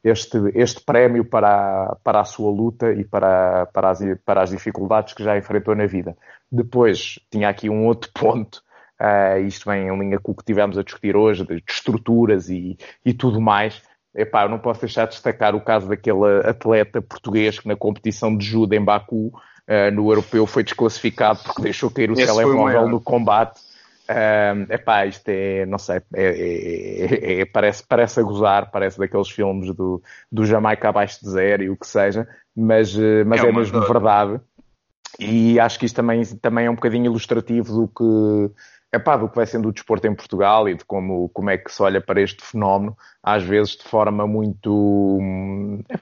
este, 0.02 0.36
este 0.52 0.84
prémio 0.84 1.24
para, 1.24 1.96
para 2.02 2.22
a 2.22 2.24
sua 2.24 2.50
luta 2.50 2.92
e 2.92 3.04
para, 3.04 3.66
para, 3.66 3.90
as, 3.90 4.00
para 4.24 4.42
as 4.42 4.50
dificuldades 4.50 5.14
que 5.14 5.22
já 5.22 5.38
enfrentou 5.38 5.76
na 5.76 5.86
vida. 5.86 6.16
Depois 6.50 7.20
tinha 7.30 7.48
aqui 7.48 7.70
um 7.70 7.86
outro 7.86 8.10
ponto 8.18 8.64
Uh, 9.02 9.44
isto 9.48 9.68
vem 9.68 9.88
em 9.88 9.98
linha 9.98 10.18
com 10.20 10.30
o 10.30 10.34
que 10.34 10.44
tivemos 10.44 10.78
a 10.78 10.84
discutir 10.84 11.16
hoje, 11.16 11.44
de, 11.44 11.60
estruturas 11.68 12.48
e, 12.48 12.78
e 13.04 13.12
tudo 13.12 13.40
mais. 13.40 13.82
Epá, 14.14 14.44
eu 14.44 14.48
não 14.48 14.60
posso 14.60 14.82
deixar 14.82 15.06
de 15.06 15.12
destacar 15.12 15.56
o 15.56 15.60
caso 15.60 15.88
daquele 15.88 16.24
atleta 16.44 17.02
português 17.02 17.58
que 17.58 17.66
na 17.66 17.74
competição 17.74 18.36
de 18.36 18.46
judo 18.46 18.74
em 18.74 18.84
Baku, 18.84 19.26
uh, 19.26 19.90
no 19.92 20.08
europeu, 20.08 20.46
foi 20.46 20.62
desclassificado 20.62 21.40
porque 21.42 21.62
deixou 21.62 21.90
cair 21.90 22.10
o 22.10 22.12
Esse 22.12 22.26
telemóvel 22.26 22.88
no 22.88 23.00
combate. 23.00 23.58
Uh, 24.08 24.70
epá, 24.72 25.04
isto 25.04 25.28
é, 25.28 25.66
não 25.66 25.78
sei, 25.78 26.00
é, 26.14 26.24
é, 26.24 27.40
é, 27.40 27.44
parece, 27.44 27.82
parece 27.88 28.20
a 28.20 28.22
gozar, 28.22 28.70
parece 28.70 28.98
daqueles 29.00 29.30
filmes 29.30 29.74
do, 29.74 30.00
do 30.30 30.44
Jamaica 30.44 30.90
abaixo 30.90 31.18
de 31.24 31.30
zero 31.30 31.64
e 31.64 31.70
o 31.70 31.76
que 31.76 31.86
seja, 31.86 32.28
mas, 32.54 32.94
mas 33.26 33.42
é, 33.42 33.48
é 33.48 33.52
mesmo 33.52 33.80
verdade. 33.80 34.40
E 35.18 35.58
acho 35.58 35.78
que 35.78 35.86
isto 35.86 35.96
também, 35.96 36.24
também 36.36 36.66
é 36.66 36.70
um 36.70 36.74
bocadinho 36.74 37.06
ilustrativo 37.06 37.72
do 37.72 37.88
que, 37.88 38.54
é 38.92 38.98
pá, 38.98 39.16
do 39.16 39.26
que 39.26 39.36
vai 39.36 39.46
sendo 39.46 39.70
o 39.70 39.72
desporto 39.72 40.06
em 40.06 40.14
Portugal 40.14 40.68
e 40.68 40.74
de 40.74 40.84
como, 40.84 41.30
como 41.30 41.48
é 41.48 41.56
que 41.56 41.72
se 41.72 41.82
olha 41.82 41.98
para 41.98 42.20
este 42.20 42.44
fenómeno, 42.44 42.94
às 43.22 43.42
vezes 43.42 43.76
de 43.76 43.84
forma 43.84 44.26
muito, 44.26 45.18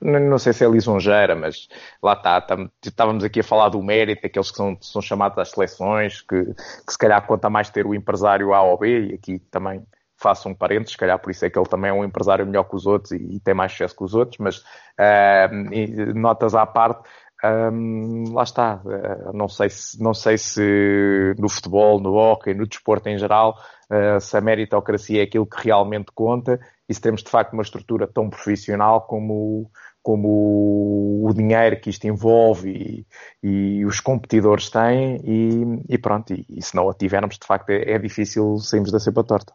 não 0.00 0.38
sei 0.38 0.52
se 0.52 0.64
é 0.64 0.68
lisonjeira, 0.68 1.36
mas 1.36 1.68
lá 2.02 2.14
está, 2.14 2.44
estávamos 2.84 3.22
aqui 3.22 3.40
a 3.40 3.44
falar 3.44 3.68
do 3.68 3.80
mérito, 3.80 4.26
aqueles 4.26 4.50
que 4.50 4.56
são, 4.56 4.76
são 4.80 5.00
chamados 5.00 5.38
às 5.38 5.50
seleções, 5.50 6.20
que, 6.20 6.44
que 6.44 6.92
se 6.92 6.98
calhar 6.98 7.24
conta 7.24 7.48
mais 7.48 7.70
ter 7.70 7.86
o 7.86 7.94
empresário 7.94 8.52
A 8.52 8.60
ou 8.62 8.76
B, 8.76 9.10
e 9.10 9.14
aqui 9.14 9.38
também 9.38 9.86
faço 10.20 10.48
um 10.48 10.54
parênteses, 10.54 10.92
se 10.92 10.98
calhar 10.98 11.18
por 11.18 11.30
isso 11.30 11.44
é 11.46 11.50
que 11.50 11.58
ele 11.58 11.68
também 11.68 11.90
é 11.90 11.94
um 11.94 12.04
empresário 12.04 12.44
melhor 12.44 12.64
que 12.64 12.76
os 12.76 12.86
outros 12.86 13.12
e, 13.12 13.16
e 13.16 13.40
tem 13.40 13.54
mais 13.54 13.72
sucesso 13.72 13.96
que 13.96 14.04
os 14.04 14.14
outros, 14.14 14.38
mas 14.38 14.58
uh, 14.58 16.14
notas 16.14 16.54
à 16.54 16.66
parte, 16.66 17.08
um, 17.44 18.32
lá 18.32 18.42
está, 18.42 18.80
uh, 18.84 19.32
não, 19.32 19.48
sei 19.48 19.70
se, 19.70 20.02
não 20.02 20.12
sei 20.12 20.36
se 20.36 21.34
no 21.38 21.48
futebol, 21.48 22.00
no 22.00 22.14
hockey, 22.14 22.54
no 22.54 22.66
desporto 22.66 23.08
em 23.08 23.18
geral, 23.18 23.58
uh, 23.90 24.20
se 24.20 24.36
a 24.36 24.40
meritocracia 24.40 25.20
é 25.20 25.24
aquilo 25.24 25.46
que 25.46 25.62
realmente 25.64 26.12
conta 26.14 26.60
e 26.88 26.94
se 26.94 27.00
temos 27.00 27.22
de 27.22 27.30
facto 27.30 27.52
uma 27.52 27.62
estrutura 27.62 28.06
tão 28.06 28.28
profissional 28.28 29.02
como, 29.02 29.70
como 30.02 31.24
o 31.24 31.32
dinheiro 31.34 31.80
que 31.80 31.90
isto 31.90 32.06
envolve 32.06 33.06
e, 33.42 33.78
e 33.80 33.84
os 33.84 34.00
competidores 34.00 34.68
têm 34.68 35.20
e, 35.24 35.94
e 35.94 35.98
pronto, 35.98 36.34
e, 36.34 36.44
e, 36.48 36.62
se 36.62 36.74
não 36.74 36.90
a 36.90 36.94
tivermos 36.94 37.38
de 37.38 37.46
facto 37.46 37.70
é, 37.70 37.92
é 37.92 37.98
difícil 37.98 38.58
sairmos 38.58 38.92
da 38.92 38.98
cepa 38.98 39.24
torta 39.24 39.52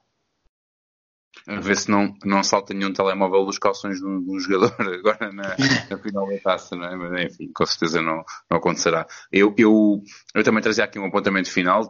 a 1.48 1.60
ver 1.60 1.78
se 1.78 1.92
não, 1.92 2.16
não 2.24 2.44
salta 2.44 2.74
nenhum 2.74 2.92
telemóvel 2.92 3.46
dos 3.46 3.60
calções 3.60 4.00
de 4.00 4.06
um, 4.06 4.40
jogador 4.40 4.74
agora 4.82 5.32
na, 5.32 5.56
na, 5.90 5.98
final 5.98 6.28
da 6.28 6.40
taça, 6.40 6.76
não 6.76 6.86
é? 6.86 6.96
Mas 6.96 7.26
enfim, 7.26 7.52
com 7.54 7.66
certeza 7.66 8.02
não, 8.02 8.24
não 8.50 8.58
acontecerá. 8.58 9.06
Eu, 9.32 9.54
eu, 9.58 10.02
eu 10.34 10.44
também 10.44 10.64
trazia 10.64 10.84
aqui 10.84 10.98
um 10.98 11.06
apontamento 11.06 11.52
final. 11.52 11.88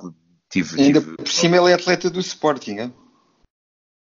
Tive, 0.49 0.81
Ainda 0.81 1.01
tive... 1.01 1.17
por 1.17 1.27
cima 1.27 1.57
ele 1.57 1.71
é 1.71 1.73
atleta 1.73 2.09
do 2.09 2.19
Sporting, 2.19 2.79
é? 2.79 2.91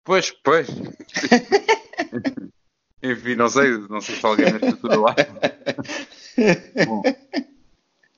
Pois, 0.05 0.33
pois. 0.43 0.69
enfim, 3.03 3.37
não 3.37 3.49
sei, 3.49 3.79
não 3.89 4.01
sei 4.01 4.17
se 4.17 4.27
alguém 4.27 4.51
na 4.51 4.57
estrutura 4.57 5.01
lá. 5.01 5.15
Bom, 6.87 7.03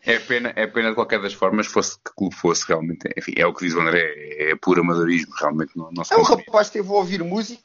é 0.06 0.20
pena, 0.20 0.52
é 0.54 0.66
pena 0.68 0.90
de 0.90 0.94
qualquer 0.94 1.20
das 1.20 1.34
formas, 1.34 1.66
fosse 1.66 1.96
que 1.98 2.14
clube 2.14 2.34
fosse, 2.34 2.64
realmente. 2.66 3.08
Enfim, 3.16 3.32
é 3.36 3.44
o 3.44 3.52
que 3.52 3.66
diz 3.66 3.74
o 3.74 3.80
André, 3.80 4.00
é, 4.00 4.52
é 4.52 4.56
puro 4.56 4.80
amadorismo, 4.80 5.34
realmente 5.38 5.76
não, 5.76 5.90
não 5.92 6.04
se 6.04 6.14
É 6.14 6.16
um 6.16 6.22
rapaz 6.22 6.68
esteve 6.68 6.88
a 6.88 6.92
ouvir 6.92 7.22
música 7.24 7.60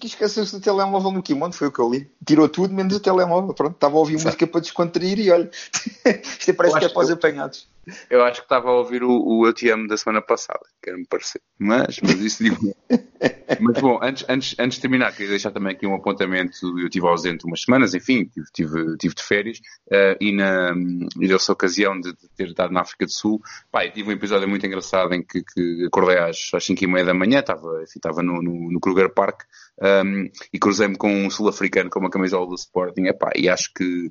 e 0.00 0.06
esqueceu-se 0.06 0.52
do 0.52 0.62
telemóvel 0.62 1.10
no 1.10 1.20
Kimono, 1.20 1.52
foi 1.52 1.66
o 1.66 1.72
que 1.72 1.80
eu 1.80 1.90
li. 1.90 2.08
Tirou 2.24 2.48
tudo 2.48 2.72
menos 2.72 2.94
o 2.94 3.00
telemóvel, 3.00 3.52
pronto, 3.52 3.74
estava 3.74 3.96
a 3.96 3.98
ouvir 3.98 4.14
música 4.22 4.46
para 4.46 4.60
descontrair 4.60 5.18
e 5.18 5.30
olha, 5.32 5.50
isto 6.38 6.54
parece 6.54 6.78
que 6.78 6.84
é 6.84 6.88
para 6.88 7.02
os 7.02 7.10
apanhados. 7.10 7.68
Eu 8.10 8.22
acho 8.24 8.40
que 8.40 8.46
estava 8.46 8.68
a 8.68 8.74
ouvir 8.74 9.02
o, 9.02 9.10
o 9.10 9.46
Eu 9.46 9.52
Te 9.52 9.68
Amo 9.70 9.86
da 9.86 9.96
semana 9.96 10.22
passada, 10.22 10.60
quero-me 10.82 11.06
parecer. 11.06 11.40
Mas, 11.58 12.00
mas 12.00 12.20
isso 12.20 12.42
digo. 12.42 12.74
mas 13.60 13.80
bom, 13.80 13.98
antes, 14.02 14.24
antes, 14.28 14.54
antes 14.58 14.76
de 14.76 14.82
terminar, 14.82 15.12
queria 15.12 15.30
deixar 15.30 15.50
também 15.50 15.72
aqui 15.72 15.86
um 15.86 15.94
apontamento. 15.94 16.54
Eu 16.78 16.86
estive 16.86 17.06
ausente 17.06 17.44
umas 17.44 17.62
semanas, 17.62 17.94
enfim, 17.94 18.24
tive, 18.26 18.46
tive, 18.52 18.96
tive 18.96 19.14
de 19.14 19.22
férias, 19.22 19.58
uh, 19.88 20.16
e, 20.20 20.32
na, 20.32 20.74
e 21.20 21.28
deu-se 21.28 21.50
a 21.50 21.54
ocasião 21.54 22.00
de, 22.00 22.12
de, 22.12 22.28
ter 22.36 22.48
estado 22.48 22.72
na 22.72 22.80
África 22.80 23.06
do 23.06 23.12
Sul. 23.12 23.40
Pá, 23.70 23.88
tive 23.88 24.08
um 24.08 24.12
episódio 24.12 24.48
muito 24.48 24.66
engraçado 24.66 25.12
em 25.14 25.22
que, 25.22 25.42
que 25.42 25.86
acordei 25.86 26.18
às, 26.18 26.50
às 26.54 26.64
5 26.64 26.82
e 26.82 26.86
meia 26.86 27.04
da 27.04 27.14
manhã, 27.14 27.40
estava, 27.40 27.82
enfim, 27.82 27.98
estava 27.98 28.22
no, 28.22 28.42
no, 28.42 28.72
no 28.72 28.80
Kruger 28.80 29.12
Park, 29.12 29.42
um, 29.80 29.86
ehm, 29.86 30.30
e 30.52 30.58
cruzei-me 30.58 30.96
com 30.96 31.10
um 31.10 31.30
sul-africano 31.30 31.90
com 31.90 32.00
uma 32.00 32.10
camisola 32.10 32.46
do 32.46 32.54
Sporting, 32.54 33.06
epá, 33.06 33.30
e 33.36 33.48
acho 33.48 33.72
que 33.74 34.10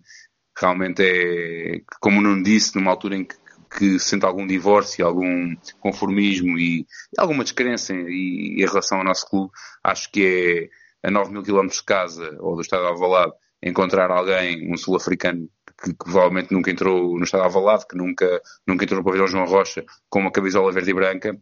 realmente 0.60 1.04
é, 1.04 1.82
como 2.00 2.22
não 2.22 2.42
disse, 2.42 2.76
numa 2.76 2.92
altura 2.92 3.16
em 3.16 3.24
que 3.24 3.36
que 3.70 4.00
sente 4.00 4.26
algum 4.26 4.46
divórcio, 4.46 5.06
algum 5.06 5.56
conformismo 5.80 6.58
e, 6.58 6.86
alguma 7.18 7.44
descrença 7.44 7.94
em, 7.94 8.60
em, 8.60 8.66
relação 8.66 9.00
ao 9.00 9.04
nosso 9.04 9.28
clube, 9.28 9.52
acho 9.84 10.12
que 10.12 10.70
é 11.04 11.08
a 11.08 11.12
9 11.12 11.32
mil 11.32 11.44
quilómetros 11.44 11.80
de 11.80 11.86
casa 11.86 12.36
ou 12.40 12.56
do 12.56 12.62
estado 12.62 12.84
de 12.84 12.90
Alvalade 12.90 13.34
encontrar 13.62 14.12
alguém, 14.12 14.72
um 14.72 14.78
sul-africano 14.78 15.50
que, 15.84 15.92
que, 15.92 15.98
provavelmente 15.98 16.54
nunca 16.54 16.72
entrou 16.72 17.18
no 17.18 17.24
estado 17.24 17.42
de 17.42 17.48
Alvalade, 17.48 17.88
que 17.88 17.98
nunca, 17.98 18.42
nunca 18.66 18.84
entrou 18.84 19.00
no 19.00 19.06
pavilhão 19.06 19.28
João 19.28 19.46
Rocha 19.46 19.86
com 20.10 20.20
uma 20.20 20.32
camisola 20.32 20.72
verde 20.72 20.92
e 20.92 20.94
branca, 20.94 21.40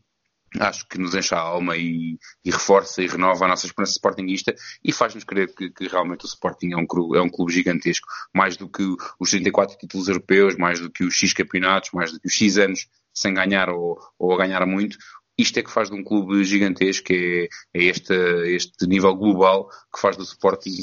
acho 0.60 0.88
que 0.88 0.98
nos 0.98 1.16
enche 1.16 1.34
a 1.34 1.40
alma 1.40 1.76
e, 1.78 2.18
e, 2.44 2.52
reforça 2.52 3.02
e 3.02 3.08
renova 3.08 3.46
a 3.46 3.48
nossa 3.48 3.66
esperança 3.66 3.94
sportinguista 3.94 4.54
e 4.84 4.92
faz-nos 4.92 5.24
crer 5.24 5.54
que, 5.54 5.70
que, 5.70 5.88
realmente 5.88 6.26
o 6.26 6.28
Sporting 6.28 6.72
é 6.74 6.78
um, 6.78 7.16
é 7.16 7.22
um, 7.22 7.30
clube 7.30 7.52
gigantesco, 7.52 8.08
mais 8.34 8.58
do 8.58 8.70
que 8.70 8.84
os 9.20 9.30
34 9.30 9.78
títulos 9.78 10.08
europeus, 10.08 10.56
mais 10.56 10.80
do 10.80 10.90
que 10.90 11.04
os 11.04 11.14
X 11.14 11.34
campeonatos, 11.34 11.92
mais 11.92 12.12
do 12.12 12.20
que 12.20 12.28
os 12.28 12.34
X 12.34 12.58
anos 12.58 12.88
sem 13.14 13.34
ganhar 13.34 13.70
ou, 13.70 14.00
ou 14.20 14.34
a 14.34 14.38
ganhar 14.38 14.66
muito. 14.66 14.98
Isto 15.38 15.60
é 15.60 15.64
que 15.64 15.72
faz 15.72 15.90
de 15.90 15.96
um 15.96 16.04
clube 16.04 16.44
gigantesco, 16.44 17.12
é, 17.12 17.48
é 17.74 17.84
este, 17.84 18.14
este 18.48 18.88
nível 18.88 19.16
global 19.16 19.70
que 19.94 20.00
faz 20.00 20.16
do 20.16 20.24
Sporting 20.24 20.76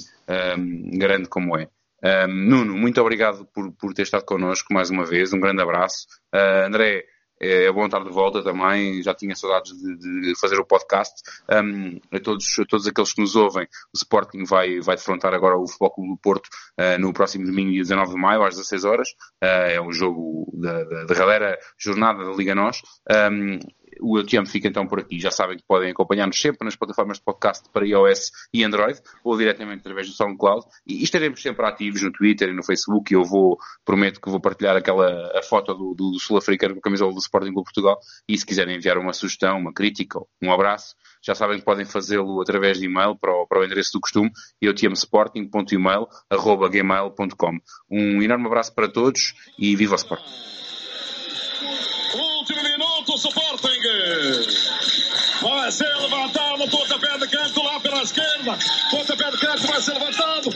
um, 0.59 0.99
grande 0.99 1.29
como 1.29 1.57
é. 1.57 1.68
Um, 2.05 2.29
Nuno, 2.29 2.77
muito 2.77 3.01
obrigado 3.01 3.47
por, 3.55 3.73
por 3.73 3.95
ter 3.95 4.03
estado 4.03 4.25
connosco 4.25 4.75
mais 4.75 4.91
uma 4.91 5.07
vez, 5.07 5.33
um 5.33 5.41
grande 5.41 5.62
abraço. 5.62 6.07
Uh, 6.35 6.66
André, 6.66 7.05
é, 7.43 7.64
é 7.64 7.72
bom 7.72 7.84
estar 7.84 8.03
de 8.05 8.11
volta 8.11 8.43
também, 8.43 9.03
já 9.03 9.12
tinha 9.12 9.34
saudades 9.34 9.72
de, 9.72 9.97
de 9.97 10.40
fazer 10.40 10.59
o 10.61 10.64
podcast. 10.64 11.20
Um, 11.51 12.01
a, 12.12 12.20
todos, 12.20 12.59
a 12.61 12.64
todos 12.64 12.86
aqueles 12.86 13.12
que 13.12 13.20
nos 13.20 13.34
ouvem, 13.34 13.64
o 13.64 13.97
Sporting 13.97 14.45
vai, 14.45 14.80
vai 14.80 14.95
defrontar 14.95 15.34
agora 15.34 15.59
o 15.59 15.66
Futebol 15.66 15.90
Clube 15.90 16.11
do 16.11 16.16
Porto 16.18 16.47
uh, 16.78 16.99
no 17.01 17.12
próximo 17.12 17.45
domingo, 17.45 17.72
dia 17.72 17.82
19 17.82 18.12
de 18.12 18.20
maio, 18.20 18.45
às 18.45 18.55
16 18.55 18.84
horas. 18.84 19.09
Uh, 19.43 19.70
é 19.70 19.80
um 19.80 19.93
jogo 19.93 20.49
da, 20.55 20.84
da 20.84 21.05
derradeira 21.05 21.59
jornada 21.76 22.24
da 22.24 22.32
Liga 22.32 22.55
Nós. 22.55 22.80
Um, 23.11 23.59
o 24.03 24.18
Eu 24.18 24.26
Te 24.26 24.36
Amo 24.36 24.46
fica 24.46 24.68
então 24.68 24.86
por 24.86 25.00
aqui. 25.00 25.18
Já 25.18 25.30
sabem 25.30 25.57
que 25.57 25.64
podem 25.66 25.90
acompanhar-nos 25.90 26.38
sempre 26.38 26.64
nas 26.64 26.76
plataformas 26.76 27.18
de 27.18 27.24
podcast 27.24 27.68
para 27.72 27.86
iOS 27.86 28.30
e 28.53 28.64
Android, 28.64 29.00
ou 29.24 29.36
diretamente 29.38 29.80
através 29.80 30.09
do 30.09 30.14
SoundCloud. 30.14 30.66
E 30.86 31.03
estaremos 31.03 31.40
sempre 31.40 31.64
ativos 31.64 32.03
no 32.03 32.12
Twitter 32.12 32.48
e 32.48 32.53
no 32.53 32.62
Facebook. 32.62 33.12
E 33.12 33.16
eu 33.16 33.24
vou, 33.24 33.57
prometo 33.84 34.20
que 34.20 34.30
vou 34.30 34.40
partilhar 34.40 34.76
aquela 34.76 35.38
a 35.38 35.42
foto 35.42 35.74
do, 35.74 35.94
do, 35.94 36.18
sul-africano 36.18 36.74
com 36.74 36.80
a 36.80 36.82
camisola 36.82 37.12
do 37.12 37.18
Sporting 37.18 37.53
Clube 37.53 37.64
Portugal. 37.64 37.98
E 38.28 38.36
se 38.36 38.44
quiserem 38.44 38.76
enviar 38.76 38.98
uma 38.98 39.12
sugestão, 39.12 39.59
uma 39.59 39.72
crítica, 39.72 40.20
um 40.42 40.53
abraço, 40.53 40.94
já 41.24 41.34
sabem 41.34 41.59
que 41.59 41.64
podem 41.64 41.84
fazê-lo 41.84 42.40
através 42.40 42.78
de 42.78 42.86
e-mail 42.86 43.16
para 43.16 43.32
o, 43.32 43.46
para 43.46 43.61
o 43.61 43.64
endereço 43.64 43.92
do 43.92 44.00
costume. 44.00 44.30
Eu 44.61 44.74
te 44.74 44.86
amo 44.86 44.94
sporting.email, 44.94 46.09
arroba 46.28 46.68
gmail.com. 46.68 47.59
Um 47.90 48.20
enorme 48.22 48.46
abraço 48.46 48.74
para 48.74 48.88
todos 48.88 49.34
e 49.59 49.76
viva 49.76 49.94
o 49.94 49.96
Sporting! 49.96 50.53
Sporting. 53.62 54.72
Vai 55.40 55.70
ser 55.70 55.96
levantado, 55.96 56.68
pontapé 56.68 57.18
de 57.18 57.28
canto 57.28 57.62
lá 57.62 57.80
pela 57.80 58.02
esquerda. 58.02 58.58
Pontapé 58.90 59.30
de 59.30 59.38
canto 59.38 59.66
vai 59.66 59.80
ser 59.80 59.92
levantado. 59.92 60.50